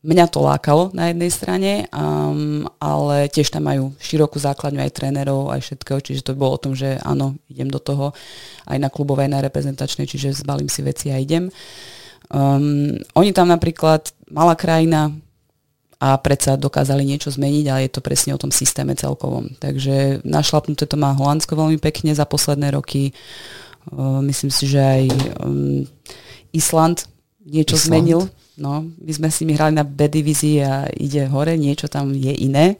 mňa 0.00 0.26
to 0.32 0.40
lákalo 0.40 0.88
na 0.96 1.12
jednej 1.12 1.28
strane, 1.28 1.72
um, 1.92 2.64
ale 2.80 3.28
tiež 3.28 3.52
tam 3.52 3.68
majú 3.68 3.92
širokú 4.00 4.40
základňu 4.40 4.80
aj 4.80 4.94
trénerov, 4.96 5.52
aj 5.52 5.60
všetkého, 5.60 6.00
čiže 6.00 6.24
to 6.24 6.38
bolo 6.38 6.56
o 6.56 6.62
tom, 6.62 6.72
že 6.72 6.96
áno, 7.04 7.36
idem 7.52 7.68
do 7.68 7.76
toho 7.76 8.16
aj 8.64 8.78
na 8.80 8.88
klubovej, 8.88 9.28
aj 9.28 9.34
na 9.36 9.44
reprezentačnej, 9.44 10.08
čiže 10.08 10.40
zbalím 10.40 10.72
si 10.72 10.80
veci 10.80 11.12
a 11.12 11.20
idem. 11.20 11.52
Um, 12.32 12.96
oni 13.12 13.30
tam 13.36 13.52
napríklad, 13.52 14.08
malá 14.32 14.56
krajina, 14.56 15.12
a 16.00 16.16
predsa 16.16 16.56
dokázali 16.56 17.04
niečo 17.04 17.28
zmeniť, 17.28 17.64
ale 17.68 17.84
je 17.84 17.92
to 17.92 18.00
presne 18.00 18.32
o 18.32 18.40
tom 18.40 18.48
systéme 18.48 18.96
celkovom. 18.96 19.52
Takže 19.60 20.24
našlapnuté 20.24 20.88
to 20.88 20.96
má 20.96 21.12
Holandsko 21.12 21.52
veľmi 21.52 21.76
pekne 21.76 22.16
za 22.16 22.24
posledné 22.24 22.72
roky. 22.72 23.12
Uh, 23.92 24.24
myslím 24.24 24.48
si, 24.48 24.64
že 24.64 24.80
aj 24.80 25.02
um, 25.44 25.84
Island 26.56 27.04
niečo 27.44 27.76
Island. 27.76 27.84
zmenil. 27.84 28.20
No, 28.60 28.84
my 28.84 29.12
sme 29.16 29.28
si 29.32 29.48
my 29.48 29.56
hrali 29.56 29.72
na 29.72 29.88
B 29.88 30.04
divízii 30.04 30.60
a 30.60 30.84
ide 30.92 31.24
hore, 31.32 31.56
niečo 31.56 31.88
tam 31.88 32.12
je 32.12 32.36
iné 32.36 32.76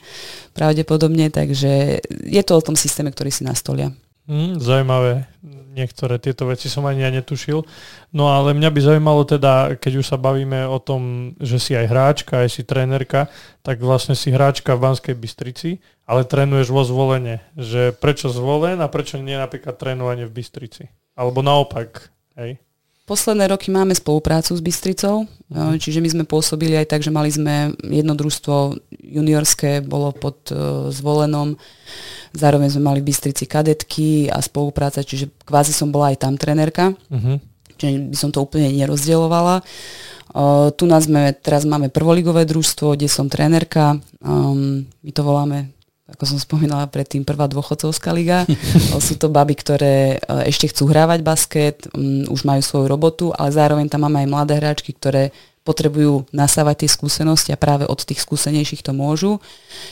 pravdepodobne, 0.52 1.32
takže 1.32 2.04
je 2.04 2.42
to 2.44 2.52
o 2.52 2.64
tom 2.64 2.76
systéme, 2.76 3.08
ktorý 3.08 3.32
si 3.32 3.48
nastolia. 3.48 3.88
Mm, 4.28 4.60
zaujímavé. 4.60 5.26
Niektoré 5.70 6.22
tieto 6.22 6.46
veci 6.46 6.70
som 6.70 6.86
ani 6.86 7.02
ja 7.02 7.10
netušil. 7.10 7.66
No 8.14 8.30
ale 8.30 8.54
mňa 8.54 8.70
by 8.70 8.80
zaujímalo 8.84 9.26
teda, 9.26 9.74
keď 9.80 10.04
už 10.04 10.06
sa 10.06 10.20
bavíme 10.20 10.68
o 10.70 10.78
tom, 10.78 11.32
že 11.42 11.58
si 11.58 11.72
aj 11.74 11.86
hráčka, 11.90 12.44
aj 12.44 12.50
si 12.54 12.62
trénerka, 12.62 13.26
tak 13.66 13.82
vlastne 13.82 14.14
si 14.14 14.30
hráčka 14.30 14.78
v 14.78 14.86
Banskej 14.86 15.16
Bystrici, 15.18 15.82
ale 16.06 16.28
trénuješ 16.28 16.70
vo 16.70 16.86
zvolenie. 16.86 17.42
Že 17.58 17.96
prečo 17.96 18.30
zvolen 18.30 18.78
a 18.78 18.92
prečo 18.92 19.18
nie 19.18 19.34
napríklad 19.34 19.80
trénovanie 19.80 20.30
v 20.30 20.36
Bystrici? 20.36 20.86
Alebo 21.18 21.42
naopak, 21.42 22.12
hej? 22.38 22.60
Posledné 23.10 23.50
roky 23.50 23.74
máme 23.74 23.90
spoluprácu 23.90 24.54
s 24.54 24.62
Bystricou, 24.62 25.26
mhm. 25.50 25.82
čiže 25.82 25.98
my 25.98 26.08
sme 26.14 26.24
pôsobili 26.30 26.78
aj 26.78 26.94
tak, 26.94 27.02
že 27.02 27.10
mali 27.10 27.26
sme 27.26 27.74
jedno 27.82 28.14
družstvo 28.14 28.78
juniorské, 29.02 29.82
bolo 29.82 30.14
pod 30.14 30.38
uh, 30.54 30.86
zvolenom, 30.94 31.58
zároveň 32.30 32.70
sme 32.70 32.86
mali 32.86 33.02
v 33.02 33.10
Bystrici 33.10 33.50
kadetky 33.50 34.30
a 34.30 34.38
spolupráca, 34.38 35.02
čiže 35.02 35.26
kvázi 35.42 35.74
som 35.74 35.90
bola 35.90 36.14
aj 36.14 36.22
tam 36.22 36.38
trenérka, 36.38 36.94
uh-huh. 36.94 37.42
čiže 37.74 38.14
by 38.14 38.16
som 38.16 38.30
to 38.30 38.46
úplne 38.46 38.70
nerozdielovala. 38.78 39.66
Uh, 40.30 40.70
tu 40.78 40.86
nás 40.86 41.10
sme, 41.10 41.34
teraz 41.34 41.66
máme 41.66 41.90
prvoligové 41.90 42.46
družstvo, 42.46 42.94
kde 42.94 43.10
som 43.10 43.26
trenérka, 43.26 43.98
um, 44.22 44.86
my 44.86 45.10
to 45.10 45.26
voláme 45.26 45.74
ako 46.14 46.24
som 46.26 46.38
spomínala 46.38 46.90
predtým, 46.90 47.22
prvá 47.22 47.46
dôchodcovská 47.46 48.10
liga. 48.10 48.44
Sú 49.06 49.16
to 49.16 49.30
baby, 49.30 49.54
ktoré 49.54 50.16
e, 50.18 50.48
ešte 50.50 50.70
chcú 50.70 50.90
hrávať 50.90 51.20
basket, 51.22 51.76
um, 51.94 52.26
už 52.28 52.42
majú 52.44 52.62
svoju 52.62 52.86
robotu, 52.90 53.26
ale 53.34 53.54
zároveň 53.54 53.86
tam 53.86 54.06
máme 54.06 54.26
aj 54.26 54.28
mladé 54.28 54.54
hráčky, 54.58 54.92
ktoré 54.92 55.30
potrebujú 55.60 56.24
nasávať 56.32 56.84
tie 56.84 56.90
skúsenosti 56.90 57.50
a 57.52 57.60
práve 57.60 57.84
od 57.84 58.00
tých 58.00 58.24
skúsenejších 58.24 58.80
to 58.80 58.96
môžu. 58.96 59.38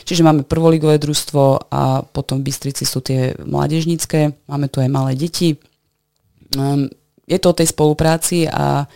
Čiže 0.03 0.25
máme 0.25 0.41
prvoligové 0.43 0.97
družstvo 0.97 1.69
a 1.69 2.01
potom 2.03 2.41
v 2.41 2.49
Bystrici 2.49 2.83
sú 2.83 2.99
tie 3.05 3.37
mládežnícke, 3.37 4.49
máme 4.49 4.67
tu 4.67 4.81
aj 4.81 4.89
malé 4.89 5.13
deti. 5.13 5.55
Um, 6.57 6.89
je 7.29 7.37
to 7.37 7.53
o 7.53 7.57
tej 7.57 7.69
spolupráci 7.69 8.49
a 8.49 8.89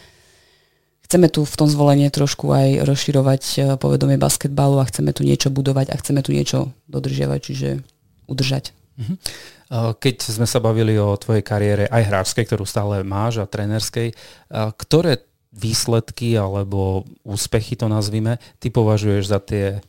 chceme 1.14 1.30
tu 1.30 1.46
v 1.46 1.56
tom 1.62 1.70
zvolenie 1.70 2.10
trošku 2.10 2.50
aj 2.50 2.90
rozširovať 2.90 3.44
e, 3.54 3.58
povedomie 3.78 4.18
basketbalu 4.18 4.82
a 4.82 4.90
chceme 4.90 5.14
tu 5.14 5.22
niečo 5.22 5.54
budovať 5.54 5.94
a 5.94 5.96
chceme 6.02 6.26
tu 6.26 6.34
niečo 6.34 6.74
dodržiavať, 6.90 7.40
čiže 7.46 7.70
udržať. 8.26 8.74
Mhm. 8.98 9.16
Keď 9.74 10.16
sme 10.26 10.46
sa 10.50 10.62
bavili 10.62 10.98
o 10.98 11.18
tvojej 11.18 11.42
kariére 11.42 11.90
aj 11.90 12.06
hráčskej, 12.06 12.46
ktorú 12.46 12.62
stále 12.66 13.02
máš 13.02 13.42
a 13.42 13.50
trénerskej, 13.50 14.14
ktoré 14.54 15.26
výsledky 15.50 16.38
alebo 16.38 17.06
úspechy 17.26 17.74
to 17.74 17.90
nazvime, 17.90 18.38
ty 18.62 18.70
považuješ 18.70 19.24
za 19.34 19.42
tie, 19.42 19.82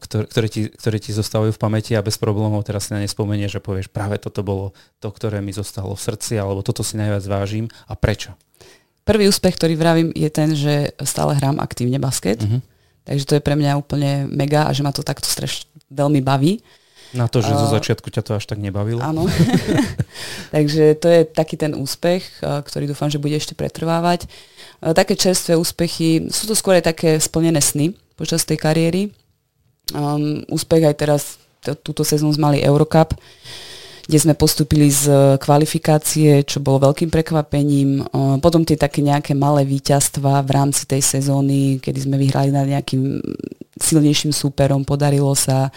ktoré, 0.00 0.24
ktoré, 0.32 0.48
ti, 0.48 0.72
ktoré 0.72 0.96
ti 0.96 1.12
zostávajú 1.12 1.52
v 1.52 1.60
pamäti 1.60 1.92
a 1.92 2.00
bez 2.00 2.16
problémov 2.16 2.64
teraz 2.64 2.88
si 2.88 2.96
na 2.96 3.04
ne 3.04 3.08
spomenieš, 3.08 3.60
že 3.60 3.64
povieš 3.64 3.92
práve 3.92 4.16
toto 4.16 4.40
bolo 4.40 4.72
to, 4.96 5.12
ktoré 5.12 5.44
mi 5.44 5.52
zostalo 5.52 5.92
v 5.92 6.00
srdci 6.00 6.40
alebo 6.40 6.64
toto 6.64 6.80
si 6.80 6.96
najviac 6.96 7.24
vážim 7.28 7.68
a 7.84 8.00
prečo? 8.00 8.32
Prvý 9.06 9.30
úspech, 9.30 9.54
ktorý 9.54 9.78
vravím, 9.78 10.10
je 10.10 10.26
ten, 10.26 10.50
že 10.50 10.90
stále 11.06 11.38
hrám 11.38 11.62
aktívne 11.62 12.02
basket. 12.02 12.42
Uh-huh. 12.42 12.58
Takže 13.06 13.22
to 13.22 13.32
je 13.38 13.46
pre 13.46 13.54
mňa 13.54 13.78
úplne 13.78 14.26
mega 14.26 14.66
a 14.66 14.74
že 14.74 14.82
ma 14.82 14.90
to 14.90 15.06
takto 15.06 15.30
strašne 15.30 15.70
veľmi 15.94 16.18
baví. 16.26 16.58
Na 17.14 17.30
to, 17.30 17.38
že 17.38 17.54
uh, 17.54 17.62
zo 17.62 17.70
začiatku 17.70 18.10
ťa 18.10 18.26
to 18.26 18.34
až 18.34 18.50
tak 18.50 18.58
nebavilo? 18.58 18.98
Áno. 18.98 19.30
Takže 20.54 20.98
to 20.98 21.06
je 21.06 21.22
taký 21.22 21.54
ten 21.54 21.78
úspech, 21.78 22.42
ktorý 22.42 22.90
dúfam, 22.90 23.06
že 23.06 23.22
bude 23.22 23.38
ešte 23.38 23.54
pretrvávať. 23.54 24.26
Také 24.82 25.14
čerstvé 25.14 25.54
úspechy, 25.54 26.26
sú 26.34 26.50
to 26.50 26.58
skôr 26.58 26.74
aj 26.74 26.90
také 26.90 27.22
splnené 27.22 27.62
sny 27.62 27.94
počas 28.18 28.42
tej 28.42 28.58
kariéry. 28.58 29.14
Um, 29.94 30.42
úspech 30.50 30.82
aj 30.82 30.96
teraz, 30.98 31.22
túto 31.86 32.02
sezónu 32.02 32.34
sme 32.34 32.50
mali 32.50 32.58
Eurocup, 32.58 33.14
kde 34.06 34.18
sme 34.22 34.38
postupili 34.38 34.86
z 34.86 35.10
e, 35.10 35.14
kvalifikácie, 35.42 36.46
čo 36.46 36.62
bolo 36.62 36.90
veľkým 36.90 37.10
prekvapením. 37.10 38.06
Potom 38.38 38.62
tie 38.62 38.78
také 38.78 39.02
nejaké 39.02 39.34
malé 39.34 39.66
víťazstva 39.66 40.46
v 40.46 40.50
rámci 40.54 40.86
tej 40.86 41.02
sezóny, 41.02 41.82
kedy 41.82 42.06
sme 42.06 42.16
vyhrali 42.16 42.54
nad 42.54 42.70
nejakým 42.70 43.18
silnejším 43.76 44.30
súperom, 44.30 44.86
podarilo 44.86 45.34
sa. 45.34 45.74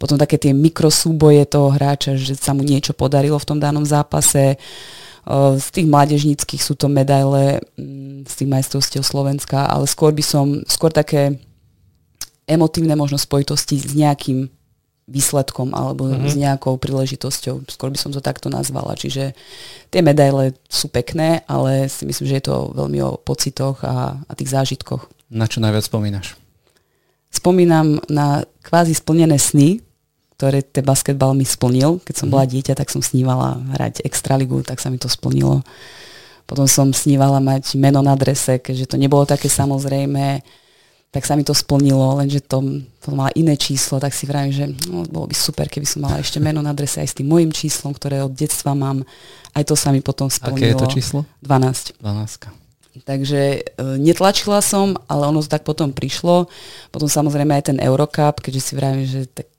Potom 0.00 0.18
také 0.18 0.40
tie 0.40 0.50
mikrosúboje 0.50 1.46
toho 1.46 1.70
hráča, 1.70 2.16
že 2.16 2.34
sa 2.34 2.56
mu 2.56 2.64
niečo 2.66 2.96
podarilo 2.96 3.38
v 3.38 3.48
tom 3.48 3.58
danom 3.60 3.84
zápase. 3.86 4.56
Z 5.30 5.68
tých 5.70 5.84
mládežníckých 5.84 6.64
sú 6.64 6.72
to 6.74 6.88
medaile 6.88 7.60
mm, 7.76 8.24
z 8.24 8.32
tých 8.34 8.48
majstrovstiev 8.48 9.04
Slovenska, 9.04 9.68
ale 9.68 9.84
skôr 9.84 10.16
by 10.16 10.24
som, 10.24 10.64
skôr 10.64 10.88
také 10.88 11.36
emotívne 12.48 12.96
možno 12.96 13.20
spojitosti 13.20 13.76
s 13.76 13.92
nejakým 13.92 14.48
výsledkom 15.10 15.74
alebo 15.74 16.06
mm-hmm. 16.06 16.30
s 16.30 16.34
nejakou 16.38 16.78
príležitosťou. 16.78 17.66
Skôr 17.66 17.90
by 17.90 17.98
som 17.98 18.14
to 18.14 18.22
takto 18.22 18.46
nazvala. 18.46 18.94
Čiže 18.94 19.34
tie 19.90 20.00
medaile 20.00 20.54
sú 20.70 20.86
pekné, 20.86 21.42
ale 21.50 21.90
si 21.90 22.06
myslím, 22.06 22.26
že 22.30 22.38
je 22.38 22.46
to 22.46 22.70
veľmi 22.72 23.02
o 23.02 23.18
pocitoch 23.18 23.82
a, 23.82 24.14
a 24.22 24.32
tých 24.38 24.54
zážitkoch. 24.54 25.10
Na 25.34 25.50
čo 25.50 25.58
najviac 25.58 25.90
spomínaš? 25.90 26.38
Spomínam 27.30 27.98
na 28.06 28.46
kvázi 28.62 28.94
splnené 28.94 29.38
sny, 29.38 29.82
ktoré 30.38 30.62
ten 30.64 30.86
basketbal 30.86 31.34
mi 31.34 31.44
splnil. 31.44 32.00
Keď 32.06 32.14
som 32.14 32.30
mm-hmm. 32.30 32.32
bola 32.32 32.46
dieťa, 32.46 32.74
tak 32.78 32.88
som 32.88 33.02
snívala 33.04 33.60
hrať 33.76 34.06
extraligu, 34.06 34.62
tak 34.62 34.78
sa 34.78 34.88
mi 34.88 34.96
to 34.96 35.10
splnilo. 35.10 35.66
Potom 36.48 36.66
som 36.66 36.90
snívala 36.90 37.38
mať 37.38 37.78
meno 37.78 38.02
na 38.02 38.18
drese, 38.18 38.58
keďže 38.58 38.90
to 38.90 38.96
nebolo 38.98 39.22
také 39.22 39.46
samozrejme 39.46 40.42
tak 41.10 41.26
sa 41.26 41.34
mi 41.34 41.42
to 41.42 41.50
splnilo, 41.50 42.22
lenže 42.22 42.38
to, 42.46 42.86
to 43.02 43.10
mala 43.10 43.34
iné 43.34 43.58
číslo, 43.58 43.98
tak 43.98 44.14
si 44.14 44.30
vravím, 44.30 44.54
že 44.54 44.64
no, 44.86 45.02
bolo 45.10 45.26
by 45.26 45.34
super, 45.34 45.66
keby 45.66 45.82
som 45.82 46.06
mala 46.06 46.22
ešte 46.22 46.38
meno 46.38 46.62
na 46.62 46.70
adrese 46.70 47.02
aj 47.02 47.10
s 47.10 47.18
tým 47.18 47.26
môjim 47.26 47.50
číslom, 47.50 47.90
ktoré 47.90 48.22
od 48.22 48.30
detstva 48.30 48.78
mám. 48.78 49.02
Aj 49.50 49.66
to 49.66 49.74
sa 49.74 49.90
mi 49.90 49.98
potom 49.98 50.30
splnilo. 50.30 50.62
Aké 50.62 50.70
je 50.70 50.78
to 50.78 50.86
číslo? 50.86 51.20
12. 51.42 51.98
12. 51.98 53.02
Takže 53.02 53.40
e, 53.58 53.60
netlačila 53.98 54.62
som, 54.62 54.94
ale 55.10 55.26
ono 55.26 55.42
tak 55.42 55.66
potom 55.66 55.90
prišlo. 55.90 56.46
Potom 56.94 57.10
samozrejme 57.10 57.58
aj 57.58 57.74
ten 57.74 57.78
Eurocup, 57.82 58.38
keďže 58.38 58.62
si 58.62 58.72
vravím, 58.78 59.06
že 59.06 59.26
tak 59.26 59.50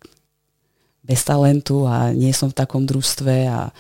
bez 1.04 1.20
talentu 1.28 1.84
a 1.84 2.16
nie 2.16 2.32
som 2.32 2.48
v 2.48 2.56
takom 2.56 2.88
družstve 2.88 3.52
a 3.52 3.76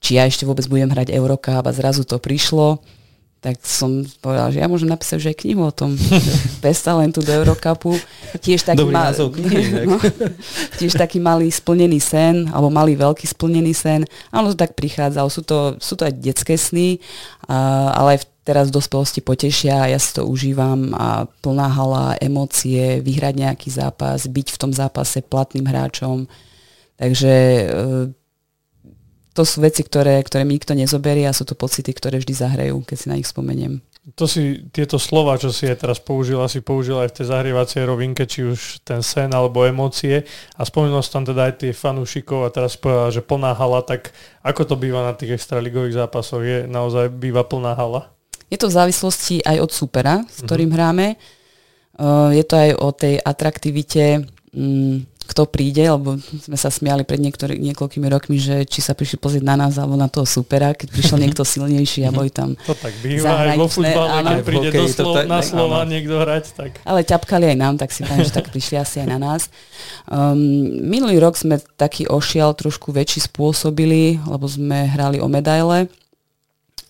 či 0.00 0.16
ja 0.16 0.24
ešte 0.24 0.48
vôbec 0.48 0.64
budem 0.64 0.88
hrať 0.88 1.12
Eurocup 1.12 1.64
a 1.66 1.76
zrazu 1.76 2.08
to 2.08 2.16
prišlo 2.16 2.80
tak 3.40 3.62
som 3.62 4.02
povedala, 4.18 4.50
že 4.50 4.58
ja 4.58 4.66
môžem 4.66 4.90
napísať 4.90 5.16
už 5.22 5.28
aj 5.30 5.36
knihu 5.46 5.62
o 5.62 5.72
tom, 5.72 5.94
bez 6.64 6.82
talentu 6.82 7.22
do 7.22 7.30
Eurocupu. 7.30 7.94
Tiež 8.42 8.66
taký, 8.66 8.88
ma- 8.88 9.14
knihy, 9.14 9.86
no, 9.88 10.00
tiež 10.80 10.98
taký 10.98 11.22
malý 11.22 11.52
splnený 11.52 12.02
sen, 12.02 12.48
alebo 12.50 12.72
malý 12.72 12.98
veľký 12.98 13.28
splnený 13.28 13.72
sen. 13.76 14.02
A 14.34 14.42
ono 14.42 14.50
to 14.50 14.58
tak 14.58 14.74
prichádza. 14.74 15.22
Sú 15.30 15.46
to, 15.46 15.78
sú 15.78 15.94
to 15.94 16.08
aj 16.08 16.14
detské 16.18 16.58
sny, 16.58 16.98
a, 17.46 17.92
ale 17.94 18.18
aj 18.18 18.26
teraz 18.46 18.70
v 18.70 18.78
dospelosti 18.78 19.20
potešia, 19.26 19.90
ja 19.90 19.98
si 19.98 20.14
to 20.14 20.22
užívam 20.22 20.94
a 20.94 21.26
plná 21.42 21.66
hala, 21.66 22.06
emócie, 22.22 23.02
vyhrať 23.02 23.34
nejaký 23.42 23.68
zápas, 23.74 24.22
byť 24.30 24.54
v 24.54 24.60
tom 24.62 24.70
zápase 24.70 25.18
platným 25.18 25.66
hráčom. 25.66 26.30
Takže 26.94 27.34
e, 27.34 27.64
to 29.36 29.44
sú 29.44 29.60
veci, 29.60 29.84
ktoré, 29.84 30.16
ktoré 30.24 30.48
mi 30.48 30.56
nikto 30.56 30.72
nezoberie 30.72 31.28
a 31.28 31.36
sú 31.36 31.44
to 31.44 31.52
pocity, 31.52 31.92
ktoré 31.92 32.16
vždy 32.16 32.32
zahrajú, 32.32 32.80
keď 32.88 32.96
si 32.96 33.06
na 33.12 33.20
nich 33.20 33.28
spomeniem. 33.28 33.84
To 34.14 34.30
si, 34.30 34.62
tieto 34.70 35.02
slova, 35.02 35.34
čo 35.34 35.50
si 35.50 35.66
aj 35.66 35.82
teraz 35.82 35.98
použila, 35.98 36.46
si 36.46 36.62
použila 36.62 37.04
aj 37.04 37.10
v 37.10 37.16
tej 37.18 37.26
zahrievacej 37.26 37.82
rovinke, 37.90 38.22
či 38.22 38.46
už 38.46 38.86
ten 38.86 39.02
sen 39.02 39.34
alebo 39.34 39.66
emócie. 39.66 40.22
A 40.54 40.62
spomenul 40.62 41.02
si 41.02 41.10
tam 41.10 41.26
teda 41.26 41.50
aj 41.50 41.66
tie 41.66 41.74
fanúšikov 41.74 42.46
a 42.46 42.54
teraz 42.54 42.78
povedala, 42.78 43.10
že 43.10 43.26
plná 43.26 43.50
hala, 43.58 43.82
tak 43.82 44.14
ako 44.46 44.62
to 44.62 44.74
býva 44.78 45.02
na 45.02 45.12
tých 45.18 45.34
extraligových 45.34 45.98
zápasoch? 45.98 46.38
Je 46.38 46.70
naozaj 46.70 47.10
býva 47.18 47.42
plná 47.42 47.74
hala? 47.74 48.14
Je 48.46 48.54
to 48.54 48.70
v 48.70 48.78
závislosti 48.78 49.42
aj 49.42 49.58
od 49.58 49.70
supera, 49.74 50.22
s 50.30 50.38
ktorým 50.46 50.70
uh-huh. 50.70 50.78
hráme. 50.78 51.06
Uh, 51.98 52.30
je 52.30 52.44
to 52.46 52.54
aj 52.54 52.70
o 52.78 52.88
tej 52.94 53.14
atraktivite 53.18 54.22
um, 54.54 55.02
kto 55.26 55.44
príde, 55.50 55.82
lebo 55.82 56.16
sme 56.22 56.54
sa 56.54 56.70
smiali 56.70 57.02
pred 57.02 57.18
niektorý, 57.18 57.58
niekoľkými 57.58 58.06
rokmi, 58.06 58.38
že 58.38 58.62
či 58.64 58.80
sa 58.80 58.94
prišli 58.94 59.18
pozrieť 59.18 59.44
na 59.44 59.58
nás 59.58 59.74
alebo 59.76 59.98
na 59.98 60.06
toho 60.06 60.24
supera, 60.24 60.72
keď 60.72 60.88
prišiel 60.94 61.18
niekto 61.18 61.42
silnejší 61.42 62.06
a 62.06 62.14
boli 62.14 62.30
tam 62.30 62.54
To 62.64 62.74
tak 62.78 62.94
býva 63.02 63.50
aj 63.50 63.58
vo 63.58 63.66
futbale, 63.66 64.22
keď 64.22 64.40
príde 64.46 64.70
do 64.70 64.86
slov, 64.86 65.14
tak, 65.18 65.26
na 65.26 65.40
slova 65.42 65.82
áno. 65.82 65.90
niekto 65.90 66.14
hrať. 66.16 66.44
Tak. 66.54 66.70
Ale 66.86 67.00
ťapkali 67.02 67.44
aj 67.52 67.56
nám, 67.58 67.74
tak 67.76 67.90
si 67.90 68.06
poviem, 68.06 68.24
že 68.24 68.32
tak 68.32 68.48
prišli 68.54 68.78
asi 68.78 69.02
aj 69.02 69.08
na 69.10 69.18
nás. 69.18 69.50
Um, 70.06 70.38
minulý 70.86 71.18
rok 71.18 71.34
sme 71.34 71.58
taký 71.74 72.06
ošial 72.06 72.54
trošku 72.54 72.94
väčší 72.94 73.26
spôsobili, 73.26 74.22
lebo 74.22 74.46
sme 74.46 74.86
hrali 74.86 75.18
o 75.18 75.26
medaile 75.26 75.90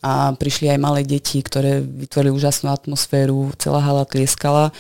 a 0.04 0.32
prišli 0.36 0.70
aj 0.70 0.78
malé 0.78 1.00
deti, 1.02 1.40
ktoré 1.40 1.80
vytvorili 1.80 2.34
úžasnú 2.34 2.68
atmosféru, 2.70 3.50
celá 3.56 3.80
hala 3.80 4.04
tlieskala. 4.04 4.70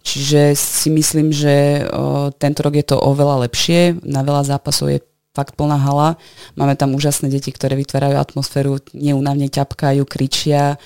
Čiže 0.00 0.56
si 0.56 0.88
myslím, 0.90 1.34
že 1.34 1.86
o, 1.90 2.30
tento 2.32 2.64
rok 2.64 2.74
je 2.78 2.86
to 2.86 2.96
oveľa 2.96 3.46
lepšie, 3.46 4.00
na 4.06 4.24
veľa 4.24 4.48
zápasov 4.48 4.90
je 4.90 5.00
fakt 5.36 5.52
plná 5.52 5.76
hala. 5.76 6.16
Máme 6.56 6.72
tam 6.80 6.96
úžasné 6.96 7.28
deti, 7.28 7.52
ktoré 7.52 7.76
vytvárajú 7.76 8.16
atmosféru, 8.16 8.80
neúnavne 8.96 9.52
ťapkajú, 9.52 10.02
kričia. 10.08 10.80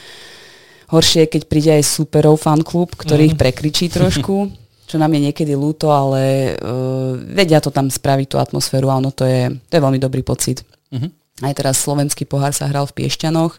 Horšie 0.90 1.30
je, 1.30 1.32
keď 1.38 1.42
príde 1.46 1.70
aj 1.78 1.86
superov 1.86 2.42
fanklub, 2.42 2.98
ktorý 2.98 3.22
mm. 3.22 3.28
ich 3.30 3.36
prekričí 3.38 3.86
trošku, 3.94 4.50
čo 4.90 4.96
nám 4.98 5.14
je 5.14 5.30
niekedy 5.30 5.54
ľúto, 5.54 5.94
ale 5.94 6.56
uh, 6.58 7.14
vedia 7.14 7.62
to 7.62 7.70
tam 7.70 7.86
spraviť, 7.86 8.26
tú 8.26 8.36
atmosféru 8.42 8.90
a 8.90 8.98
ono 8.98 9.14
to 9.14 9.22
je, 9.22 9.54
to 9.70 9.72
je 9.78 9.84
veľmi 9.86 10.02
dobrý 10.02 10.26
pocit. 10.26 10.66
Mm-hmm. 10.90 11.19
Aj 11.40 11.52
teraz 11.56 11.80
slovenský 11.80 12.28
pohár 12.28 12.52
sa 12.52 12.68
hral 12.68 12.84
v 12.88 13.04
Piešťanoch. 13.04 13.56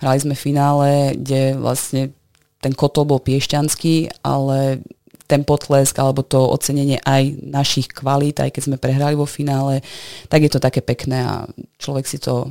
Hrali 0.00 0.18
sme 0.20 0.34
finále, 0.34 1.12
kde 1.16 1.60
vlastne 1.60 2.16
ten 2.58 2.74
kotol 2.74 3.06
bol 3.06 3.20
piešťanský, 3.22 4.24
ale 4.26 4.82
ten 5.28 5.44
potlesk 5.44 5.92
alebo 6.00 6.24
to 6.24 6.40
ocenenie 6.40 6.98
aj 7.04 7.36
našich 7.44 7.92
kvalít, 7.92 8.40
aj 8.40 8.50
keď 8.50 8.62
sme 8.64 8.80
prehrali 8.80 9.14
vo 9.14 9.28
finále, 9.28 9.84
tak 10.32 10.48
je 10.48 10.50
to 10.50 10.58
také 10.58 10.80
pekné 10.80 11.20
a 11.20 11.34
človek 11.76 12.08
si 12.08 12.16
to 12.16 12.48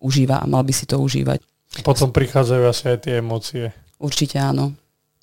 užíva 0.00 0.40
a 0.40 0.48
mal 0.48 0.64
by 0.64 0.72
si 0.72 0.88
to 0.88 0.96
užívať. 0.96 1.44
Potom 1.84 2.10
prichádzajú 2.10 2.64
asi 2.64 2.84
aj 2.88 2.98
tie 3.04 3.14
emócie. 3.20 3.64
Určite 4.00 4.40
áno. 4.40 4.72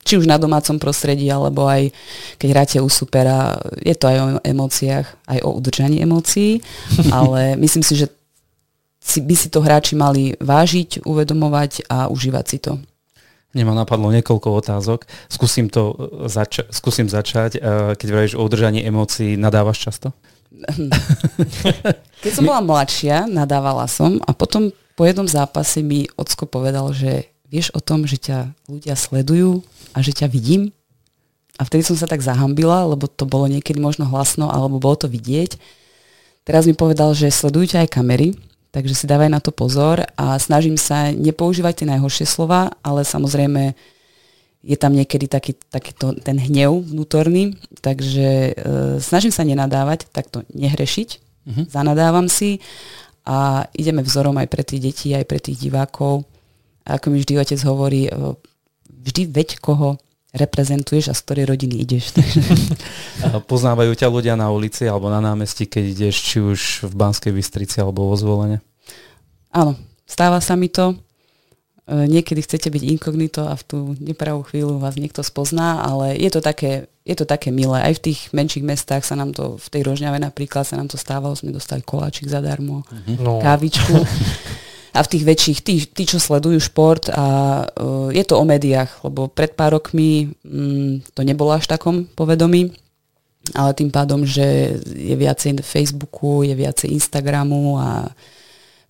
Či 0.02 0.18
už 0.18 0.26
na 0.26 0.42
domácom 0.42 0.82
prostredí, 0.82 1.30
alebo 1.30 1.70
aj 1.70 1.94
keď 2.42 2.48
hráte 2.50 2.78
u 2.82 2.90
supera, 2.90 3.54
je 3.82 3.94
to 3.94 4.10
aj 4.10 4.18
o 4.18 4.28
emóciách, 4.42 5.08
aj 5.30 5.40
o 5.46 5.50
udržaní 5.58 6.02
emócií, 6.02 6.62
ale 7.18 7.58
myslím 7.58 7.86
si, 7.86 7.98
že 7.98 8.10
si, 9.02 9.20
by 9.20 9.36
si 9.36 9.50
to 9.50 9.66
hráči 9.66 9.98
mali 9.98 10.38
vážiť, 10.38 11.04
uvedomovať 11.04 11.90
a 11.90 12.08
užívať 12.08 12.46
si 12.46 12.58
to. 12.62 12.78
Mne 13.52 13.68
ma 13.68 13.84
napadlo 13.84 14.14
niekoľko 14.16 14.48
otázok. 14.64 15.04
Skúsim 15.28 15.68
to 15.68 15.92
e, 15.92 15.96
zača- 16.32 16.70
skúsim 16.72 17.12
začať. 17.12 17.60
E, 17.60 17.60
keď 18.00 18.08
vravíš 18.08 18.34
o 18.40 18.46
udržaní 18.48 18.86
emócií, 18.88 19.36
nadávaš 19.36 19.92
často? 19.92 20.16
Keď 22.24 22.32
som 22.32 22.46
bola 22.46 22.62
mladšia, 22.62 23.26
nadávala 23.28 23.88
som 23.88 24.20
a 24.24 24.32
potom 24.36 24.70
po 24.96 25.04
jednom 25.08 25.26
zápase 25.26 25.82
mi 25.82 26.06
ocko 26.20 26.46
povedal, 26.46 26.92
že 26.94 27.32
vieš 27.50 27.74
o 27.74 27.82
tom, 27.82 28.06
že 28.06 28.22
ťa 28.22 28.54
ľudia 28.70 28.96
sledujú 28.96 29.64
a 29.96 30.04
že 30.04 30.14
ťa 30.16 30.28
vidím? 30.30 30.72
A 31.60 31.68
vtedy 31.68 31.84
som 31.84 31.98
sa 32.00 32.08
tak 32.08 32.24
zahambila, 32.24 32.88
lebo 32.88 33.10
to 33.10 33.28
bolo 33.28 33.48
niekedy 33.52 33.80
možno 33.80 34.08
hlasno, 34.08 34.48
alebo 34.48 34.80
bolo 34.80 34.96
to 34.96 35.08
vidieť. 35.12 35.60
Teraz 36.48 36.68
mi 36.68 36.76
povedal, 36.76 37.12
že 37.16 37.32
sledujú 37.32 37.76
ťa 37.76 37.88
aj 37.88 37.90
kamery 37.92 38.36
Takže 38.72 38.96
si 38.96 39.06
dávaj 39.06 39.28
na 39.28 39.44
to 39.44 39.52
pozor 39.52 40.08
a 40.16 40.40
snažím 40.40 40.80
sa 40.80 41.12
nepoužívať 41.12 41.84
tie 41.84 41.88
najhoršie 41.92 42.24
slova, 42.24 42.72
ale 42.80 43.04
samozrejme 43.04 43.76
je 44.64 44.78
tam 44.80 44.96
niekedy 44.96 45.28
taký, 45.28 45.60
taký 45.68 45.92
to, 45.92 46.16
ten 46.24 46.40
hnev 46.40 46.86
vnútorný, 46.88 47.58
takže 47.84 48.30
e, 48.30 48.54
snažím 49.04 49.34
sa 49.34 49.44
nenadávať, 49.44 50.08
takto 50.14 50.48
nehrešiť, 50.54 51.10
uh-huh. 51.18 51.66
zanadávam 51.68 52.30
si 52.30 52.62
a 53.28 53.66
ideme 53.76 54.06
vzorom 54.06 54.38
aj 54.38 54.48
pre 54.48 54.64
tých 54.64 54.82
detí, 54.82 55.10
aj 55.18 55.26
pre 55.26 55.42
tých 55.42 55.58
divákov. 55.60 56.24
A 56.86 56.98
ako 56.98 57.14
mi 57.14 57.20
vždy 57.20 57.34
otec 57.42 57.60
hovorí, 57.66 58.08
e, 58.08 58.12
vždy 58.88 59.34
veď 59.34 59.60
koho 59.60 59.98
reprezentuješ 60.32 61.12
a 61.12 61.14
z 61.14 61.22
ktorej 61.28 61.46
rodiny 61.52 61.84
ideš. 61.84 62.16
poznávajú 63.52 63.92
ťa 63.96 64.08
ľudia 64.08 64.36
na 64.40 64.48
ulici 64.48 64.88
alebo 64.88 65.12
na 65.12 65.20
námestí, 65.20 65.68
keď 65.68 65.84
ideš 65.92 66.16
či 66.24 66.38
už 66.40 66.60
v 66.88 66.94
Banskej 66.96 67.36
Bystrici 67.36 67.84
alebo 67.84 68.08
vo 68.08 68.16
zvolenie? 68.16 68.64
Áno, 69.52 69.76
stáva 70.08 70.40
sa 70.40 70.56
mi 70.56 70.72
to. 70.72 70.96
E, 71.84 72.08
niekedy 72.08 72.40
chcete 72.48 72.72
byť 72.72 72.84
inkognito 72.96 73.44
a 73.44 73.60
v 73.60 73.64
tú 73.68 73.78
nepravú 74.00 74.48
chvíľu 74.48 74.80
vás 74.80 74.96
niekto 74.96 75.20
spozná, 75.20 75.84
ale 75.84 76.16
je 76.16 76.32
to 76.32 76.40
také, 76.40 76.88
je 77.04 77.16
to 77.20 77.28
také 77.28 77.52
milé. 77.52 77.84
Aj 77.84 77.92
v 77.92 78.12
tých 78.12 78.32
menších 78.32 78.64
mestách 78.64 79.04
sa 79.04 79.20
nám 79.20 79.36
to, 79.36 79.60
v 79.60 79.68
tej 79.68 79.84
Rožňave 79.84 80.16
napríklad 80.16 80.64
sa 80.64 80.80
nám 80.80 80.88
to 80.88 80.96
stávalo, 80.96 81.36
sme 81.36 81.52
dostali 81.52 81.84
koláčik 81.84 82.32
zadarmo, 82.32 82.88
mhm. 82.88 83.20
no. 83.20 83.44
kávičku. 83.44 84.00
a 84.92 85.00
v 85.00 85.12
tých 85.16 85.24
väčších, 85.24 85.60
tí, 85.64 85.76
tí 85.88 86.04
čo 86.04 86.20
sledujú 86.20 86.60
šport 86.60 87.08
a 87.08 87.26
uh, 87.64 88.12
je 88.12 88.24
to 88.28 88.36
o 88.36 88.44
médiách, 88.44 89.04
lebo 89.08 89.32
pred 89.32 89.56
pár 89.56 89.80
rokmi 89.80 90.36
um, 90.44 91.00
to 91.16 91.24
nebolo 91.24 91.56
až 91.56 91.72
takom 91.72 92.04
povedomí, 92.12 92.76
ale 93.56 93.72
tým 93.72 93.88
pádom, 93.88 94.28
že 94.28 94.78
je 94.84 95.16
viacej 95.16 95.64
Facebooku, 95.64 96.44
je 96.44 96.52
viacej 96.52 96.92
Instagramu 96.92 97.80
a 97.80 98.12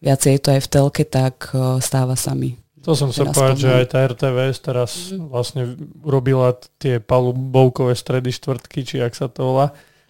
viacej 0.01 0.31
je 0.37 0.41
to 0.41 0.49
aj 0.57 0.61
v 0.65 0.71
telke, 0.73 1.03
tak 1.05 1.35
uh, 1.53 1.77
stáva 1.77 2.17
sa 2.17 2.33
mi. 2.33 2.57
To 2.81 2.97
som 2.97 3.13
sa 3.13 3.29
povedať, 3.29 3.61
že 3.61 3.69
aj 3.69 3.87
tá 3.93 3.97
RTVS 4.09 4.57
teraz 4.57 5.13
mm. 5.13 5.29
vlastne 5.29 5.77
robila 6.01 6.57
tie 6.81 6.97
palubovkové 6.97 7.93
stredy 7.93 8.33
štvrtky, 8.33 8.81
či 8.81 8.97
ak 9.05 9.13
sa 9.13 9.29
to 9.29 9.53
volá, 9.53 9.69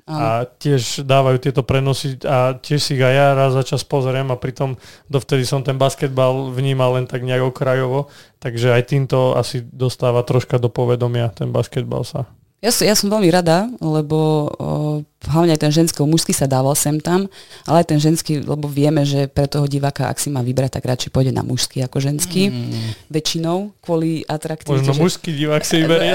a 0.09 0.45
tiež 0.45 1.05
dávajú 1.05 1.37
tieto 1.37 1.61
prenosy 1.61 2.17
a 2.25 2.57
tiež 2.57 2.79
si 2.81 2.97
ich 2.97 3.03
aj 3.03 3.13
ja 3.13 3.27
raz 3.37 3.51
za 3.53 3.63
čas 3.65 3.81
pozriem 3.85 4.29
a 4.33 4.39
pritom 4.39 4.75
dovtedy 5.07 5.45
som 5.45 5.61
ten 5.61 5.77
basketbal 5.77 6.49
vnímal 6.51 6.97
len 6.97 7.05
tak 7.05 7.21
nejak 7.21 7.53
okrajovo, 7.53 8.09
takže 8.41 8.73
aj 8.73 8.91
týmto 8.91 9.37
asi 9.37 9.61
dostáva 9.61 10.25
troška 10.25 10.57
do 10.57 10.67
povedomia 10.67 11.29
ten 11.33 11.53
basketbal 11.53 12.01
sa. 12.01 12.25
Ja, 12.61 12.69
som, 12.69 12.85
ja 12.85 12.93
som 12.93 13.09
veľmi 13.09 13.25
rada, 13.33 13.73
lebo 13.81 14.45
o, 14.53 15.01
hlavne 15.25 15.57
aj 15.57 15.65
ten 15.65 15.73
ženský, 15.73 16.05
mužský 16.05 16.29
sa 16.29 16.45
dával 16.45 16.77
sem 16.77 17.01
tam, 17.01 17.25
ale 17.65 17.81
aj 17.81 17.89
ten 17.89 17.97
ženský, 17.97 18.45
lebo 18.45 18.69
vieme, 18.69 19.01
že 19.01 19.25
pre 19.25 19.49
toho 19.49 19.65
diváka, 19.65 20.05
ak 20.05 20.21
si 20.21 20.29
má 20.29 20.45
vybrať, 20.45 20.77
tak 20.77 20.85
radšej 20.85 21.09
pôjde 21.09 21.33
na 21.33 21.41
mužský 21.41 21.81
ako 21.81 21.97
ženský. 21.97 22.53
Mm. 22.53 22.93
Väčšinou, 23.09 23.73
kvôli 23.81 24.21
atraktivite. 24.29 24.77
Možno 24.77 24.93
že... 24.93 25.01
mužský 25.01 25.33
divák 25.33 25.65
si 25.65 25.81
vyberie 25.81 26.13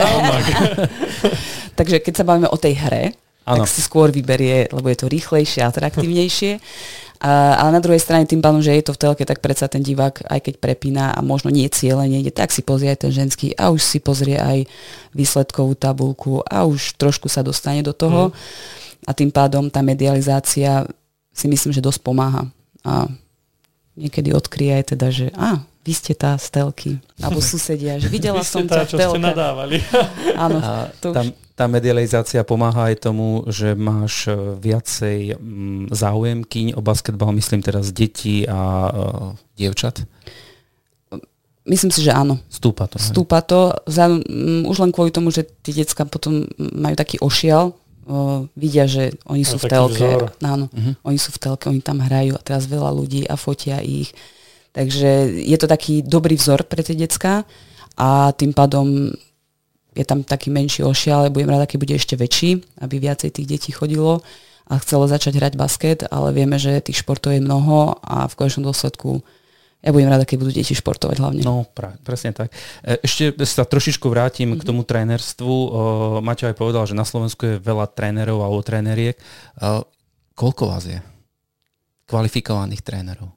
Takže 1.82 1.98
keď 1.98 2.14
sa 2.14 2.22
bavíme 2.22 2.46
o 2.46 2.54
tej 2.54 2.78
hre, 2.78 3.10
ano. 3.46 3.62
tak 3.62 3.70
si 3.70 3.80
skôr 3.80 4.10
vyberie, 4.10 4.66
lebo 4.74 4.90
je 4.90 4.98
to 4.98 5.06
rýchlejšie, 5.06 5.62
atraktívnejšie. 5.62 6.58
A, 7.16 7.56
ale 7.56 7.70
na 7.72 7.80
druhej 7.80 7.96
strane 7.96 8.28
tým 8.28 8.44
pádom, 8.44 8.60
že 8.60 8.76
je 8.76 8.84
to 8.84 8.92
v 8.92 9.00
telke, 9.00 9.24
tak 9.24 9.40
predsa 9.40 9.72
ten 9.72 9.80
divák, 9.80 10.28
aj 10.28 10.36
keď 10.36 10.54
prepína 10.60 11.16
a 11.16 11.24
možno 11.24 11.48
nie 11.48 11.64
cieľenie, 11.64 12.20
ide, 12.20 12.28
tak 12.28 12.52
si 12.52 12.60
pozrie 12.60 12.92
aj 12.92 13.08
ten 13.08 13.12
ženský 13.12 13.56
a 13.56 13.72
už 13.72 13.80
si 13.80 13.98
pozrie 14.04 14.36
aj 14.36 14.68
výsledkovú 15.16 15.72
tabulku 15.80 16.44
a 16.44 16.68
už 16.68 17.00
trošku 17.00 17.32
sa 17.32 17.40
dostane 17.40 17.80
do 17.80 17.96
toho. 17.96 18.28
Mm. 18.28 18.34
A 19.08 19.10
tým 19.16 19.30
pádom 19.32 19.72
tá 19.72 19.80
medializácia 19.80 20.84
si 21.32 21.46
myslím, 21.48 21.72
že 21.72 21.84
dosť 21.84 22.04
pomáha. 22.04 22.52
A 22.84 23.08
niekedy 23.96 24.36
odkryje 24.36 24.72
aj 24.76 24.84
teda, 24.92 25.06
že 25.08 25.26
a, 25.32 25.64
vy 25.88 25.92
ste 25.96 26.12
tá 26.12 26.36
z 26.36 26.46
telky, 26.52 26.92
alebo 27.16 27.40
susedia, 27.54 27.96
že 27.96 28.12
videla 28.12 28.44
som 28.44 28.68
tá, 28.68 28.84
ťa 28.84 28.92
v 28.92 28.92
telke. 28.92 29.18
Áno, 30.36 30.58
to 31.00 31.16
tam, 31.16 31.32
tá 31.56 31.64
medializácia 31.64 32.44
pomáha 32.44 32.92
aj 32.92 33.08
tomu, 33.08 33.48
že 33.48 33.72
máš 33.72 34.28
e, 34.28 34.36
viacej 34.60 35.40
mm, 35.40 35.88
záujemkyň 35.88 36.76
o 36.76 36.84
basketbal, 36.84 37.32
myslím 37.32 37.64
teraz 37.64 37.96
detí 37.96 38.44
a 38.44 38.60
uh, 38.92 39.32
dievčat? 39.56 40.04
Myslím 41.64 41.90
si, 41.90 42.04
že 42.04 42.12
áno. 42.12 42.38
Stúpa 42.52 42.84
to. 42.86 43.00
Stúpa 43.00 43.40
to. 43.40 43.72
Za, 43.88 44.06
um, 44.06 44.68
už 44.68 44.84
len 44.84 44.92
kvôli 44.92 45.08
tomu, 45.08 45.32
že 45.32 45.48
tie 45.64 45.72
decka 45.72 46.04
potom 46.04 46.44
majú 46.60 46.94
taký 46.94 47.18
ošial, 47.24 47.72
uh, 47.72 48.44
vidia, 48.52 48.84
že 48.84 49.16
oni 49.24 49.42
sú 49.42 49.56
v 49.56 49.66
telke. 49.72 50.06
Áno, 50.44 50.68
uh-huh. 50.68 50.94
oni 51.08 51.18
sú 51.18 51.32
v 51.34 51.40
telke, 51.40 51.72
oni 51.72 51.80
tam 51.80 52.04
hrajú 52.04 52.36
a 52.36 52.44
teraz 52.44 52.68
veľa 52.68 52.92
ľudí 52.92 53.24
a 53.26 53.34
fotia 53.40 53.80
ich. 53.80 54.12
Takže 54.76 55.40
je 55.40 55.56
to 55.56 55.66
taký 55.66 56.04
dobrý 56.04 56.36
vzor 56.36 56.68
pre 56.68 56.84
tie 56.84 56.92
decka 56.92 57.48
a 57.96 58.30
tým 58.36 58.52
pádom 58.52 59.08
je 59.96 60.04
tam 60.04 60.20
taký 60.20 60.52
menší 60.52 60.84
ošial, 60.84 61.26
ale 61.26 61.34
budem 61.34 61.56
rada, 61.56 61.64
keď 61.64 61.78
bude 61.80 61.94
ešte 61.96 62.14
väčší, 62.14 62.60
aby 62.84 63.00
viacej 63.00 63.32
tých 63.32 63.48
detí 63.48 63.70
chodilo 63.72 64.20
a 64.68 64.76
chcelo 64.82 65.08
začať 65.08 65.40
hrať 65.40 65.54
basket, 65.56 66.00
ale 66.12 66.36
vieme, 66.36 66.60
že 66.60 66.84
tých 66.84 67.00
športov 67.00 67.32
je 67.32 67.40
mnoho 67.40 67.96
a 68.04 68.28
v 68.28 68.36
konečnom 68.36 68.68
dôsledku 68.68 69.24
ja 69.86 69.94
budem 69.94 70.10
rada, 70.10 70.26
keď 70.26 70.36
budú 70.42 70.50
deti 70.50 70.74
športovať 70.74 71.16
hlavne. 71.22 71.42
No, 71.46 71.62
pra, 71.62 71.94
presne 72.02 72.34
tak. 72.34 72.50
E, 72.82 72.98
ešte 73.06 73.30
sa 73.46 73.62
trošičku 73.62 74.10
vrátim 74.10 74.50
mm-hmm. 74.50 74.58
k 74.58 74.62
mhm. 74.64 74.68
tomu 74.68 74.82
trénerstvu. 74.82 75.54
Maťo 76.26 76.50
aj 76.50 76.56
povedal, 76.58 76.84
že 76.90 76.98
na 76.98 77.06
Slovensku 77.06 77.46
je 77.46 77.62
veľa 77.62 77.86
trénerov 77.94 78.42
alebo 78.42 78.66
tréneriek. 78.66 79.14
E, 79.14 79.22
koľko 80.34 80.74
vás 80.74 80.90
je? 80.90 80.98
Kvalifikovaných 82.10 82.82
trénerov. 82.82 83.30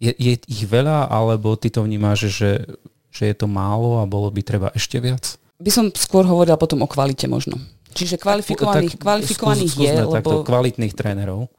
Je, 0.00 0.12
je 0.16 0.36
ich 0.48 0.64
veľa, 0.68 1.08
alebo 1.08 1.56
ty 1.56 1.72
to 1.72 1.84
vnímaš, 1.84 2.28
že, 2.28 2.64
že 3.12 3.32
je 3.32 3.36
to 3.36 3.48
málo 3.48 4.00
a 4.00 4.08
bolo 4.08 4.28
by 4.32 4.40
treba 4.44 4.68
ešte 4.76 5.00
viac? 5.00 5.40
By 5.60 5.70
som 5.70 5.84
skôr 5.92 6.24
hovorila 6.24 6.56
potom 6.56 6.80
o 6.80 6.88
kvalite 6.88 7.28
možno. 7.28 7.60
Čiže 7.92 8.16
kvalifikovaných, 8.16 8.96
tak, 8.96 9.02
kvalifikovaných 9.02 9.70
skús, 9.70 9.84
je, 9.84 9.94
lebo... 10.00 10.14
Takto, 10.16 10.46
kvalitných 10.46 10.94
trénerov. 10.94 11.50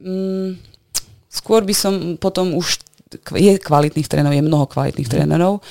Mm, 0.00 0.56
skôr 1.28 1.66
by 1.66 1.74
som 1.74 1.94
potom 2.16 2.56
už 2.56 2.80
je 3.38 3.54
kvalitných 3.62 4.10
trénerov, 4.10 4.34
je 4.34 4.46
mnoho 4.46 4.66
kvalitných 4.66 5.06
mm. 5.06 5.14
trénerov. 5.14 5.62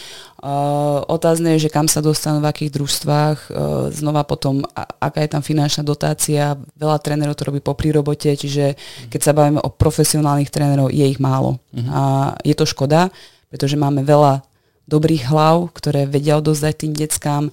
Uh, 0.46 1.02
otázne 1.10 1.58
je, 1.58 1.68
že 1.68 1.74
kam 1.74 1.90
sa 1.90 2.00
dostanú, 2.00 2.40
v 2.40 2.48
akých 2.48 2.72
družstvách, 2.80 3.38
uh, 3.50 3.56
znova 3.90 4.24
potom, 4.24 4.62
a, 4.78 4.86
aká 4.86 5.26
je 5.26 5.32
tam 5.36 5.44
finančná 5.44 5.82
dotácia, 5.82 6.54
veľa 6.78 7.02
trénerov 7.02 7.36
to 7.36 7.50
robí 7.50 7.60
po 7.60 7.74
robote, 7.76 8.30
čiže 8.30 8.78
mm. 8.78 9.10
keď 9.10 9.20
sa 9.20 9.36
bavíme 9.36 9.60
o 9.60 9.74
profesionálnych 9.74 10.54
trénerov, 10.54 10.94
je 10.94 11.02
ich 11.02 11.20
málo. 11.20 11.60
Mm. 11.74 11.88
A 11.92 12.02
je 12.46 12.56
to 12.56 12.64
škoda, 12.64 13.12
pretože 13.52 13.76
máme 13.76 14.06
veľa 14.06 14.46
dobrých 14.86 15.34
hlav, 15.34 15.74
ktoré 15.74 16.06
vedia 16.06 16.38
odozdať 16.38 16.86
tým 16.86 16.94
deckám 16.94 17.50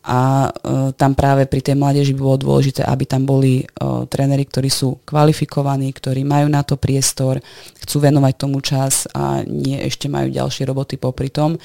a 0.00 0.48
uh, 0.48 0.96
tam 0.96 1.12
práve 1.12 1.44
pri 1.44 1.60
tej 1.60 1.76
mládeži 1.76 2.16
by 2.16 2.20
bolo 2.24 2.38
dôležité, 2.40 2.88
aby 2.88 3.04
tam 3.04 3.28
boli 3.28 3.60
uh, 3.60 4.08
tréneri, 4.08 4.48
ktorí 4.48 4.72
sú 4.72 4.96
kvalifikovaní, 5.04 5.92
ktorí 5.92 6.24
majú 6.24 6.48
na 6.48 6.64
to 6.64 6.80
priestor, 6.80 7.44
chcú 7.84 7.96
venovať 8.00 8.34
tomu 8.40 8.64
čas 8.64 9.04
a 9.12 9.44
nie 9.44 9.76
ešte 9.76 10.08
majú 10.08 10.32
ďalšie 10.32 10.64
roboty 10.64 10.96
popri 10.96 11.28
tom. 11.28 11.60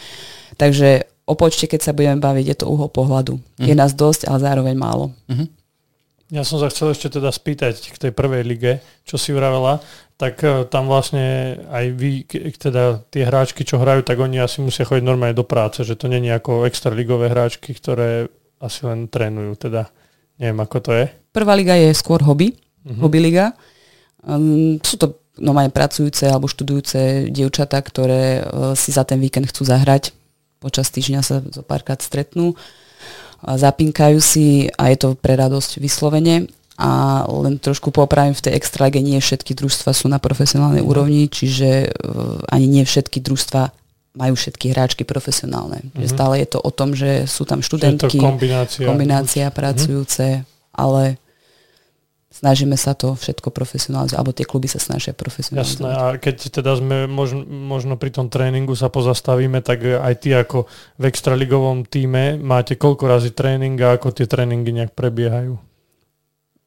Takže 0.60 1.08
o 1.26 1.34
počte, 1.40 1.72
keď 1.72 1.80
sa 1.80 1.96
budeme 1.96 2.20
baviť, 2.20 2.46
je 2.52 2.58
to 2.60 2.70
uhol 2.70 2.92
pohľadu. 2.92 3.40
Mm. 3.60 3.66
Je 3.72 3.76
mhm. 3.76 3.80
nás 3.80 3.92
dosť, 3.96 4.28
ale 4.28 4.40
zároveň 4.44 4.76
málo. 4.76 5.16
Mm-hmm. 5.32 5.65
Ja 6.34 6.42
som 6.42 6.58
sa 6.58 6.74
chcel 6.74 6.98
ešte 6.98 7.22
teda 7.22 7.30
spýtať 7.30 7.94
k 7.94 7.98
tej 8.02 8.12
prvej 8.12 8.42
lige, 8.42 8.82
čo 9.06 9.14
si 9.14 9.30
vravela, 9.30 9.78
tak 10.18 10.42
e, 10.42 10.66
tam 10.66 10.90
vlastne 10.90 11.54
aj 11.70 11.86
vy, 11.94 12.26
teda 12.58 13.06
tie 13.14 13.30
hráčky, 13.30 13.62
čo 13.62 13.78
hrajú, 13.78 14.02
tak 14.02 14.18
oni 14.18 14.42
asi 14.42 14.58
musia 14.66 14.90
chodiť 14.90 15.06
normálne 15.06 15.38
do 15.38 15.46
práce, 15.46 15.86
že 15.86 15.94
to 15.94 16.10
nie 16.10 16.26
je 16.26 16.34
ako 16.34 16.66
extraligové 16.66 17.30
hráčky, 17.30 17.78
ktoré 17.78 18.26
asi 18.58 18.90
len 18.90 19.06
trénujú, 19.06 19.70
teda 19.70 19.86
neviem, 20.42 20.60
ako 20.66 20.78
to 20.82 20.92
je. 20.98 21.06
Prvá 21.30 21.54
liga 21.54 21.78
je 21.78 21.94
skôr 21.94 22.26
hobby, 22.26 22.58
uh-huh. 22.58 23.06
hobby 23.06 23.22
liga. 23.22 23.54
Um, 24.26 24.82
sú 24.82 24.98
to 24.98 25.22
normálne 25.38 25.70
pracujúce 25.70 26.26
alebo 26.26 26.50
študujúce 26.50 27.30
dievčatá, 27.30 27.78
ktoré 27.86 28.42
uh, 28.42 28.74
si 28.74 28.90
za 28.90 29.06
ten 29.06 29.22
víkend 29.22 29.46
chcú 29.54 29.62
zahrať. 29.62 30.10
Počas 30.58 30.90
týždňa 30.90 31.22
sa 31.22 31.46
zo 31.46 31.62
párkrát 31.62 32.02
stretnú. 32.02 32.58
Uh, 32.58 32.85
zapinkajú 33.46 34.18
si 34.18 34.66
a 34.74 34.90
je 34.90 34.98
to 34.98 35.10
pre 35.14 35.38
radosť 35.38 35.78
vyslovene 35.78 36.50
a 36.76 37.24
len 37.30 37.56
trošku 37.62 37.94
popravím 37.94 38.36
v 38.36 38.44
tej 38.50 38.54
extrage, 38.60 39.00
nie 39.00 39.22
všetky 39.22 39.56
družstva 39.56 39.96
sú 39.96 40.12
na 40.12 40.20
profesionálnej 40.20 40.84
mm. 40.84 40.90
úrovni, 40.90 41.32
čiže 41.32 41.88
uh, 41.88 42.42
ani 42.52 42.68
nie 42.68 42.84
všetky 42.84 43.24
družstva 43.24 43.72
majú 44.16 44.34
všetky 44.36 44.72
hráčky 44.72 45.04
profesionálne. 45.04 45.84
Mm-hmm. 45.84 46.00
Že 46.04 46.08
stále 46.08 46.34
je 46.44 46.48
to 46.52 46.60
o 46.60 46.72
tom, 46.72 46.96
že 46.96 47.28
sú 47.28 47.44
tam 47.48 47.64
študentky, 47.64 48.20
kombinácia, 48.20 48.88
kombinácia 48.88 49.46
pracujúce, 49.52 50.44
mm-hmm. 50.44 50.76
ale 50.76 51.20
snažíme 52.36 52.76
sa 52.76 52.92
to 52.92 53.16
všetko 53.16 53.56
profesionalizovať, 53.56 54.20
alebo 54.20 54.36
tie 54.36 54.44
kluby 54.44 54.68
sa 54.68 54.84
snažia 54.84 55.16
profesionalizovať. 55.16 55.80
Jasné, 55.80 55.92
a 55.96 56.20
keď 56.20 56.36
teda 56.52 56.76
sme 56.76 57.08
možno, 57.08 57.48
možno 57.48 57.96
pri 57.96 58.12
tom 58.12 58.28
tréningu 58.28 58.76
sa 58.76 58.92
pozastavíme, 58.92 59.64
tak 59.64 59.88
aj 59.88 60.14
ty 60.20 60.36
ako 60.36 60.68
v 61.00 61.04
extraligovom 61.08 61.88
týme 61.88 62.36
máte 62.36 62.76
koľko 62.76 63.08
razy 63.08 63.32
tréning 63.32 63.80
a 63.80 63.96
ako 63.96 64.12
tie 64.12 64.28
tréningy 64.28 64.76
nejak 64.76 64.92
prebiehajú? 64.92 65.56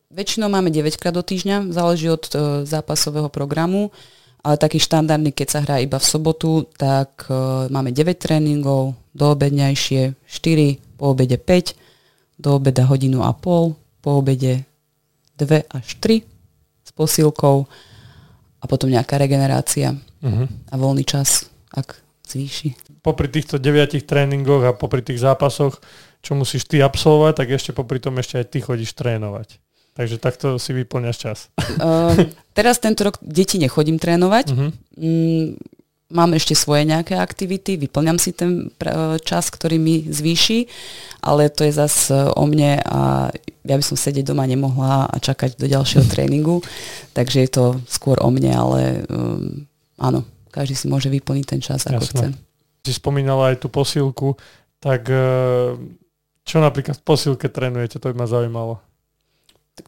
Väčšinou 0.08 0.48
máme 0.48 0.72
9 0.72 0.96
krát 0.96 1.12
do 1.12 1.20
týždňa, 1.20 1.68
záleží 1.68 2.08
od 2.08 2.24
uh, 2.32 2.64
zápasového 2.64 3.28
programu, 3.28 3.92
ale 4.40 4.56
taký 4.56 4.80
štandardný, 4.80 5.36
keď 5.36 5.48
sa 5.52 5.60
hrá 5.60 5.84
iba 5.84 6.00
v 6.00 6.08
sobotu, 6.08 6.64
tak 6.80 7.28
uh, 7.28 7.68
máme 7.68 7.92
9 7.92 8.16
tréningov, 8.16 8.96
do 9.12 9.24
obedňajšie 9.34 10.16
4, 10.24 10.96
po 10.96 11.12
obede 11.12 11.36
5, 11.36 11.76
do 12.38 12.56
obeda 12.56 12.86
hodinu 12.86 13.26
a 13.26 13.34
pol, 13.34 13.74
po 13.98 14.22
obede 14.22 14.67
dve 15.38 15.62
až 15.70 15.86
tri 16.02 16.26
s 16.82 16.90
posílkou 16.90 17.70
a 18.58 18.64
potom 18.66 18.90
nejaká 18.90 19.14
regenerácia 19.22 19.94
uh-huh. 19.94 20.46
a 20.50 20.74
voľný 20.74 21.06
čas, 21.06 21.46
ak 21.70 21.94
zvýši. 22.26 23.00
Popri 23.06 23.30
týchto 23.30 23.62
deviatich 23.62 24.04
tréningoch 24.04 24.66
a 24.66 24.74
popri 24.74 25.00
tých 25.00 25.22
zápasoch, 25.22 25.78
čo 26.20 26.34
musíš 26.34 26.66
ty 26.66 26.82
absolvovať, 26.82 27.34
tak 27.38 27.48
ešte 27.54 27.70
popri 27.70 28.02
tom 28.02 28.18
ešte 28.18 28.42
aj 28.42 28.46
ty 28.50 28.58
chodíš 28.58 28.98
trénovať. 28.98 29.62
Takže 29.94 30.16
takto 30.18 30.62
si 30.62 30.70
vyplňaš 30.74 31.16
čas. 31.18 31.38
Uh, 31.78 32.14
teraz 32.58 32.78
tento 32.82 33.06
rok 33.06 33.18
deti 33.22 33.58
nechodím 33.58 33.98
trénovať. 33.98 34.46
Uh-huh. 34.50 34.70
Mm, 34.98 35.58
mám 36.08 36.32
ešte 36.32 36.56
svoje 36.56 36.88
nejaké 36.88 37.20
aktivity, 37.20 37.76
vyplňam 37.76 38.16
si 38.16 38.32
ten 38.32 38.72
čas, 39.20 39.52
ktorý 39.52 39.76
mi 39.76 40.08
zvýši, 40.08 40.64
ale 41.20 41.52
to 41.52 41.68
je 41.68 41.72
zase 41.76 42.32
o 42.32 42.44
mne 42.48 42.80
a 42.80 43.28
ja 43.68 43.74
by 43.76 43.84
som 43.84 44.00
sedieť 44.00 44.32
doma 44.32 44.48
nemohla 44.48 45.12
a 45.12 45.16
čakať 45.20 45.60
do 45.60 45.68
ďalšieho 45.68 46.08
tréningu, 46.12 46.64
takže 47.12 47.44
je 47.44 47.50
to 47.52 47.64
skôr 47.84 48.16
o 48.24 48.28
mne, 48.32 48.52
ale 48.56 48.80
um, 49.12 49.68
áno, 50.00 50.24
každý 50.48 50.74
si 50.74 50.86
môže 50.88 51.12
vyplniť 51.12 51.44
ten 51.44 51.60
čas, 51.60 51.84
ako 51.84 52.00
Jasne. 52.00 52.08
chce. 52.08 52.26
Si 52.88 52.92
spomínala 52.96 53.52
aj 53.52 53.60
tú 53.60 53.68
posilku, 53.68 54.40
tak 54.80 55.12
uh, 55.12 55.76
čo 56.48 56.56
napríklad 56.64 56.96
v 56.96 57.04
posilke 57.04 57.52
trénujete, 57.52 58.00
to 58.00 58.08
by 58.08 58.24
ma 58.24 58.26
zaujímalo 58.26 58.80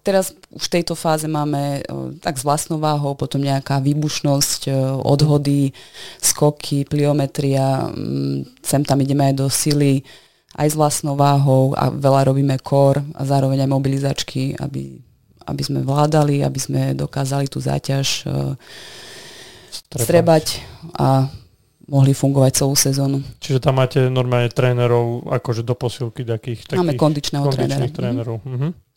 teraz 0.01 0.33
už 0.51 0.71
v 0.71 0.75
tejto 0.81 0.95
fáze 0.95 1.27
máme 1.27 1.83
tak 2.23 2.39
s 2.39 2.45
vlastnou 2.47 2.79
váhou, 2.79 3.15
potom 3.15 3.43
nejaká 3.43 3.83
výbušnosť, 3.83 4.71
odhody, 5.03 5.75
skoky, 6.23 6.87
pliometria, 6.87 7.91
mm, 7.91 8.63
sem 8.63 8.83
tam 8.87 9.01
ideme 9.03 9.31
aj 9.31 9.35
do 9.37 9.47
sily, 9.51 10.03
aj 10.59 10.69
s 10.73 10.77
vlastnou 10.77 11.15
váhou 11.15 11.75
a 11.79 11.89
veľa 11.91 12.35
robíme 12.35 12.59
kor 12.59 12.99
a 13.15 13.23
zároveň 13.23 13.65
aj 13.65 13.71
mobilizačky, 13.71 14.59
aby, 14.59 14.99
aby 15.47 15.63
sme 15.63 15.87
vládali, 15.87 16.43
aby 16.43 16.59
sme 16.59 16.83
dokázali 16.99 17.47
tú 17.47 17.63
záťaž 17.63 18.27
uh, 18.27 18.59
strebať. 19.71 20.03
strebať 20.03 20.47
a 20.99 21.31
mohli 21.91 22.15
fungovať 22.15 22.53
celú 22.55 22.75
sezónu. 22.79 23.19
Čiže 23.43 23.59
tam 23.59 23.83
máte 23.83 24.07
normálne 24.07 24.51
trénerov 24.51 25.27
akože 25.27 25.67
do 25.67 25.75
posilky 25.75 26.23
takých, 26.23 26.71
takých 26.71 26.79
Máme 26.79 26.95
kondičného 26.95 27.45
kondičných 27.51 27.95
trénera. 27.95 27.99
trénerov. 27.99 28.39
Mm-hmm. 28.47 28.90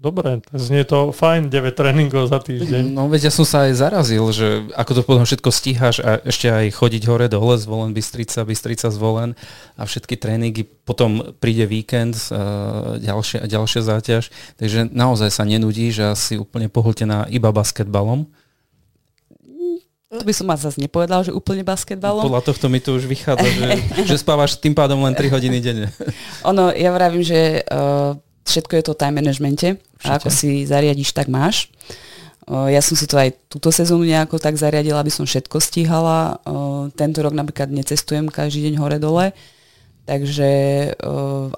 Dobre, 0.00 0.40
znie 0.56 0.88
to 0.88 1.12
fajn, 1.12 1.52
9 1.52 1.76
tréningov 1.76 2.32
za 2.32 2.40
týždeň. 2.40 2.88
No 2.88 3.12
veď 3.12 3.28
ja 3.28 3.32
som 3.36 3.44
sa 3.44 3.68
aj 3.68 3.84
zarazil, 3.84 4.24
že 4.32 4.64
ako 4.72 4.92
to 4.96 5.02
potom 5.04 5.28
všetko 5.28 5.52
stíhaš 5.52 6.00
a 6.00 6.24
ešte 6.24 6.48
aj 6.48 6.72
chodiť 6.72 7.04
hore 7.04 7.28
dole, 7.28 7.60
zvolen 7.60 7.92
Bystrica, 7.92 8.48
Bystrica 8.48 8.88
zvolen 8.88 9.36
a 9.76 9.84
všetky 9.84 10.16
tréningy, 10.16 10.64
potom 10.64 11.36
príde 11.36 11.68
víkend, 11.68 12.16
uh, 12.32 12.96
ďalšia, 12.96 13.44
ďalšia 13.44 13.82
záťaž, 13.84 14.32
takže 14.56 14.88
naozaj 14.88 15.28
sa 15.28 15.44
nenudíš 15.44 15.94
a 16.00 16.16
si 16.16 16.40
úplne 16.40 16.72
pohltená 16.72 17.28
iba 17.28 17.52
basketbalom. 17.52 18.24
To 20.16 20.24
by 20.24 20.32
som 20.32 20.48
ma 20.48 20.56
zase 20.56 20.80
nepovedal, 20.80 21.28
že 21.28 21.36
úplne 21.36 21.60
basketbalom. 21.60 22.24
Podľa 22.24 22.48
tohto 22.48 22.72
mi 22.72 22.80
to 22.80 22.96
už 22.96 23.04
vychádza, 23.04 23.52
že, 23.52 23.68
že 24.08 24.16
spávaš 24.16 24.56
tým 24.56 24.72
pádom 24.72 25.04
len 25.04 25.12
3 25.12 25.28
hodiny 25.28 25.60
denne. 25.60 25.92
Ono, 26.48 26.72
ja 26.72 26.88
vravím, 26.88 27.20
že 27.20 27.68
uh, 27.68 28.16
všetko 28.50 28.72
je 28.74 28.82
to 28.82 28.92
o 28.92 28.98
time 28.98 29.22
managemente 29.22 29.78
a 30.02 30.18
ako 30.18 30.28
si 30.28 30.66
zariadiš, 30.66 31.14
tak 31.14 31.30
máš. 31.30 31.70
Ja 32.50 32.82
som 32.82 32.98
si 32.98 33.06
to 33.06 33.14
aj 33.14 33.30
túto 33.46 33.70
sezónu 33.70 34.02
nejako 34.02 34.42
tak 34.42 34.58
zariadila, 34.58 34.98
aby 34.98 35.12
som 35.14 35.22
všetko 35.22 35.62
stíhala. 35.62 36.42
Tento 36.98 37.22
rok 37.22 37.30
napríklad 37.30 37.70
necestujem 37.70 38.26
každý 38.26 38.66
deň 38.66 38.74
hore-dole, 38.82 39.30
takže 40.02 40.50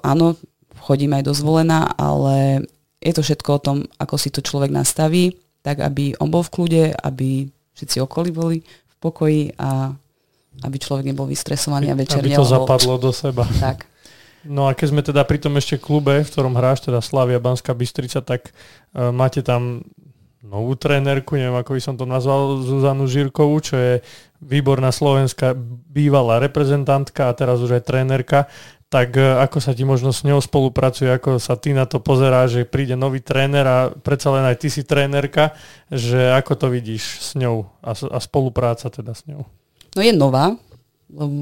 áno, 0.05 0.37
chodím 0.85 1.17
aj 1.17 1.25
dozvolená, 1.25 1.89
ale 1.97 2.69
je 3.01 3.13
to 3.15 3.25
všetko 3.25 3.49
o 3.57 3.63
tom, 3.63 3.77
ako 3.97 4.15
si 4.21 4.29
to 4.29 4.45
človek 4.45 4.69
nastaví, 4.69 5.33
tak 5.65 5.81
aby 5.81 6.13
on 6.21 6.29
bol 6.29 6.45
v 6.45 6.53
kľude, 6.53 6.83
aby 6.93 7.49
všetci 7.73 7.97
okolí 8.03 8.29
boli 8.29 8.61
v 8.61 8.95
pokoji 9.01 9.57
a 9.57 9.89
aby 10.61 10.77
človek 10.77 11.09
nebol 11.09 11.25
vystresovaný 11.25 11.89
a 11.89 11.97
večer 11.97 12.21
Aby 12.21 12.37
to 12.37 12.45
zapadlo 12.45 13.01
do 13.01 13.09
seba. 13.09 13.49
Tak. 13.57 13.89
No 14.43 14.67
a 14.67 14.75
keď 14.75 14.87
sme 14.91 15.01
teda 15.01 15.23
pri 15.23 15.39
tom 15.39 15.55
ešte 15.55 15.79
klube, 15.79 16.19
v 16.19 16.29
ktorom 16.29 16.59
hráš, 16.59 16.83
teda 16.83 16.99
Slavia 16.99 17.39
Banská 17.39 17.71
Bystrica, 17.71 18.19
tak 18.19 18.51
uh, 18.51 19.09
máte 19.15 19.39
tam 19.39 19.87
novú 20.43 20.75
trénerku, 20.75 21.39
neviem 21.39 21.55
ako 21.55 21.71
by 21.79 21.81
som 21.81 21.95
to 21.95 22.03
nazval, 22.03 22.59
Zuzanu 22.59 23.07
Žirkovú, 23.07 23.63
čo 23.63 23.79
je 23.79 23.93
výborná 24.43 24.91
slovenská 24.91 25.55
bývalá 25.87 26.43
reprezentantka 26.43 27.31
a 27.31 27.35
teraz 27.35 27.63
už 27.63 27.79
aj 27.79 27.83
trénerka 27.87 28.51
tak 28.93 29.17
e, 29.17 29.25
ako 29.25 29.57
sa 29.57 29.73
ti 29.73 29.81
možno 29.81 30.13
s 30.13 30.21
ňou 30.21 30.37
spolupracuje, 30.37 31.09
ako 31.09 31.41
sa 31.41 31.57
ty 31.57 31.73
na 31.73 31.89
to 31.89 31.97
pozerá, 31.97 32.45
že 32.45 32.61
príde 32.69 32.93
nový 32.93 33.25
tréner 33.25 33.65
a 33.65 33.89
predsa 33.89 34.29
len 34.29 34.45
aj 34.45 34.61
ty 34.61 34.69
si 34.69 34.85
trénerka, 34.85 35.57
že 35.89 36.29
ako 36.29 36.53
to 36.53 36.67
vidíš 36.69 37.01
s 37.01 37.29
ňou 37.33 37.65
a, 37.81 37.97
a 37.97 38.17
spolupráca 38.21 38.93
teda 38.93 39.17
s 39.17 39.25
ňou? 39.25 39.49
No 39.97 40.01
je 40.05 40.13
nová, 40.13 40.53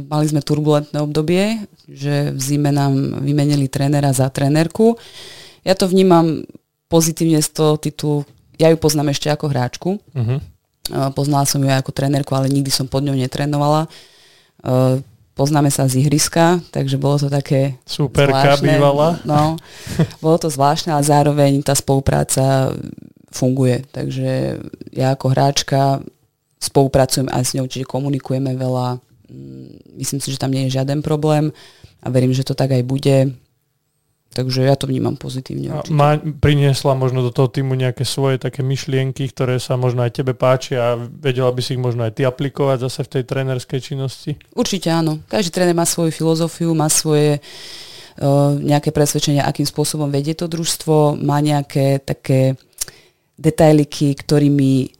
mali 0.07 0.25
sme 0.27 0.43
turbulentné 0.43 0.99
obdobie, 0.99 1.63
že 1.87 2.35
v 2.35 2.39
zime 2.39 2.71
nám 2.75 3.23
vymenili 3.23 3.71
trénera 3.71 4.11
za 4.11 4.27
trénerku. 4.27 4.99
Ja 5.63 5.73
to 5.73 5.87
vnímam 5.87 6.43
pozitívne 6.91 7.39
z 7.39 7.49
toho 7.55 7.79
titulu, 7.79 8.27
ja 8.59 8.67
ju 8.67 8.77
poznám 8.77 9.15
ešte 9.15 9.31
ako 9.31 9.45
hráčku, 9.47 9.89
uh-huh. 9.95 10.39
poznala 11.15 11.47
som 11.47 11.63
ju 11.63 11.71
aj 11.71 11.81
ako 11.81 11.91
trénerku, 11.95 12.35
ale 12.35 12.51
nikdy 12.51 12.67
som 12.67 12.85
pod 12.85 13.07
ňou 13.07 13.15
netrénovala 13.15 13.87
e, 14.59 14.99
poznáme 15.41 15.71
sa 15.71 15.87
z 15.87 16.03
ihriska, 16.03 16.59
takže 16.69 16.99
bolo 16.99 17.17
to 17.17 17.27
také 17.31 17.79
Superka 17.87 18.59
zvláštne. 18.59 18.77
bývala. 18.77 19.07
No, 19.23 19.57
bolo 20.23 20.37
to 20.37 20.53
zvláštne, 20.53 20.93
ale 20.93 21.01
zároveň 21.01 21.63
tá 21.63 21.73
spolupráca 21.73 22.75
funguje. 23.31 23.87
Takže 23.89 24.61
ja 24.91 25.15
ako 25.15 25.25
hráčka 25.31 26.03
spolupracujem 26.61 27.31
aj 27.31 27.43
s 27.47 27.51
ňou, 27.57 27.65
čiže 27.65 27.89
komunikujeme 27.89 28.53
veľa. 28.53 29.01
Mm, 29.31 29.79
myslím 30.03 30.19
si, 30.19 30.35
že 30.35 30.41
tam 30.41 30.51
nie 30.51 30.67
je 30.67 30.75
žiaden 30.75 30.99
problém 30.99 31.55
a 32.03 32.07
verím, 32.11 32.35
že 32.35 32.43
to 32.43 32.51
tak 32.51 32.75
aj 32.75 32.83
bude. 32.83 33.31
Takže 34.31 34.63
ja 34.63 34.79
to 34.79 34.87
vnímam 34.87 35.19
pozitívne. 35.19 35.83
Má, 35.91 36.15
priniesla 36.39 36.95
možno 36.95 37.19
do 37.19 37.35
toho 37.35 37.51
týmu 37.51 37.75
nejaké 37.75 38.07
svoje 38.07 38.39
také 38.39 38.63
myšlienky, 38.63 39.27
ktoré 39.27 39.59
sa 39.59 39.75
možno 39.75 40.07
aj 40.07 40.23
tebe 40.23 40.31
páčia 40.31 40.95
a 40.95 40.99
vedela 40.99 41.51
by 41.51 41.59
si 41.59 41.75
ich 41.75 41.83
možno 41.83 42.07
aj 42.07 42.15
ty 42.15 42.23
aplikovať 42.23 42.87
zase 42.87 43.03
v 43.03 43.11
tej 43.11 43.23
trénerskej 43.27 43.79
činnosti? 43.83 44.39
Určite 44.55 44.87
áno. 44.87 45.19
Každý 45.27 45.51
tréner 45.51 45.75
má 45.75 45.83
svoju 45.83 46.15
filozofiu, 46.15 46.71
má 46.71 46.87
svoje 46.87 47.43
uh, 47.43 48.55
nejaké 48.55 48.95
presvedčenia, 48.95 49.43
akým 49.43 49.67
spôsobom 49.67 50.07
vedie 50.07 50.31
to 50.31 50.47
družstvo, 50.47 51.19
má 51.19 51.43
nejaké 51.43 51.99
také 51.99 52.55
detailiky, 53.35 54.15
ktorými, 54.15 54.95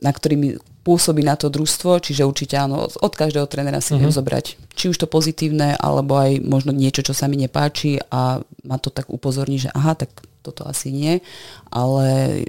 na 0.00 0.08
ktorými 0.08 0.56
pôsobí 0.86 1.26
na 1.26 1.34
to 1.34 1.50
družstvo, 1.50 1.98
čiže 1.98 2.22
určite 2.22 2.54
áno, 2.54 2.86
od 2.86 3.12
každého 3.18 3.50
trénera 3.50 3.82
si 3.82 3.98
uh-huh. 3.98 4.06
viem 4.06 4.14
zobrať 4.14 4.54
či 4.76 4.92
už 4.92 5.00
to 5.00 5.08
pozitívne, 5.08 5.72
alebo 5.80 6.20
aj 6.20 6.44
možno 6.44 6.70
niečo, 6.70 7.00
čo 7.00 7.16
sa 7.16 7.26
mi 7.26 7.40
nepáči 7.40 7.96
a 8.12 8.44
ma 8.68 8.76
to 8.76 8.92
tak 8.92 9.08
upozorní, 9.08 9.56
že 9.56 9.72
aha, 9.72 9.96
tak 9.96 10.12
toto 10.44 10.68
asi 10.68 10.92
nie, 10.92 11.24
ale 11.72 12.44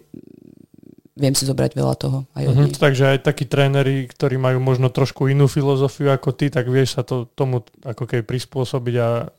viem 1.17 1.33
si 1.33 1.49
zobrať 1.49 1.73
veľa 1.73 1.95
toho 1.97 2.29
aj 2.37 2.43
uh-huh, 2.45 2.67
Takže 2.77 3.17
aj 3.17 3.25
takí 3.25 3.49
tréneri, 3.49 4.05
ktorí 4.05 4.37
majú 4.37 4.61
možno 4.61 4.93
trošku 4.93 5.31
inú 5.31 5.49
filozofiu 5.49 6.13
ako 6.13 6.35
ty, 6.35 6.53
tak 6.53 6.69
vieš 6.69 6.99
sa 6.99 7.01
to 7.01 7.25
tomu 7.33 7.65
ako 7.81 8.05
keby 8.05 8.21
prispôsobiť 8.21 8.95
a 9.01 9.31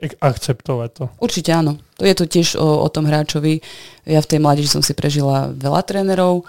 akceptovať 0.00 0.90
to. 0.92 1.04
Určite 1.20 1.50
áno. 1.56 1.80
To 1.96 2.04
je 2.04 2.14
to 2.16 2.24
tiež 2.28 2.60
o, 2.60 2.84
o 2.84 2.88
tom 2.92 3.08
hráčovi. 3.08 3.64
Ja 4.04 4.20
v 4.20 4.28
tej 4.28 4.40
mládeži 4.44 4.68
som 4.68 4.84
si 4.84 4.92
prežila 4.92 5.48
veľa 5.56 5.80
trénerov, 5.88 6.44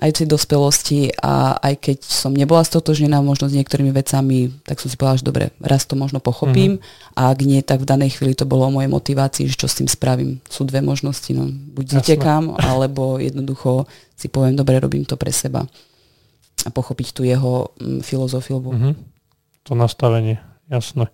aj 0.00 0.08
v 0.12 0.18
tej 0.22 0.28
dospelosti 0.28 1.00
a 1.20 1.58
aj 1.60 1.74
keď 1.82 1.98
som 2.04 2.32
nebola 2.32 2.64
stotožnená 2.64 3.20
možno 3.20 3.50
s 3.50 3.56
niektorými 3.56 3.92
vecami, 3.92 4.52
tak 4.64 4.80
som 4.80 4.88
si 4.88 4.96
povedala, 4.96 5.20
že 5.20 5.28
dobre, 5.28 5.44
raz 5.60 5.84
to 5.84 5.98
možno 5.98 6.22
pochopím 6.22 6.78
mm-hmm. 6.78 7.18
a 7.18 7.22
ak 7.32 7.38
nie, 7.44 7.60
tak 7.60 7.84
v 7.84 7.90
danej 7.90 8.16
chvíli 8.16 8.32
to 8.32 8.48
bolo 8.48 8.68
o 8.68 8.74
mojej 8.74 8.88
motivácii, 8.88 9.50
že 9.50 9.58
čo 9.60 9.68
s 9.68 9.78
tým 9.82 9.88
spravím. 9.90 10.40
Sú 10.48 10.64
dve 10.64 10.80
možnosti, 10.80 11.28
no, 11.36 11.48
buď 11.48 12.00
utekám, 12.00 12.56
alebo 12.56 13.20
jednoducho 13.20 13.84
si 14.16 14.30
poviem, 14.30 14.56
dobre, 14.56 14.78
robím 14.78 15.04
to 15.04 15.18
pre 15.18 15.34
seba 15.34 15.66
a 16.62 16.68
pochopiť 16.70 17.08
tú 17.10 17.22
jeho 17.26 17.74
mm, 17.80 18.00
filozofiu. 18.06 18.62
Mm-hmm. 18.62 18.94
To 19.66 19.72
nastavenie, 19.74 20.38
jasné. 20.70 21.10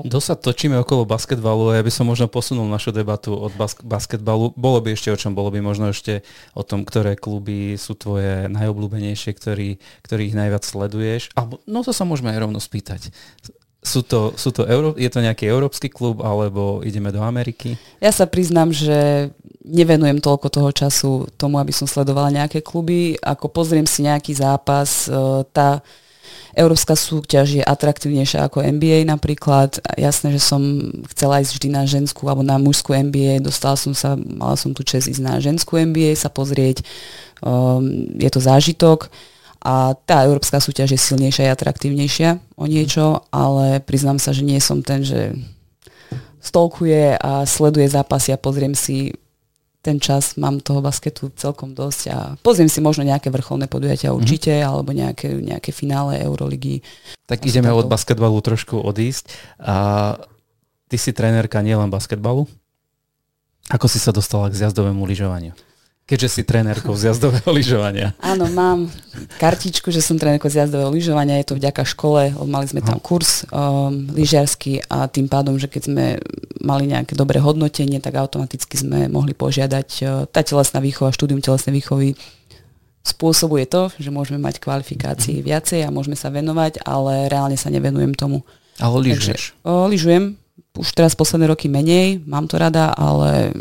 Dosť 0.00 0.40
točíme 0.40 0.80
okolo 0.80 1.04
basketbalu 1.04 1.72
a 1.72 1.76
ja 1.78 1.82
by 1.84 1.92
som 1.92 2.08
možno 2.08 2.30
posunul 2.32 2.64
našu 2.64 2.94
debatu 2.94 3.36
od 3.36 3.52
bas- 3.52 3.76
basketbalu. 3.84 4.56
Bolo 4.56 4.80
by 4.80 4.96
ešte 4.96 5.12
o 5.12 5.18
čom, 5.18 5.36
bolo 5.36 5.52
by 5.52 5.60
možno 5.60 5.92
ešte 5.92 6.24
o 6.56 6.64
tom, 6.64 6.88
ktoré 6.88 7.18
kluby 7.18 7.76
sú 7.76 7.92
tvoje 7.92 8.48
najobľúbenejšie, 8.48 9.30
ktorý, 9.36 9.76
ktorých 10.06 10.32
najviac 10.32 10.64
sleduješ. 10.64 11.28
Alebo, 11.36 11.60
no 11.68 11.84
to 11.84 11.92
sa 11.92 12.08
môžeme 12.08 12.32
aj 12.32 12.48
rovno 12.48 12.60
spýtať. 12.62 13.12
Sú 13.82 14.06
to, 14.06 14.30
sú 14.38 14.54
to 14.54 14.62
Euró- 14.62 14.94
je 14.94 15.10
to 15.10 15.18
nejaký 15.18 15.50
európsky 15.50 15.90
klub 15.90 16.22
alebo 16.22 16.86
ideme 16.86 17.10
do 17.10 17.18
Ameriky? 17.18 17.74
Ja 17.98 18.14
sa 18.14 18.30
priznám, 18.30 18.70
že 18.70 19.34
nevenujem 19.66 20.22
toľko 20.22 20.48
toho 20.54 20.70
času 20.70 21.10
tomu, 21.34 21.58
aby 21.58 21.74
som 21.74 21.90
sledovala 21.90 22.30
nejaké 22.30 22.62
kluby. 22.62 23.18
Ako 23.18 23.50
pozriem 23.50 23.86
si 23.86 24.06
nejaký 24.06 24.38
zápas, 24.38 25.10
e, 25.10 25.42
tá 25.50 25.82
Európska 26.52 26.92
súťaž 26.92 27.60
je 27.60 27.64
atraktívnejšia 27.64 28.44
ako 28.44 28.60
NBA 28.60 29.08
napríklad. 29.08 29.80
Jasné, 29.96 30.36
že 30.36 30.42
som 30.44 30.60
chcela 31.12 31.40
ísť 31.40 31.52
vždy 31.56 31.68
na 31.72 31.82
ženskú 31.88 32.28
alebo 32.28 32.44
na 32.44 32.60
mužskú 32.60 32.92
NBA. 32.92 33.40
Dostala 33.40 33.80
som 33.80 33.96
sa, 33.96 34.14
mala 34.20 34.56
som 34.60 34.76
tu 34.76 34.84
čas 34.84 35.08
ísť 35.08 35.22
na 35.24 35.40
ženskú 35.40 35.80
NBA 35.80 36.12
sa 36.12 36.28
pozrieť. 36.28 36.84
Um, 37.40 38.12
je 38.20 38.28
to 38.28 38.38
zážitok 38.38 39.08
a 39.62 39.94
tá 39.94 40.26
európska 40.26 40.58
súťaž 40.58 40.98
je 40.98 41.00
silnejšia 41.00 41.46
a 41.46 41.54
atraktívnejšia 41.54 42.58
o 42.58 42.66
niečo, 42.66 43.22
ale 43.30 43.78
priznám 43.78 44.18
sa, 44.18 44.34
že 44.34 44.42
nie 44.42 44.58
som 44.58 44.82
ten, 44.82 45.06
že 45.06 45.38
stolkuje 46.42 47.14
a 47.22 47.46
sleduje 47.46 47.86
zápasy 47.86 48.34
a 48.34 48.42
pozriem 48.42 48.74
si 48.74 49.14
ten 49.82 49.98
čas 49.98 50.38
mám 50.38 50.62
toho 50.62 50.78
basketu 50.78 51.34
celkom 51.34 51.74
dosť 51.74 52.02
a 52.14 52.18
pozriem 52.38 52.70
si 52.70 52.78
možno 52.78 53.02
nejaké 53.02 53.34
vrcholné 53.34 53.66
podujatia 53.66 54.14
mhm. 54.14 54.16
určite, 54.16 54.54
mm-hmm. 54.54 54.70
alebo 54.70 54.90
nejaké, 54.94 55.28
nejaké 55.42 55.74
finále 55.74 56.22
Euroligy. 56.22 56.80
Tak 57.26 57.42
ideme 57.42 57.74
od 57.74 57.90
basketbalu 57.90 58.38
trošku 58.38 58.78
odísť. 58.78 59.34
A 59.58 60.16
ty 60.86 60.96
si 60.96 61.10
trénerka 61.10 61.58
nielen 61.60 61.90
basketbalu. 61.90 62.46
Ako 63.72 63.90
si 63.90 63.98
sa 63.98 64.14
dostala 64.14 64.52
k 64.52 64.58
zjazdovému 64.58 65.02
lyžovaniu? 65.02 65.56
Keďže 66.02 66.28
si 66.28 66.42
trénerkou 66.42 66.92
zjazdového 66.92 67.46
lyžovania. 67.58 68.12
Áno, 68.20 68.50
mám 68.50 68.90
kartičku, 69.38 69.88
že 69.88 70.04
som 70.04 70.18
trénerkou 70.18 70.50
zjazdového 70.50 70.92
lyžovania, 70.92 71.40
je 71.40 71.54
to 71.54 71.58
vďaka 71.58 71.82
škole, 71.88 72.36
mali 72.44 72.66
sme 72.68 72.84
tam 72.84 72.98
kurz 73.00 73.48
um, 73.48 74.10
lyžiarsky 74.12 74.82
a 74.90 75.06
tým 75.08 75.30
pádom, 75.30 75.56
že 75.56 75.70
keď 75.70 75.82
sme 75.88 76.06
mali 76.62 76.86
nejaké 76.86 77.18
dobré 77.18 77.42
hodnotenie, 77.42 77.98
tak 77.98 78.16
automaticky 78.16 78.78
sme 78.78 79.10
mohli 79.10 79.34
požiadať 79.34 79.88
uh, 80.02 80.06
tá 80.30 80.46
telesná 80.46 80.78
výchova, 80.78 81.12
štúdium 81.12 81.42
telesnej 81.42 81.74
výchovy 81.74 82.14
spôsobuje 83.02 83.66
to, 83.66 83.90
že 83.98 84.14
môžeme 84.14 84.38
mať 84.38 84.62
kvalifikácií 84.62 85.42
viacej 85.42 85.82
a 85.82 85.90
môžeme 85.90 86.14
sa 86.14 86.30
venovať, 86.30 86.86
ale 86.86 87.26
reálne 87.26 87.58
sa 87.58 87.66
nevenujem 87.66 88.14
tomu. 88.14 88.46
Ale 88.78 89.02
lyžuješ? 89.02 89.58
Lyžujem, 89.66 90.38
už 90.78 90.88
teraz 90.94 91.18
posledné 91.18 91.50
roky 91.50 91.66
menej, 91.66 92.22
mám 92.24 92.46
to 92.46 92.56
rada, 92.56 92.94
ale 92.94 93.52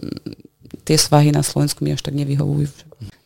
tie 0.86 0.96
svahy 0.96 1.34
na 1.34 1.42
Slovensku 1.42 1.82
mi 1.84 1.92
až 1.92 2.06
tak 2.06 2.14
nevyhovujú. 2.16 2.70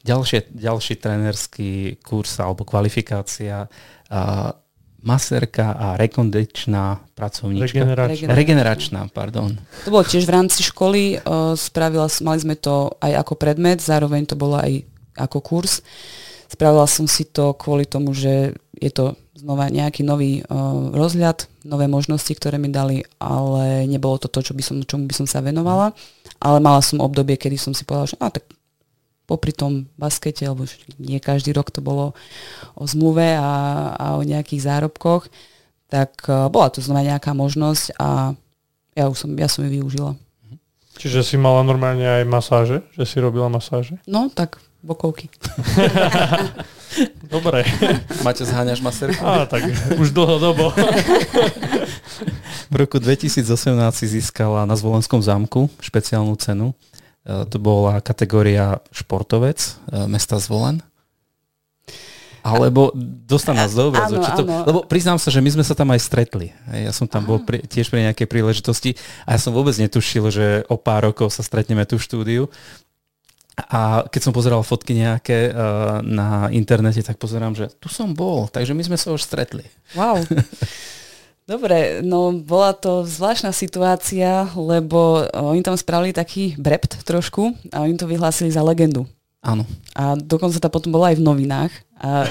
Ďalšie, 0.06 0.56
ďalší 0.56 1.02
trénerský 1.02 2.00
kurz 2.06 2.38
alebo 2.40 2.64
kvalifikácia 2.64 3.66
uh, 3.68 4.54
maserka 5.06 5.78
a 5.78 5.88
rekondičná 5.96 6.98
pracovníčka. 7.14 7.78
Regeneračná. 7.78 8.28
Regeneračná, 8.34 9.02
pardon. 9.14 9.54
To 9.86 9.94
bolo 9.94 10.02
tiež 10.02 10.26
v 10.26 10.34
rámci 10.34 10.66
školy, 10.66 11.22
uh, 11.22 11.54
spravila, 11.54 12.10
mali 12.26 12.40
sme 12.42 12.56
to 12.58 12.98
aj 13.00 13.22
ako 13.22 13.38
predmet, 13.38 13.80
zároveň 13.80 14.26
to 14.26 14.34
bolo 14.34 14.58
aj 14.58 14.82
ako 15.16 15.40
kurz. 15.46 15.86
Spravila 16.50 16.90
som 16.90 17.06
si 17.06 17.30
to 17.30 17.54
kvôli 17.54 17.86
tomu, 17.86 18.18
že 18.18 18.58
je 18.76 18.92
to 18.92 19.14
znova 19.38 19.70
nejaký 19.70 20.02
nový 20.02 20.42
uh, 20.42 20.90
rozhľad, 20.90 21.46
nové 21.70 21.86
možnosti, 21.86 22.34
ktoré 22.34 22.58
mi 22.58 22.74
dali, 22.74 23.06
ale 23.22 23.86
nebolo 23.86 24.18
to 24.18 24.26
to, 24.26 24.42
čo 24.42 24.54
by 24.58 24.64
som, 24.66 24.82
čomu 24.82 25.06
by 25.06 25.14
som 25.14 25.28
sa 25.30 25.40
venovala. 25.46 25.94
Ale 26.42 26.58
mala 26.60 26.82
som 26.82 27.00
obdobie, 27.00 27.38
kedy 27.38 27.56
som 27.56 27.72
si 27.78 27.86
povedala, 27.86 28.10
že 28.10 28.18
a, 28.20 28.28
tak 28.34 28.44
popri 29.26 29.52
tom 29.52 29.90
baskete, 29.98 30.46
alebo 30.46 30.70
nie 31.02 31.18
každý 31.18 31.52
rok 31.52 31.74
to 31.74 31.82
bolo 31.82 32.14
o 32.78 32.86
zmluve 32.86 33.36
a, 33.36 33.52
a 33.98 34.06
o 34.18 34.22
nejakých 34.22 34.66
zárobkoch, 34.66 35.28
tak 35.90 36.14
uh, 36.30 36.48
bola 36.50 36.70
to 36.70 36.82
znova 36.82 37.02
nejaká 37.02 37.34
možnosť 37.34 37.98
a 37.98 38.38
ja 38.96 39.12
už 39.12 39.18
som, 39.18 39.30
ja 39.36 39.50
som 39.50 39.66
ju 39.68 39.82
využila. 39.82 40.16
Čiže 40.96 41.28
si 41.28 41.36
mala 41.36 41.60
normálne 41.68 42.08
aj 42.08 42.24
masáže? 42.24 42.78
Že 42.96 43.04
si 43.04 43.18
robila 43.20 43.52
masáže? 43.52 44.00
No, 44.08 44.32
tak 44.32 44.64
bokovky. 44.80 45.28
Dobre. 47.34 47.68
Máte 48.24 48.48
zháňaš 48.48 48.80
maserku? 48.80 49.20
Á, 49.20 49.44
tak 49.44 49.68
už 50.00 50.16
dlhodobo. 50.16 50.72
v 52.72 52.76
roku 52.80 52.96
2018 52.96 53.44
si 53.92 54.08
získala 54.08 54.64
na 54.64 54.80
Zvolenskom 54.80 55.20
zámku 55.20 55.68
špeciálnu 55.84 56.32
cenu 56.40 56.72
E, 56.72 56.95
to 57.26 57.58
bola 57.58 58.06
kategória 58.06 58.78
športovec 58.94 59.58
e, 59.58 60.06
mesta 60.06 60.38
Zvolen. 60.38 60.86
Alebo 62.46 62.94
dostan 63.26 63.58
nás 63.58 63.74
do 63.74 63.90
obrazu. 63.90 64.22
Áno, 64.22 64.38
to, 64.38 64.46
lebo 64.46 64.80
priznám 64.86 65.18
sa, 65.18 65.34
že 65.34 65.42
my 65.42 65.50
sme 65.50 65.66
sa 65.66 65.74
tam 65.74 65.90
aj 65.90 66.06
stretli. 66.06 66.54
Ja 66.70 66.94
som 66.94 67.10
tam 67.10 67.26
bol 67.26 67.42
pri, 67.42 67.66
tiež 67.66 67.90
pri 67.90 68.06
nejakej 68.06 68.30
príležitosti 68.30 68.94
a 69.26 69.34
ja 69.34 69.40
som 69.42 69.50
vôbec 69.50 69.74
netušil, 69.74 70.30
že 70.30 70.46
o 70.70 70.78
pár 70.78 71.10
rokov 71.10 71.34
sa 71.34 71.42
stretneme 71.42 71.82
tu 71.90 71.98
v 71.98 72.06
štúdiu. 72.06 72.44
A 73.58 74.06
keď 74.14 74.30
som 74.30 74.36
pozeral 74.36 74.62
fotky 74.62 74.94
nejaké 74.94 75.50
uh, 75.50 76.06
na 76.06 76.54
internete, 76.54 77.02
tak 77.02 77.18
pozerám, 77.18 77.58
že 77.58 77.74
tu 77.82 77.90
som 77.90 78.14
bol, 78.14 78.46
takže 78.46 78.78
my 78.78 78.84
sme 78.94 78.98
sa 79.00 79.10
už 79.10 79.26
stretli. 79.26 79.66
Wow. 79.98 80.22
Dobre, 81.46 82.02
no 82.02 82.34
bola 82.42 82.74
to 82.74 83.06
zvláštna 83.06 83.54
situácia, 83.54 84.50
lebo 84.58 85.30
oni 85.30 85.62
tam 85.62 85.78
spravili 85.78 86.10
taký 86.10 86.58
brept 86.58 87.06
trošku 87.06 87.54
a 87.70 87.86
oni 87.86 87.94
to 87.94 88.10
vyhlásili 88.10 88.50
za 88.50 88.66
legendu. 88.66 89.06
Áno. 89.46 89.62
A 89.94 90.18
dokonca 90.18 90.58
to 90.58 90.74
potom 90.74 90.90
bolo 90.90 91.06
aj 91.06 91.22
v 91.22 91.26
novinách. 91.26 91.70
A, 92.02 92.26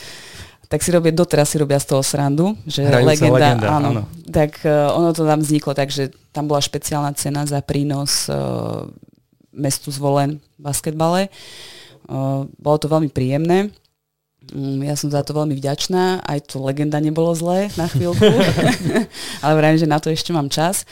tak 0.72 0.80
si 0.80 0.88
robia, 0.88 1.12
doteraz 1.12 1.52
si 1.52 1.60
robia 1.60 1.76
z 1.76 1.92
toho 1.92 2.00
srandu, 2.00 2.56
že 2.64 2.88
Hrajúca 2.88 3.08
legenda, 3.12 3.36
legenda 3.36 3.68
áno, 3.68 3.88
áno. 3.92 4.02
Tak 4.32 4.64
uh, 4.64 4.96
ono 4.96 5.12
to 5.12 5.28
tam 5.28 5.44
vzniklo, 5.44 5.76
takže 5.76 6.16
tam 6.32 6.48
bola 6.48 6.64
špeciálna 6.64 7.12
cena 7.20 7.44
za 7.44 7.60
prínos 7.60 8.32
uh, 8.32 8.88
mestu 9.52 9.92
zvolen 9.92 10.40
v 10.56 10.60
basketbale. 10.64 11.28
Uh, 12.08 12.48
bolo 12.56 12.80
to 12.80 12.88
veľmi 12.88 13.12
príjemné. 13.12 13.68
Mm, 14.52 14.84
ja 14.84 14.94
som 14.98 15.08
za 15.08 15.24
to 15.24 15.32
veľmi 15.32 15.56
vďačná, 15.56 16.20
aj 16.26 16.52
to 16.52 16.60
legenda 16.60 17.00
nebolo 17.00 17.32
zlé 17.32 17.72
na 17.80 17.88
chvíľku, 17.88 18.20
ale 19.44 19.52
vrajím, 19.56 19.80
že 19.80 19.88
na 19.88 20.02
to 20.02 20.12
ešte 20.12 20.34
mám 20.34 20.52
čas. 20.52 20.84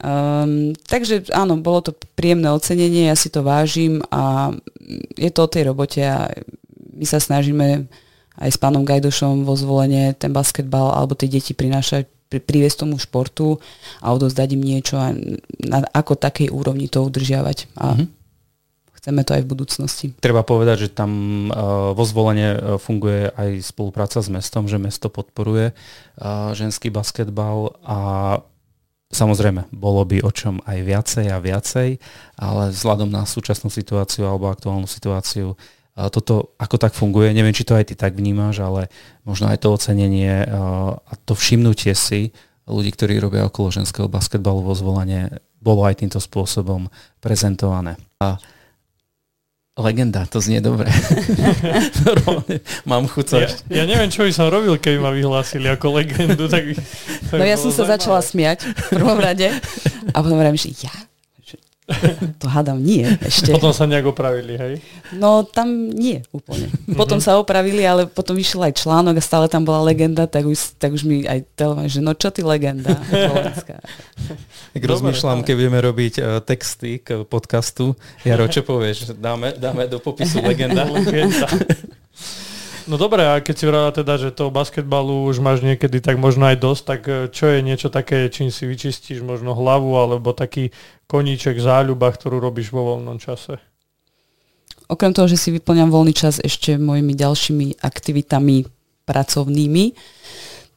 Um, 0.00 0.72
takže 0.88 1.28
áno, 1.32 1.60
bolo 1.60 1.80
to 1.84 1.92
príjemné 2.16 2.48
ocenenie, 2.52 3.08
ja 3.08 3.16
si 3.16 3.28
to 3.28 3.44
vážim 3.44 4.00
a 4.12 4.52
je 5.16 5.30
to 5.32 5.40
o 5.44 5.52
tej 5.52 5.72
robote 5.72 6.00
a 6.04 6.28
my 6.96 7.04
sa 7.04 7.20
snažíme 7.20 7.88
aj 8.36 8.50
s 8.52 8.60
pánom 8.60 8.84
Gajdošom 8.84 9.48
vo 9.48 9.56
zvolenie 9.56 10.12
ten 10.16 10.32
basketbal 10.32 10.92
alebo 10.92 11.16
tie 11.16 11.28
deti 11.28 11.56
prinášať 11.56 12.04
pri, 12.28 12.44
priviesť 12.44 12.84
tomu 12.84 13.00
športu 13.00 13.56
a 14.04 14.12
odozdať 14.12 14.56
im 14.56 14.62
niečo 14.62 15.00
a 15.00 15.16
na 15.64 15.80
ako 15.96 16.20
takej 16.20 16.52
úrovni 16.52 16.92
to 16.92 17.00
udržiavať. 17.00 17.72
A 17.76 17.96
mm-hmm 17.96 18.25
chceme 19.06 19.22
to 19.22 19.38
aj 19.38 19.42
v 19.46 19.50
budúcnosti. 19.54 20.06
Treba 20.18 20.42
povedať, 20.42 20.90
že 20.90 20.90
tam 20.90 21.10
uh, 21.46 21.94
vo 21.94 22.02
zvolenie 22.02 22.58
uh, 22.58 22.58
funguje 22.74 23.30
aj 23.30 23.62
spolupráca 23.62 24.18
s 24.18 24.26
mestom, 24.26 24.66
že 24.66 24.82
mesto 24.82 25.06
podporuje 25.06 25.70
uh, 25.70 26.50
ženský 26.58 26.90
basketbal 26.90 27.78
a 27.86 27.98
Samozrejme, 29.06 29.70
bolo 29.70 30.02
by 30.02 30.18
o 30.26 30.34
čom 30.34 30.58
aj 30.66 30.82
viacej 30.82 31.30
a 31.30 31.38
viacej, 31.38 32.02
ale 32.42 32.74
vzhľadom 32.74 33.06
na 33.06 33.22
súčasnú 33.22 33.70
situáciu 33.70 34.26
alebo 34.26 34.50
aktuálnu 34.50 34.90
situáciu 34.90 35.54
toto 35.94 36.58
ako 36.58 36.76
tak 36.76 36.90
funguje. 36.90 37.30
Neviem, 37.30 37.54
či 37.54 37.62
to 37.62 37.78
aj 37.78 37.86
ty 37.86 37.94
tak 37.94 38.18
vnímaš, 38.18 38.66
ale 38.66 38.90
možno 39.22 39.46
aj 39.46 39.62
to 39.62 39.70
ocenenie 39.70 40.42
a 41.06 41.12
to 41.22 41.38
všimnutie 41.38 41.94
si 41.94 42.34
ľudí, 42.66 42.90
ktorí 42.92 43.22
robia 43.22 43.46
okolo 43.46 43.70
ženského 43.70 44.10
basketbalu 44.10 44.66
vo 44.66 44.74
zvolenie, 44.74 45.38
bolo 45.62 45.86
aj 45.86 46.02
týmto 46.02 46.18
spôsobom 46.18 46.90
prezentované. 47.22 47.94
A 48.18 48.42
Legenda, 49.76 50.24
to 50.24 50.40
znie 50.40 50.64
dobre. 50.64 50.88
mám 52.90 53.04
chuť 53.04 53.26
ja, 53.36 53.48
ja 53.68 53.84
neviem, 53.84 54.08
čo 54.08 54.24
by 54.24 54.32
som 54.32 54.48
robil, 54.48 54.80
keby 54.80 54.96
ma 54.96 55.12
vyhlásili 55.12 55.68
ako 55.68 56.00
legendu. 56.00 56.48
Tak, 56.48 56.64
tak 57.28 57.36
no 57.36 57.44
ja 57.44 57.60
som 57.60 57.68
sa 57.68 57.84
zaujímavé. 57.84 57.92
začala 57.92 58.20
smiať 58.24 58.58
v 58.64 58.88
prvom 58.96 59.20
rade 59.20 59.52
a 60.12 60.16
potom 60.16 60.40
hovorím, 60.40 60.56
že 60.56 60.72
ja? 60.80 60.94
To 62.42 62.46
hádam 62.50 62.82
nie 62.82 63.06
ešte. 63.22 63.54
Potom 63.54 63.70
sa 63.70 63.86
nejak 63.86 64.10
opravili, 64.10 64.58
hej? 64.58 64.74
No 65.14 65.46
tam 65.46 65.86
nie 65.94 66.26
úplne. 66.34 66.66
Potom 67.00 67.22
sa 67.22 67.38
opravili, 67.38 67.86
ale 67.86 68.10
potom 68.10 68.34
vyšiel 68.34 68.66
aj 68.66 68.74
článok 68.82 69.14
a 69.18 69.22
stále 69.22 69.46
tam 69.46 69.62
bola 69.62 69.86
legenda, 69.86 70.26
tak 70.26 70.46
už, 70.46 70.78
tak 70.82 70.94
už 70.94 71.06
mi 71.06 71.22
aj 71.24 71.46
telefonuje, 71.54 71.94
že 71.98 72.00
no 72.02 72.12
čo 72.18 72.34
ty 72.34 72.42
legenda 72.42 72.98
Tak 74.74 74.82
rozmýšľam, 74.82 75.46
keď 75.46 75.54
budeme 75.56 75.80
robiť 75.80 76.14
uh, 76.18 76.24
texty 76.42 76.98
k 77.00 77.22
podcastu. 77.24 77.94
Jaro, 78.26 78.50
čo 78.50 78.66
povieš? 78.66 79.16
Dáme, 79.16 79.54
dáme 79.56 79.86
do 79.86 80.02
popisu 80.02 80.42
legenda. 80.42 80.84
legenda. 80.90 81.46
No 82.86 82.94
dobré, 82.94 83.26
a 83.26 83.42
keď 83.42 83.54
si 83.58 83.66
vrala 83.66 83.90
teda, 83.90 84.14
že 84.14 84.30
toho 84.30 84.54
basketbalu 84.54 85.26
už 85.26 85.42
máš 85.42 85.58
niekedy 85.58 85.98
tak 85.98 86.22
možno 86.22 86.46
aj 86.46 86.56
dosť, 86.62 86.82
tak 86.86 87.00
e, 87.10 87.12
čo 87.34 87.50
je 87.50 87.58
niečo 87.58 87.90
také, 87.90 88.30
čím 88.30 88.54
si 88.54 88.62
vyčistíš 88.62 89.26
možno 89.26 89.58
hlavu, 89.58 89.90
alebo 89.98 90.30
taký 90.30 90.70
koníček, 91.10 91.58
záľuba, 91.58 92.14
ktorú 92.14 92.38
robíš 92.38 92.70
vo 92.70 92.94
voľnom 92.94 93.18
čase? 93.18 93.58
Okrem 94.86 95.10
toho, 95.10 95.26
že 95.26 95.34
si 95.34 95.50
vyplňam 95.50 95.90
voľný 95.90 96.14
čas 96.14 96.38
ešte 96.38 96.78
mojimi 96.78 97.18
ďalšími 97.18 97.82
aktivitami 97.82 98.70
pracovnými, 99.02 99.84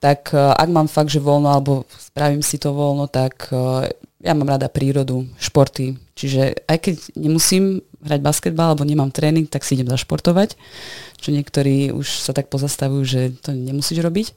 tak 0.02 0.34
e, 0.34 0.42
ak 0.42 0.70
mám 0.74 0.90
fakt, 0.90 1.14
že 1.14 1.22
voľno, 1.22 1.54
alebo 1.54 1.86
spravím 1.94 2.42
si 2.42 2.58
to 2.58 2.74
voľno, 2.74 3.06
tak 3.06 3.54
e, 3.54 3.86
ja 4.26 4.34
mám 4.34 4.50
rada 4.50 4.66
prírodu, 4.66 5.30
športy. 5.38 5.94
Čiže 6.18 6.66
aj 6.66 6.78
keď 6.90 6.96
nemusím 7.22 7.86
hrať 8.04 8.22
basketbal 8.24 8.74
alebo 8.74 8.88
nemám 8.88 9.12
tréning, 9.12 9.48
tak 9.48 9.68
si 9.68 9.76
idem 9.76 9.92
zašportovať, 9.92 10.56
čo 11.20 11.30
niektorí 11.36 11.92
už 11.92 12.08
sa 12.24 12.32
tak 12.32 12.48
pozastavujú, 12.48 13.04
že 13.04 13.22
to 13.44 13.52
nemusíš 13.52 14.00
robiť. 14.00 14.28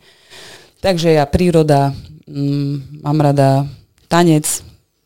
Takže 0.82 1.14
ja 1.14 1.24
príroda, 1.30 1.94
mm, 2.26 3.06
mám 3.06 3.18
rada 3.22 3.70
tanec, 4.10 4.44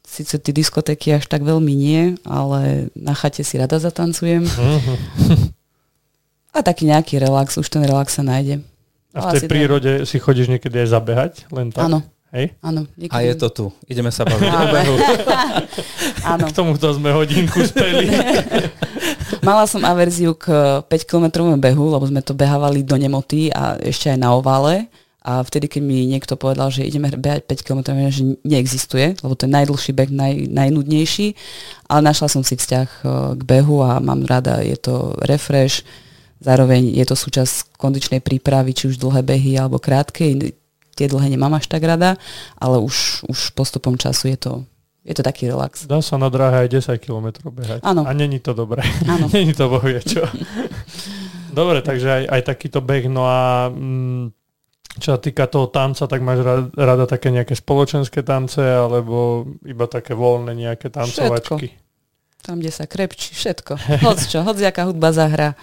síce 0.06 0.40
tie 0.40 0.52
diskotéky 0.56 1.12
až 1.12 1.28
tak 1.28 1.44
veľmi 1.44 1.74
nie, 1.76 2.16
ale 2.24 2.88
na 2.96 3.12
chate 3.12 3.44
si 3.44 3.60
rada 3.60 3.76
zatancujem. 3.76 4.48
Uh-huh. 4.48 5.52
A 6.56 6.64
taký 6.64 6.88
nejaký 6.88 7.20
relax, 7.20 7.60
už 7.60 7.68
ten 7.68 7.84
relax 7.84 8.16
sa 8.16 8.24
nájde. 8.24 8.64
A 9.12 9.28
v 9.28 9.36
tej 9.36 9.44
prírode 9.44 9.92
to... 10.00 10.08
si 10.08 10.16
chodíš 10.16 10.48
niekedy 10.48 10.80
aj 10.80 10.88
zabehať? 10.88 11.32
Len 11.52 11.68
tak? 11.68 11.84
Áno. 11.84 12.00
Hej? 12.34 12.58
Áno. 12.60 12.84
Niekedy... 12.98 13.14
A 13.14 13.22
je 13.22 13.34
to 13.38 13.48
tu. 13.54 13.66
Ideme 13.86 14.10
sa 14.10 14.26
baviť 14.26 14.50
o 14.50 14.66
behu. 14.68 14.96
Áno. 16.34 16.44
K 16.50 16.52
tomuto 16.52 16.90
sme 16.90 17.14
hodinku 17.14 17.62
speli. 17.62 18.10
Mala 19.46 19.64
som 19.70 19.82
averziu 19.86 20.34
k 20.34 20.50
5-kilometrovému 20.90 21.62
behu, 21.62 21.86
lebo 21.94 22.02
sme 22.02 22.20
to 22.20 22.34
behávali 22.34 22.82
do 22.82 22.98
nemoty 22.98 23.48
a 23.54 23.78
ešte 23.78 24.10
aj 24.10 24.18
na 24.18 24.34
ovále. 24.34 24.90
A 25.26 25.42
vtedy, 25.42 25.66
keď 25.66 25.82
mi 25.82 26.06
niekto 26.06 26.38
povedal, 26.38 26.70
že 26.70 26.86
ideme 26.86 27.10
behať 27.10 27.50
5 27.50 27.66
km, 27.66 27.80
že 28.14 28.38
neexistuje, 28.46 29.18
lebo 29.18 29.34
to 29.34 29.50
je 29.50 29.54
najdlhší 29.58 29.90
beh, 29.90 30.10
naj, 30.14 30.34
najnudnejší. 30.54 31.34
Ale 31.90 32.00
našla 32.06 32.30
som 32.30 32.46
si 32.46 32.54
vzťah 32.54 32.86
e, 32.86 32.98
k 33.34 33.42
behu 33.42 33.82
a 33.82 33.98
mám 33.98 34.22
rada, 34.22 34.62
je 34.62 34.78
to 34.78 35.18
refresh, 35.26 35.82
zároveň 36.38 36.94
je 36.94 37.02
to 37.02 37.18
súčasť 37.18 37.74
kondičnej 37.74 38.22
prípravy, 38.22 38.70
či 38.70 38.94
už 38.94 39.02
dlhé 39.02 39.26
behy 39.26 39.58
alebo 39.58 39.82
krátke. 39.82 40.30
Tie 40.96 41.06
dlhé 41.06 41.28
nemám 41.28 41.52
až 41.60 41.68
tak 41.68 41.84
rada, 41.84 42.16
ale 42.56 42.80
už, 42.80 43.28
už 43.28 43.52
postupom 43.52 44.00
času 44.00 44.32
je 44.32 44.38
to 44.40 44.52
je 45.06 45.14
to 45.14 45.22
taký 45.22 45.46
relax. 45.46 45.86
Dá 45.86 46.02
sa 46.02 46.18
na 46.18 46.26
dráhe 46.26 46.66
aj 46.66 46.82
10 46.82 46.98
km 46.98 47.30
behať. 47.46 47.78
Áno. 47.86 48.02
A 48.02 48.10
není 48.10 48.42
to 48.42 48.58
dobré. 48.58 48.82
Áno. 49.06 49.30
není 49.36 49.54
to 49.54 49.70
bohuje 49.70 50.02
čo. 50.02 50.26
Dobre, 51.54 51.78
takže 51.78 52.10
aj, 52.10 52.22
aj 52.26 52.42
takýto 52.42 52.82
beh. 52.82 53.06
No 53.06 53.22
a 53.22 53.70
mm, 53.70 54.34
čo 54.98 55.14
sa 55.14 55.18
týka 55.22 55.46
toho 55.46 55.70
tanca, 55.70 56.10
tak 56.10 56.26
máš 56.26 56.42
rada, 56.42 56.66
rada 56.74 57.04
také 57.06 57.30
nejaké 57.30 57.54
spoločenské 57.54 58.26
tance 58.26 58.58
alebo 58.58 59.46
iba 59.62 59.86
také 59.86 60.18
voľné 60.18 60.58
nejaké 60.58 60.90
tancovačky? 60.90 61.70
Všetko. 61.70 62.42
Tam, 62.42 62.58
kde 62.58 62.72
sa 62.74 62.90
krepčí, 62.90 63.30
všetko. 63.30 63.78
Hoď 64.02 64.18
čo, 64.26 64.38
hoď 64.42 64.74
hudba 64.90 65.14
zahra, 65.14 65.54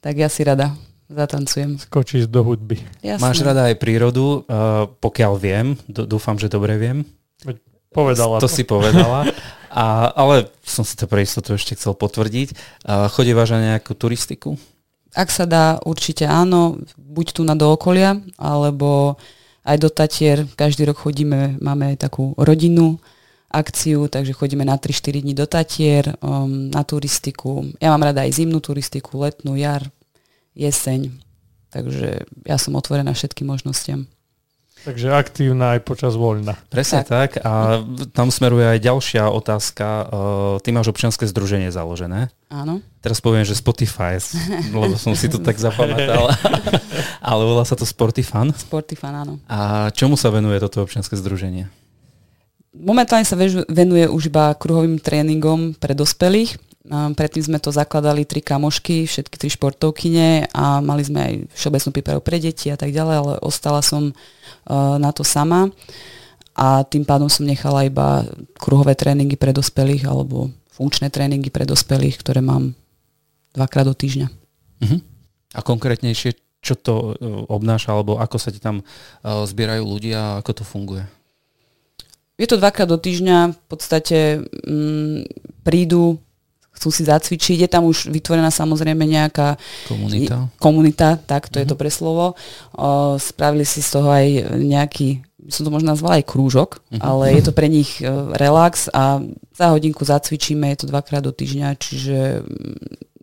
tak 0.00 0.16
ja 0.16 0.32
si 0.32 0.48
rada 0.48 0.72
zatancujem. 1.10 1.78
Skočíš 1.78 2.26
do 2.26 2.42
hudby. 2.42 2.82
Jasné. 3.02 3.22
Máš 3.22 3.42
rada 3.42 3.70
aj 3.70 3.76
prírodu, 3.78 4.42
uh, 4.46 4.90
pokiaľ 5.00 5.32
viem, 5.38 5.66
d- 5.86 6.06
dúfam, 6.06 6.36
že 6.38 6.50
dobre 6.50 6.74
viem. 6.78 7.06
Povedala 7.94 8.38
to. 8.38 8.44
To 8.44 8.50
si 8.52 8.62
povedala. 8.66 9.30
A, 9.76 10.08
ale 10.16 10.48
som 10.64 10.88
si 10.88 10.96
to 10.96 11.04
pre 11.04 11.20
istotu 11.20 11.52
ešte 11.52 11.76
chcel 11.76 11.92
potvrdiť. 11.92 12.80
Uh, 12.84 13.12
chodívaš 13.12 13.52
na 13.56 13.76
nejakú 13.76 13.92
turistiku? 13.92 14.56
Ak 15.16 15.28
sa 15.28 15.44
dá, 15.44 15.80
určite 15.84 16.24
áno. 16.24 16.80
Buď 16.96 17.26
tu 17.36 17.42
na 17.44 17.52
do 17.52 17.72
okolia, 17.72 18.20
alebo 18.36 19.20
aj 19.64 19.76
do 19.80 19.88
Tatier. 19.88 20.44
Každý 20.56 20.88
rok 20.88 21.00
chodíme, 21.00 21.60
máme 21.60 21.92
aj 21.92 22.08
takú 22.08 22.32
rodinu 22.36 22.96
akciu, 23.48 24.08
takže 24.08 24.36
chodíme 24.36 24.64
na 24.64 24.76
3-4 24.76 25.24
dní 25.24 25.32
do 25.32 25.44
Tatier, 25.48 26.12
um, 26.20 26.68
na 26.68 26.84
turistiku. 26.84 27.64
Ja 27.80 27.92
mám 27.92 28.04
rada 28.04 28.24
aj 28.24 28.36
zimnú 28.36 28.60
turistiku, 28.60 29.24
letnú, 29.24 29.56
jar, 29.56 29.88
jeseň. 30.56 31.12
Takže 31.70 32.24
ja 32.48 32.56
som 32.56 32.72
otvorená 32.74 33.12
všetkým 33.12 33.52
možnostiam. 33.52 34.08
Takže 34.86 35.10
aktívna 35.18 35.74
aj 35.74 35.82
počas 35.82 36.14
voľna. 36.14 36.54
Presne 36.70 37.02
tak. 37.02 37.42
tak. 37.42 37.42
A 37.42 37.82
tam 38.14 38.30
smeruje 38.30 38.70
aj 38.70 38.78
ďalšia 38.86 39.26
otázka. 39.34 40.06
Ty 40.62 40.68
máš 40.70 40.94
občianske 40.94 41.26
združenie 41.26 41.74
založené. 41.74 42.30
Áno. 42.46 42.78
Teraz 43.02 43.18
poviem, 43.18 43.42
že 43.42 43.58
Spotify, 43.58 44.22
lebo 44.70 44.94
som 44.94 45.18
si 45.18 45.26
to 45.26 45.42
tak 45.42 45.58
zapamätal. 45.58 46.30
Ale 47.18 47.42
volá 47.42 47.66
sa 47.66 47.74
to 47.74 47.82
Sportifan. 47.82 48.54
Sportifan, 48.54 49.26
áno. 49.26 49.34
A 49.50 49.90
čomu 49.90 50.14
sa 50.14 50.30
venuje 50.30 50.62
toto 50.62 50.86
občianske 50.86 51.18
združenie? 51.18 51.66
Momentálne 52.76 53.26
sa 53.26 53.34
venuje 53.66 54.06
už 54.06 54.30
iba 54.30 54.54
kruhovým 54.54 55.02
tréningom 55.02 55.74
pre 55.74 55.98
dospelých. 55.98 56.62
Predtým 56.90 57.42
sme 57.42 57.58
to 57.58 57.74
zakladali 57.74 58.22
tri 58.22 58.38
kamošky, 58.38 59.10
všetky 59.10 59.36
tri 59.36 59.50
športovkyne 59.50 60.50
a 60.54 60.78
mali 60.78 61.02
sme 61.02 61.18
aj 61.18 61.34
všeobecnú 61.58 61.90
prípravu 61.90 62.20
pre 62.22 62.38
deti 62.38 62.70
a 62.70 62.78
tak 62.78 62.94
ďalej, 62.94 63.14
ale 63.18 63.32
ostala 63.42 63.82
som 63.82 64.14
na 64.70 65.10
to 65.10 65.26
sama 65.26 65.74
a 66.56 66.86
tým 66.88 67.04
pádom 67.04 67.28
som 67.28 67.44
nechala 67.44 67.84
iba 67.84 68.24
kruhové 68.56 68.96
tréningy 68.96 69.36
pre 69.36 69.52
dospelých 69.52 70.08
alebo 70.08 70.48
funkčné 70.72 71.12
tréningy 71.12 71.52
pre 71.52 71.68
dospelých, 71.68 72.16
ktoré 72.24 72.40
mám 72.40 72.72
dvakrát 73.52 73.84
do 73.84 73.92
týždňa. 73.92 74.28
Uh-huh. 74.80 75.00
A 75.52 75.60
konkrétnejšie, 75.60 76.36
čo 76.60 76.74
to 76.76 77.16
e, 77.16 77.28
obnáša, 77.48 77.92
alebo 77.92 78.20
ako 78.20 78.36
sa 78.36 78.52
ti 78.52 78.60
tam 78.60 78.84
uh, 78.84 79.44
zbierajú 79.48 79.84
ľudia 79.84 80.20
a 80.20 80.36
ako 80.40 80.52
to 80.60 80.64
funguje? 80.64 81.04
Je 82.36 82.44
to 82.44 82.60
dvakrát 82.60 82.84
do 82.84 83.00
týždňa, 83.00 83.56
v 83.56 83.60
podstate 83.64 84.18
mm, 84.44 85.20
prídu, 85.64 86.20
chcú 86.76 86.88
si 86.92 87.02
zacvičiť, 87.08 87.64
je 87.64 87.68
tam 87.72 87.88
už 87.88 88.12
vytvorená 88.12 88.52
samozrejme 88.52 89.02
nejaká 89.08 89.56
komunita, 89.88 90.52
komunita 90.60 91.08
tak 91.24 91.48
to 91.48 91.56
mm-hmm. 91.56 91.64
je 91.64 91.66
to 91.66 91.76
mhm. 91.76 91.80
pre 91.80 91.90
slovo. 91.90 92.24
O, 92.76 93.16
spravili 93.16 93.64
si 93.64 93.80
z 93.80 93.88
toho 93.96 94.08
aj 94.12 94.26
nejaký, 94.60 95.24
som 95.48 95.64
to 95.64 95.72
možno 95.72 95.96
nazvala 95.96 96.20
aj 96.20 96.28
krúžok, 96.28 96.78
mm-hmm. 96.78 97.00
ale 97.00 97.24
je 97.40 97.42
to 97.42 97.52
pre 97.56 97.68
nich 97.72 97.98
e, 97.98 98.06
relax 98.36 98.92
a 98.92 99.24
za 99.56 99.72
hodinku 99.72 100.04
zacvičíme, 100.04 100.68
je 100.76 100.84
to 100.84 100.90
dvakrát 100.92 101.24
do 101.24 101.32
týždňa, 101.32 101.68
čiže 101.80 102.44
mm, 102.44 103.16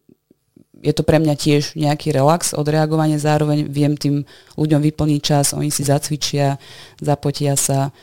je 0.83 0.91
to 0.91 1.07
pre 1.07 1.15
mňa 1.21 1.35
tiež 1.39 1.79
nejaký 1.79 2.11
relax, 2.11 2.51
odreagovanie, 2.51 3.15
zároveň 3.15 3.71
viem 3.71 3.95
tým 3.95 4.27
ľuďom 4.59 4.83
vyplniť 4.83 5.21
čas, 5.23 5.55
oni 5.55 5.71
si 5.71 5.87
zacvičia, 5.87 6.59
zapotia 6.99 7.55
sa, 7.55 7.95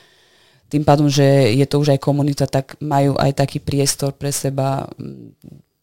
tým 0.71 0.87
pádom, 0.87 1.11
že 1.11 1.27
je 1.53 1.67
to 1.67 1.83
už 1.83 1.99
aj 1.99 2.01
komunita, 2.01 2.47
tak 2.47 2.79
majú 2.79 3.19
aj 3.19 3.35
taký 3.35 3.59
priestor 3.59 4.15
pre 4.15 4.31
seba, 4.31 4.87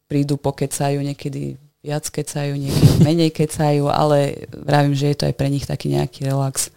prídu, 0.08 0.40
pokecajú, 0.40 1.04
niekedy 1.04 1.60
viac 1.84 2.08
kecajú, 2.08 2.56
niekedy 2.56 2.94
menej 3.08 3.32
kecajú, 3.36 3.92
ale 3.92 4.48
vravím, 4.56 4.96
že 4.96 5.12
je 5.12 5.18
to 5.20 5.28
aj 5.28 5.36
pre 5.36 5.52
nich 5.52 5.68
taký 5.68 5.92
nejaký 5.92 6.26
relax. 6.26 6.72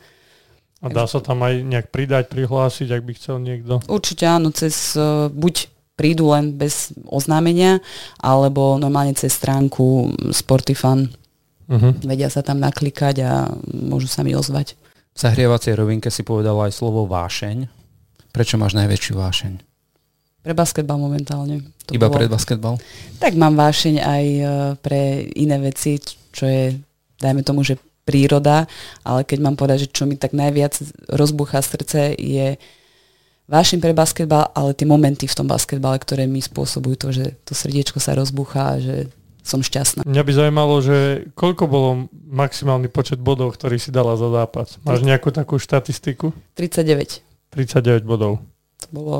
A 0.81 0.89
dá 0.89 1.05
sa 1.05 1.21
tam 1.21 1.45
aj 1.45 1.61
nejak 1.61 1.93
pridať, 1.93 2.33
prihlásiť, 2.33 2.89
ak 2.89 3.03
by 3.05 3.13
chcel 3.13 3.37
niekto? 3.39 3.85
Určite 3.85 4.25
áno, 4.25 4.49
cez 4.49 4.97
uh, 4.97 5.29
buď 5.29 5.69
prídu 5.93 6.33
len 6.33 6.57
bez 6.57 6.97
oznámenia, 7.05 7.85
alebo 8.17 8.81
normálne 8.81 9.13
cez 9.13 9.37
stránku 9.37 10.17
Sportifan. 10.33 11.13
Uh-huh. 11.69 11.93
Vedia 12.01 12.33
sa 12.33 12.41
tam 12.41 12.57
naklikať 12.57 13.21
a 13.21 13.53
môžu 13.69 14.09
sa 14.09 14.25
mi 14.25 14.33
ozvať. 14.33 14.81
V 15.13 15.19
zahrievacej 15.21 15.77
rovinke 15.77 16.09
si 16.09 16.25
povedala 16.25 16.67
aj 16.67 16.73
slovo 16.73 17.05
vášeň. 17.05 17.80
Prečo 18.31 18.55
máš 18.57 18.78
najväčšiu 18.78 19.14
vášeň? 19.18 19.53
Pre 20.41 20.55
basketbal 20.57 20.97
momentálne. 20.97 21.68
To 21.85 21.93
Iba 21.93 22.09
bolo... 22.09 22.16
pre 22.16 22.26
basketbal? 22.31 22.81
Tak 23.20 23.37
mám 23.37 23.59
vášeň 23.59 23.95
aj 24.01 24.24
e, 24.24 24.45
pre 24.81 25.28
iné 25.37 25.61
veci, 25.61 26.01
čo 26.33 26.49
je, 26.49 26.81
dajme 27.20 27.45
tomu, 27.45 27.61
že 27.61 27.76
príroda, 28.09 28.64
ale 29.05 29.28
keď 29.28 29.39
mám 29.45 29.55
povedať, 29.61 29.87
že 29.87 29.93
čo 29.93 30.09
mi 30.09 30.16
tak 30.16 30.33
najviac 30.33 30.81
rozbuchá 31.12 31.61
srdce, 31.61 32.16
je 32.16 32.57
vášeň 33.47 33.78
pre 33.85 33.93
basketbal, 33.93 34.49
ale 34.57 34.72
tie 34.72 34.89
momenty 34.89 35.28
v 35.28 35.37
tom 35.37 35.47
basketbale, 35.51 36.01
ktoré 36.01 36.24
mi 36.24 36.41
spôsobujú 36.41 36.97
to, 36.97 37.09
že 37.12 37.37
to 37.45 37.53
srdiečko 37.53 38.01
sa 38.01 38.16
rozbuchá, 38.16 38.81
že 38.81 39.12
som 39.45 39.61
šťastná. 39.61 40.07
Mňa 40.07 40.22
by 40.22 40.33
zaujímalo, 40.33 40.74
že 40.81 41.28
koľko 41.37 41.64
bolo 41.68 41.91
maximálny 42.28 42.89
počet 42.93 43.18
bodov, 43.18 43.57
ktorý 43.57 43.76
si 43.76 43.91
dala 43.91 44.14
za 44.14 44.28
zápas? 44.31 44.78
Máš 44.87 45.03
nejakú 45.03 45.33
takú 45.35 45.57
štatistiku? 45.61 46.33
39. 46.55 47.30
39 47.51 48.07
bodov. 48.07 48.43
To 48.83 48.89
bolo 48.91 49.19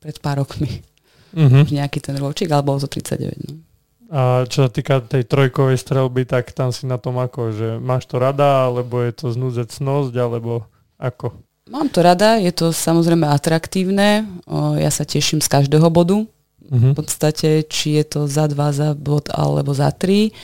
pred 0.00 0.16
pár 0.22 0.42
rokmi. 0.42 0.82
Uh-huh. 1.30 1.62
nejaký 1.62 2.02
ten 2.02 2.18
ročík, 2.18 2.50
ale 2.50 2.66
bolo 2.66 2.82
to 2.82 2.90
39. 2.90 3.46
No. 3.46 3.62
A 4.10 4.42
čo 4.50 4.66
sa 4.66 4.70
týka 4.70 4.98
tej 4.98 5.22
trojkovej 5.22 5.78
strelby, 5.78 6.26
tak 6.26 6.50
tam 6.50 6.74
si 6.74 6.90
na 6.90 6.98
tom 6.98 7.22
ako, 7.22 7.54
že 7.54 7.68
máš 7.78 8.10
to 8.10 8.18
rada, 8.18 8.66
alebo 8.66 8.98
je 8.98 9.14
to 9.14 9.30
znúzecnosť, 9.30 10.10
alebo 10.18 10.66
ako? 10.98 11.38
Mám 11.70 11.94
to 11.94 12.02
rada, 12.02 12.34
je 12.42 12.50
to 12.50 12.74
samozrejme 12.74 13.22
atraktívne, 13.30 14.26
o, 14.50 14.74
ja 14.74 14.90
sa 14.90 15.06
teším 15.06 15.38
z 15.38 15.46
každého 15.46 15.86
bodu, 15.86 16.26
uh-huh. 16.70 16.90
v 16.90 16.98
podstate, 16.98 17.62
či 17.70 18.02
je 18.02 18.04
to 18.10 18.20
za 18.26 18.50
dva, 18.50 18.74
za 18.74 18.98
bod 18.98 19.30
alebo 19.30 19.70
za 19.70 19.94
tri. 19.94 20.34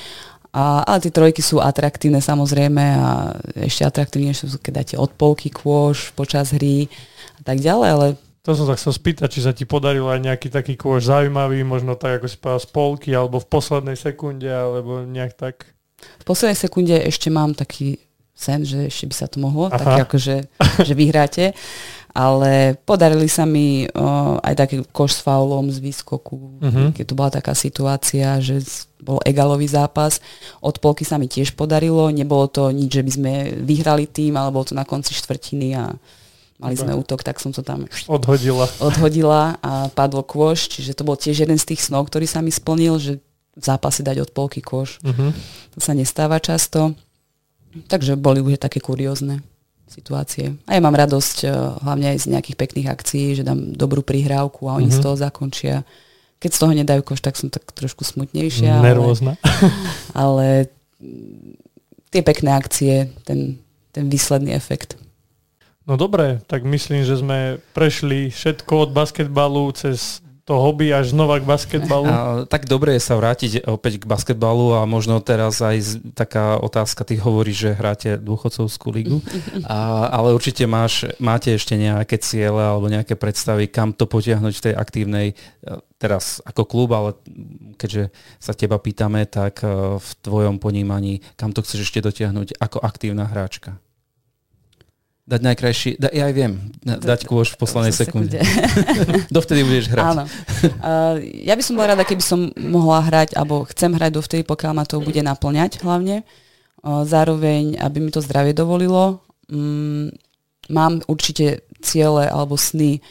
A, 0.56 0.80
ale 0.88 1.04
tie 1.04 1.12
trojky 1.12 1.44
sú 1.44 1.60
atraktívne 1.60 2.24
samozrejme 2.24 2.80
a 2.80 3.36
ešte 3.60 3.84
atraktívnejšie 3.84 4.48
sú, 4.48 4.56
keď 4.56 4.72
dáte 4.80 4.96
odpolky, 4.96 5.52
kôž 5.52 6.16
počas 6.16 6.56
hry 6.56 6.88
a 7.36 7.42
tak 7.44 7.60
ďalej, 7.60 7.88
ale 7.92 8.06
to 8.40 8.54
som 8.54 8.70
sa 8.70 8.78
chcel 8.78 8.94
spýtať, 8.94 9.28
či 9.28 9.42
sa 9.42 9.50
ti 9.50 9.66
podarilo 9.66 10.06
aj 10.06 10.22
nejaký 10.22 10.48
taký 10.54 10.78
kôž 10.78 11.10
zaujímavý, 11.10 11.66
možno 11.66 11.98
tak, 11.98 12.22
ako 12.22 12.26
si 12.30 12.38
povedal, 12.38 12.62
z 12.62 12.68
polky, 12.70 13.10
alebo 13.10 13.42
v 13.42 13.50
poslednej 13.50 13.98
sekunde, 13.98 14.46
alebo 14.46 15.02
nejak 15.02 15.34
tak? 15.34 15.66
V 16.22 16.24
poslednej 16.24 16.54
sekunde 16.54 16.94
ešte 16.94 17.26
mám 17.26 17.58
taký 17.58 17.98
sen, 18.38 18.62
že 18.62 18.86
ešte 18.86 19.10
by 19.10 19.14
sa 19.18 19.26
to 19.26 19.42
mohlo, 19.42 19.66
Aha. 19.66 19.76
tak 19.76 20.06
akože, 20.06 20.46
že 20.86 20.94
vyhráte 20.94 21.58
ale 22.16 22.80
podarili 22.88 23.28
sa 23.28 23.44
mi 23.44 23.84
uh, 23.84 24.40
aj 24.40 24.54
taký 24.56 24.76
koš 24.88 25.20
s 25.20 25.20
faulom 25.20 25.68
z 25.68 25.84
výskoku, 25.84 26.64
uh-huh. 26.64 26.88
keď 26.96 27.04
tu 27.04 27.12
bola 27.12 27.28
taká 27.28 27.52
situácia, 27.52 28.40
že 28.40 28.64
bol 29.04 29.20
egalový 29.20 29.68
zápas. 29.68 30.24
Od 30.64 30.80
polky 30.80 31.04
sa 31.04 31.20
mi 31.20 31.28
tiež 31.28 31.52
podarilo, 31.52 32.08
nebolo 32.08 32.48
to 32.48 32.72
nič, 32.72 32.88
že 32.88 33.04
by 33.04 33.12
sme 33.12 33.32
vyhrali 33.60 34.08
tým, 34.08 34.32
ale 34.40 34.48
bolo 34.48 34.64
to 34.64 34.72
na 34.72 34.88
konci 34.88 35.12
štvrtiny 35.12 35.76
a 35.76 35.92
mali 36.56 36.72
sme 36.72 36.96
útok, 36.96 37.20
tak 37.20 37.36
som 37.36 37.52
to 37.52 37.60
tam 37.60 37.84
odhodila. 38.08 38.64
odhodila 38.80 39.60
a 39.60 39.92
padlo 39.92 40.24
kôš, 40.24 40.72
čiže 40.72 40.96
to 40.96 41.04
bol 41.04 41.20
tiež 41.20 41.44
jeden 41.44 41.60
z 41.60 41.76
tých 41.76 41.84
snov, 41.84 42.08
ktorý 42.08 42.24
sa 42.24 42.40
mi 42.40 42.48
splnil, 42.48 42.96
že 42.96 43.20
v 43.52 43.62
zápase 43.62 44.00
dať 44.00 44.24
od 44.24 44.30
polky 44.32 44.64
kôš. 44.64 45.04
Uh-huh. 45.04 45.36
To 45.76 45.78
sa 45.84 45.92
nestáva 45.92 46.40
často. 46.40 46.96
Takže 47.92 48.16
boli 48.16 48.40
už 48.40 48.56
také 48.56 48.80
kuriózne 48.80 49.44
situácie. 49.86 50.58
A 50.66 50.76
ja 50.76 50.82
mám 50.82 50.94
radosť 50.94 51.36
uh, 51.46 51.78
hlavne 51.86 52.14
aj 52.14 52.26
z 52.26 52.30
nejakých 52.34 52.58
pekných 52.58 52.88
akcií, 52.90 53.38
že 53.38 53.46
dám 53.46 53.72
dobrú 53.72 54.02
prihrávku 54.02 54.66
a 54.66 54.76
oni 54.76 54.90
mm-hmm. 54.90 55.00
z 55.00 55.04
toho 55.06 55.16
zakončia. 55.16 55.76
Keď 56.42 56.50
z 56.52 56.60
toho 56.60 56.72
nedajú 56.74 57.00
koš, 57.06 57.22
tak 57.24 57.38
som 57.38 57.48
tak 57.48 57.64
trošku 57.72 58.04
smutnejšia. 58.04 58.82
Nervózna. 58.82 59.40
Ale, 59.40 59.64
ale 60.22 60.46
tie 62.10 62.20
pekné 62.20 62.50
akcie, 62.52 62.94
ten, 63.24 63.62
ten 63.94 64.10
výsledný 64.10 64.52
efekt. 64.52 65.00
No 65.86 65.94
dobre, 65.94 66.42
tak 66.50 66.66
myslím, 66.66 67.06
že 67.06 67.22
sme 67.22 67.62
prešli 67.70 68.34
všetko 68.34 68.90
od 68.90 68.90
basketbalu 68.90 69.70
cez 69.78 70.18
to 70.46 70.54
hobby 70.62 70.94
až 70.94 71.10
znova 71.10 71.42
k 71.42 71.44
basketbalu? 71.44 72.06
A, 72.06 72.18
tak 72.46 72.70
dobre 72.70 72.94
je 72.94 73.02
sa 73.02 73.18
vrátiť 73.18 73.66
opäť 73.66 73.98
k 73.98 74.06
basketbalu 74.06 74.78
a 74.78 74.86
možno 74.86 75.18
teraz 75.18 75.58
aj 75.58 75.76
z, 75.82 75.90
taká 76.14 76.62
otázka, 76.62 77.02
ty 77.02 77.18
hovoríš, 77.18 77.66
že 77.66 77.70
hráte 77.74 78.10
dôchodcovskú 78.14 78.94
ligu, 78.94 79.18
a, 79.66 80.06
ale 80.14 80.30
určite 80.30 80.62
máš, 80.70 81.02
máte 81.18 81.50
ešte 81.50 81.74
nejaké 81.74 82.22
ciele 82.22 82.62
alebo 82.62 82.86
nejaké 82.86 83.18
predstavy, 83.18 83.66
kam 83.66 83.90
to 83.90 84.06
potiahnuť 84.06 84.54
v 84.54 84.64
tej 84.70 84.74
aktívnej, 84.78 85.26
e, 85.34 85.34
teraz 85.98 86.38
ako 86.46 86.62
klub, 86.62 86.94
ale 86.94 87.18
keďže 87.74 88.14
sa 88.38 88.54
teba 88.54 88.78
pýtame, 88.78 89.26
tak 89.26 89.66
e, 89.66 89.98
v 89.98 90.10
tvojom 90.22 90.62
ponímaní, 90.62 91.26
kam 91.34 91.50
to 91.50 91.66
chceš 91.66 91.90
ešte 91.90 92.06
dotiahnuť 92.06 92.62
ako 92.62 92.78
aktívna 92.86 93.26
hráčka? 93.26 93.82
Dať 95.26 95.42
najkrajší, 95.42 95.90
da, 95.98 96.06
ja 96.14 96.30
aj 96.30 96.34
viem, 96.38 96.70
dať 96.86 97.26
kôž 97.26 97.58
v 97.58 97.58
poslednej 97.58 97.90
sekunde. 97.90 98.38
dovtedy 99.34 99.66
budeš 99.66 99.90
hrať. 99.90 100.06
Áno. 100.06 100.22
Uh, 100.78 101.18
ja 101.42 101.58
by 101.58 101.62
som 101.66 101.74
bola 101.74 101.98
rada, 101.98 102.06
keby 102.06 102.22
som 102.22 102.54
mohla 102.54 103.02
hrať, 103.02 103.34
alebo 103.34 103.66
chcem 103.66 103.90
hrať 103.90 104.14
dovtedy, 104.14 104.42
pokiaľ 104.46 104.72
ma 104.78 104.86
to 104.86 105.02
bude 105.02 105.18
naplňať 105.18 105.82
hlavne. 105.82 106.22
Uh, 106.78 107.02
zároveň, 107.02 107.74
aby 107.74 107.98
mi 107.98 108.14
to 108.14 108.22
zdravie 108.22 108.54
dovolilo. 108.54 109.18
Um, 109.50 110.14
mám 110.70 111.02
určite 111.10 111.66
ciele 111.82 112.30
alebo 112.30 112.54
sny. 112.54 113.02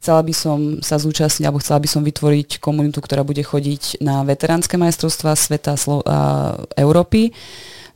Chcela 0.00 0.24
by 0.24 0.32
som 0.32 0.58
sa 0.80 0.96
zúčastniť, 0.96 1.44
alebo 1.44 1.60
chcela 1.60 1.76
by 1.76 1.88
som 1.92 2.08
vytvoriť 2.08 2.56
komunitu, 2.56 3.04
ktorá 3.04 3.20
bude 3.20 3.44
chodiť 3.44 4.00
na 4.00 4.24
veteránske 4.24 4.80
majstrovstvá 4.80 5.36
sveta 5.36 5.76
Slo- 5.76 6.08
a 6.08 6.56
Európy, 6.72 7.36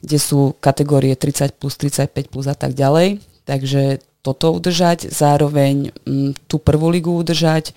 kde 0.04 0.18
sú 0.20 0.52
kategórie 0.60 1.16
30 1.16 1.56
plus, 1.56 1.80
35 1.80 2.28
plus 2.28 2.44
a 2.44 2.52
tak 2.52 2.76
ďalej 2.76 3.24
Takže 3.48 4.04
toto 4.20 4.52
udržať, 4.52 5.08
zároveň 5.08 5.88
m, 6.04 6.36
mm, 6.36 6.44
tú 6.44 6.60
prvú 6.60 6.92
ligu 6.92 7.08
udržať 7.08 7.72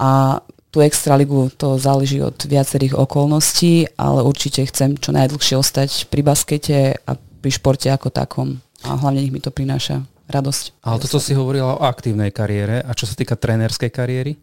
a 0.00 0.40
tú 0.72 0.80
extraligu 0.80 1.52
to 1.56 1.76
záleží 1.76 2.20
od 2.24 2.36
viacerých 2.40 2.96
okolností, 2.96 3.96
ale 4.00 4.24
určite 4.24 4.64
chcem 4.68 4.96
čo 4.96 5.12
najdlhšie 5.12 5.60
ostať 5.60 6.08
pri 6.08 6.20
baskete 6.24 6.76
a 7.04 7.12
pri 7.16 7.50
športe 7.52 7.88
ako 7.88 8.08
takom. 8.12 8.60
A 8.84 8.96
hlavne 8.96 9.24
nech 9.24 9.32
mi 9.32 9.40
to 9.40 9.52
prináša 9.52 10.04
radosť. 10.28 10.84
Ale 10.84 11.00
toto 11.00 11.18
si 11.18 11.32
hovorila 11.32 11.80
o 11.80 11.84
aktívnej 11.84 12.30
kariére. 12.30 12.84
A 12.84 12.92
čo 12.92 13.08
sa 13.08 13.16
týka 13.16 13.34
trénerskej 13.34 13.88
kariéry? 13.88 14.36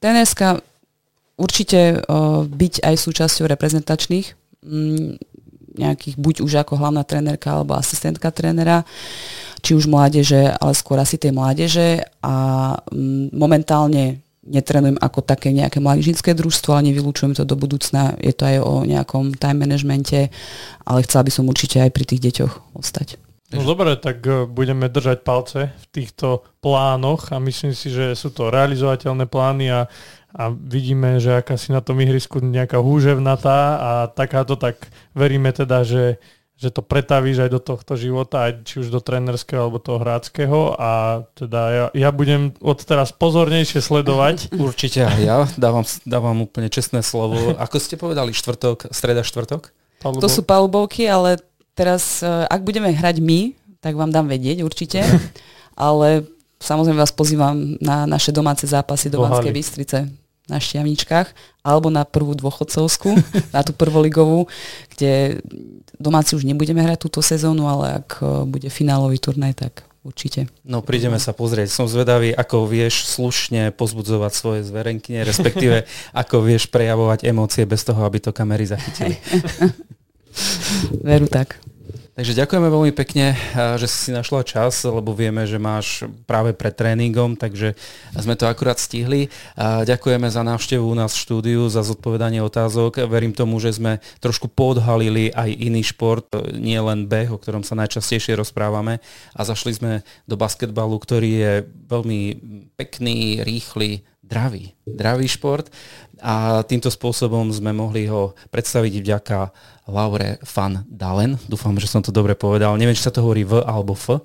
Trénerská 0.00 0.60
určite 1.36 2.00
uh, 2.00 2.44
byť 2.48 2.74
aj 2.80 2.94
súčasťou 2.96 3.44
reprezentačných, 3.44 4.26
m, 4.64 5.20
nejakých 5.76 6.16
buď 6.16 6.34
už 6.40 6.52
ako 6.64 6.80
hlavná 6.80 7.04
trénerka 7.04 7.52
alebo 7.52 7.76
asistentka 7.76 8.32
trénera 8.32 8.88
či 9.66 9.74
už 9.74 9.90
mládeže, 9.90 10.54
ale 10.54 10.78
skôr 10.78 11.02
asi 11.02 11.18
tej 11.18 11.34
mládeže 11.34 12.06
a 12.22 12.34
mm, 12.86 13.34
momentálne 13.34 14.22
netrenujem 14.46 14.94
ako 15.02 15.26
také 15.26 15.50
nejaké 15.50 15.82
mládežnické 15.82 16.30
družstvo, 16.38 16.70
ale 16.70 16.94
nevylučujem 16.94 17.34
to 17.34 17.42
do 17.42 17.58
budúcna. 17.58 18.14
Je 18.22 18.30
to 18.30 18.46
aj 18.46 18.56
o 18.62 18.86
nejakom 18.86 19.34
time 19.34 19.66
managemente, 19.66 20.30
ale 20.86 21.02
chcela 21.02 21.26
by 21.26 21.32
som 21.34 21.50
určite 21.50 21.82
aj 21.82 21.90
pri 21.90 22.04
tých 22.06 22.22
deťoch 22.30 22.78
ostať. 22.78 23.18
No 23.54 23.62
dobre, 23.62 23.94
tak 23.98 24.22
e, 24.26 24.46
budeme 24.46 24.90
držať 24.90 25.22
palce 25.22 25.70
v 25.70 25.86
týchto 25.90 26.46
plánoch 26.62 27.30
a 27.30 27.42
myslím 27.42 27.74
si, 27.74 27.94
že 27.94 28.14
sú 28.18 28.34
to 28.34 28.50
realizovateľné 28.50 29.26
plány 29.30 29.70
a, 29.70 29.86
a 30.34 30.42
vidíme, 30.50 31.22
že 31.22 31.42
aká 31.42 31.54
si 31.54 31.70
na 31.70 31.78
tom 31.78 31.98
ihrisku 32.02 32.42
nejaká 32.42 32.82
húževnatá 32.82 33.58
a 33.78 33.90
takáto, 34.10 34.58
tak 34.58 34.90
veríme 35.14 35.54
teda, 35.54 35.86
že 35.86 36.18
že 36.56 36.72
to 36.72 36.80
pretavíš 36.80 37.44
aj 37.44 37.50
do 37.52 37.60
tohto 37.60 38.00
života, 38.00 38.48
aj 38.48 38.64
či 38.64 38.80
už 38.80 38.88
do 38.88 39.04
trenerského 39.04 39.68
alebo 39.68 39.76
toho 39.76 40.00
hráckého 40.00 40.72
a 40.80 41.22
teda 41.36 41.60
ja, 41.68 41.84
ja 41.92 42.08
budem 42.08 42.56
od 42.64 42.80
teraz 42.80 43.12
pozornejšie 43.12 43.84
sledovať. 43.84 44.50
Určite 44.56 45.04
aj 45.04 45.20
ja, 45.20 45.38
dávam, 45.60 45.84
dávam 46.08 46.48
úplne 46.48 46.72
čestné 46.72 47.04
slovo. 47.04 47.52
Ako 47.60 47.76
ste 47.76 48.00
povedali, 48.00 48.32
štvrtok, 48.32 48.88
streda 48.88 49.20
štvrtok? 49.20 49.68
Palubov. 50.00 50.24
To 50.24 50.32
sú 50.32 50.40
palubovky, 50.48 51.04
ale 51.04 51.40
teraz, 51.76 52.24
e, 52.24 52.28
ak 52.28 52.64
budeme 52.64 52.88
hrať 52.88 53.20
my, 53.20 53.52
tak 53.84 53.92
vám 53.92 54.08
dám 54.08 54.24
vedieť 54.24 54.64
určite, 54.64 55.04
ale 55.76 56.24
samozrejme 56.56 56.96
vás 56.96 57.12
pozývam 57.12 57.76
na 57.84 58.08
naše 58.08 58.32
domáce 58.32 58.64
zápasy 58.64 59.12
do 59.12 59.20
Banskej 59.20 59.52
Bystrice 59.52 60.25
na 60.46 60.62
Šťavničkách 60.62 61.34
alebo 61.66 61.90
na 61.90 62.06
prvú 62.06 62.38
dôchodcovskú, 62.38 63.18
na 63.54 63.60
tú 63.66 63.74
prvoligovú, 63.74 64.46
kde 64.94 65.42
domáci 65.98 66.38
už 66.38 66.46
nebudeme 66.46 66.82
hrať 66.82 66.98
túto 67.02 67.20
sezónu, 67.20 67.66
ale 67.66 68.02
ak 68.02 68.08
e, 68.22 68.24
bude 68.46 68.68
finálový 68.70 69.18
turnaj, 69.18 69.54
tak 69.58 69.82
určite. 70.06 70.46
No 70.62 70.86
prídeme 70.86 71.18
sa 71.18 71.34
pozrieť. 71.34 71.74
Som 71.74 71.90
zvedavý, 71.90 72.30
ako 72.30 72.70
vieš 72.70 73.10
slušne 73.10 73.74
pozbudzovať 73.74 74.32
svoje 74.32 74.60
zverenky, 74.62 75.18
respektíve 75.26 75.82
ako 76.22 76.46
vieš 76.46 76.70
prejavovať 76.70 77.26
emócie 77.26 77.66
bez 77.66 77.82
toho, 77.82 78.06
aby 78.06 78.22
to 78.22 78.30
kamery 78.30 78.70
zachytili. 78.70 79.18
Veru 81.02 81.26
tak. 81.26 81.58
Takže 82.16 82.32
ďakujeme 82.32 82.72
veľmi 82.72 82.92
pekne, 82.96 83.36
že 83.76 83.84
si 83.84 84.08
našla 84.08 84.40
čas, 84.40 84.80
lebo 84.88 85.12
vieme, 85.12 85.44
že 85.44 85.60
máš 85.60 86.08
práve 86.24 86.56
pred 86.56 86.72
tréningom, 86.72 87.36
takže 87.36 87.76
sme 88.16 88.32
to 88.32 88.48
akurát 88.48 88.80
stihli. 88.80 89.28
Ďakujeme 89.60 90.24
za 90.32 90.40
návštevu 90.40 90.80
u 90.80 90.96
nás 90.96 91.12
v 91.12 91.20
štúdiu, 91.28 91.68
za 91.68 91.84
zodpovedanie 91.84 92.40
otázok. 92.40 93.04
Verím 93.04 93.36
tomu, 93.36 93.60
že 93.60 93.76
sme 93.76 94.00
trošku 94.24 94.48
podhalili 94.48 95.28
aj 95.28 95.60
iný 95.60 95.84
šport, 95.84 96.24
nie 96.56 96.80
len 96.80 97.04
beh, 97.04 97.28
o 97.28 97.36
ktorom 97.36 97.60
sa 97.60 97.76
najčastejšie 97.76 98.32
rozprávame. 98.32 99.04
A 99.36 99.44
zašli 99.44 99.76
sme 99.76 99.92
do 100.24 100.40
basketbalu, 100.40 100.96
ktorý 100.96 101.30
je 101.36 101.52
veľmi 101.68 102.20
pekný, 102.80 103.44
rýchly, 103.44 104.08
dravý, 104.26 104.74
dravý 104.84 105.30
šport 105.30 105.70
a 106.20 106.64
týmto 106.66 106.90
spôsobom 106.90 107.46
sme 107.54 107.70
mohli 107.70 108.10
ho 108.10 108.34
predstaviť 108.50 108.92
vďaka 109.00 109.38
Laure 109.86 110.42
van 110.42 110.82
Dalen. 110.90 111.38
Dúfam, 111.46 111.78
že 111.78 111.86
som 111.86 112.02
to 112.02 112.10
dobre 112.10 112.34
povedal. 112.34 112.74
Neviem, 112.74 112.96
či 112.96 113.06
sa 113.06 113.14
to 113.14 113.22
hovorí 113.22 113.46
V 113.46 113.62
alebo 113.62 113.94
F. 113.94 114.18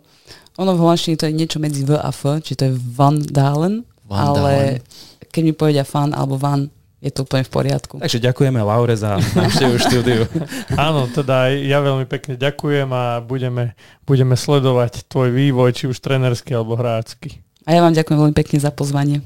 Ono 0.60 0.72
v 0.76 0.82
holandštine 0.82 1.20
to 1.20 1.30
je 1.30 1.38
niečo 1.38 1.62
medzi 1.62 1.86
V 1.86 1.96
a 1.96 2.10
F, 2.10 2.42
či 2.42 2.58
to 2.58 2.68
je 2.68 2.74
Van 2.74 3.22
Dalen, 3.22 3.86
van 4.10 4.20
ale 4.20 4.54
Dalen. 4.82 5.30
keď 5.30 5.42
mi 5.46 5.54
povedia 5.54 5.86
fan 5.86 6.12
alebo 6.12 6.36
van, 6.36 6.68
je 7.02 7.10
to 7.10 7.26
úplne 7.26 7.42
v 7.42 7.52
poriadku. 7.52 7.98
Takže 7.98 8.22
ďakujeme 8.22 8.62
Laure 8.62 8.94
za 8.94 9.18
návštevu 9.18 9.76
štúdiu. 9.82 10.22
Áno, 10.78 11.10
teda 11.10 11.50
ja 11.50 11.82
veľmi 11.82 12.06
pekne 12.06 12.38
ďakujem 12.38 12.86
a 12.94 13.18
budeme, 13.26 13.74
budeme 14.06 14.38
sledovať 14.38 15.10
tvoj 15.10 15.34
vývoj, 15.34 15.70
či 15.74 15.84
už 15.90 15.98
trenerský 15.98 16.54
alebo 16.54 16.78
hrácky. 16.78 17.42
A 17.66 17.74
ja 17.74 17.82
vám 17.82 17.98
ďakujem 17.98 18.18
veľmi 18.22 18.38
pekne 18.38 18.62
za 18.62 18.70
pozvanie. 18.70 19.26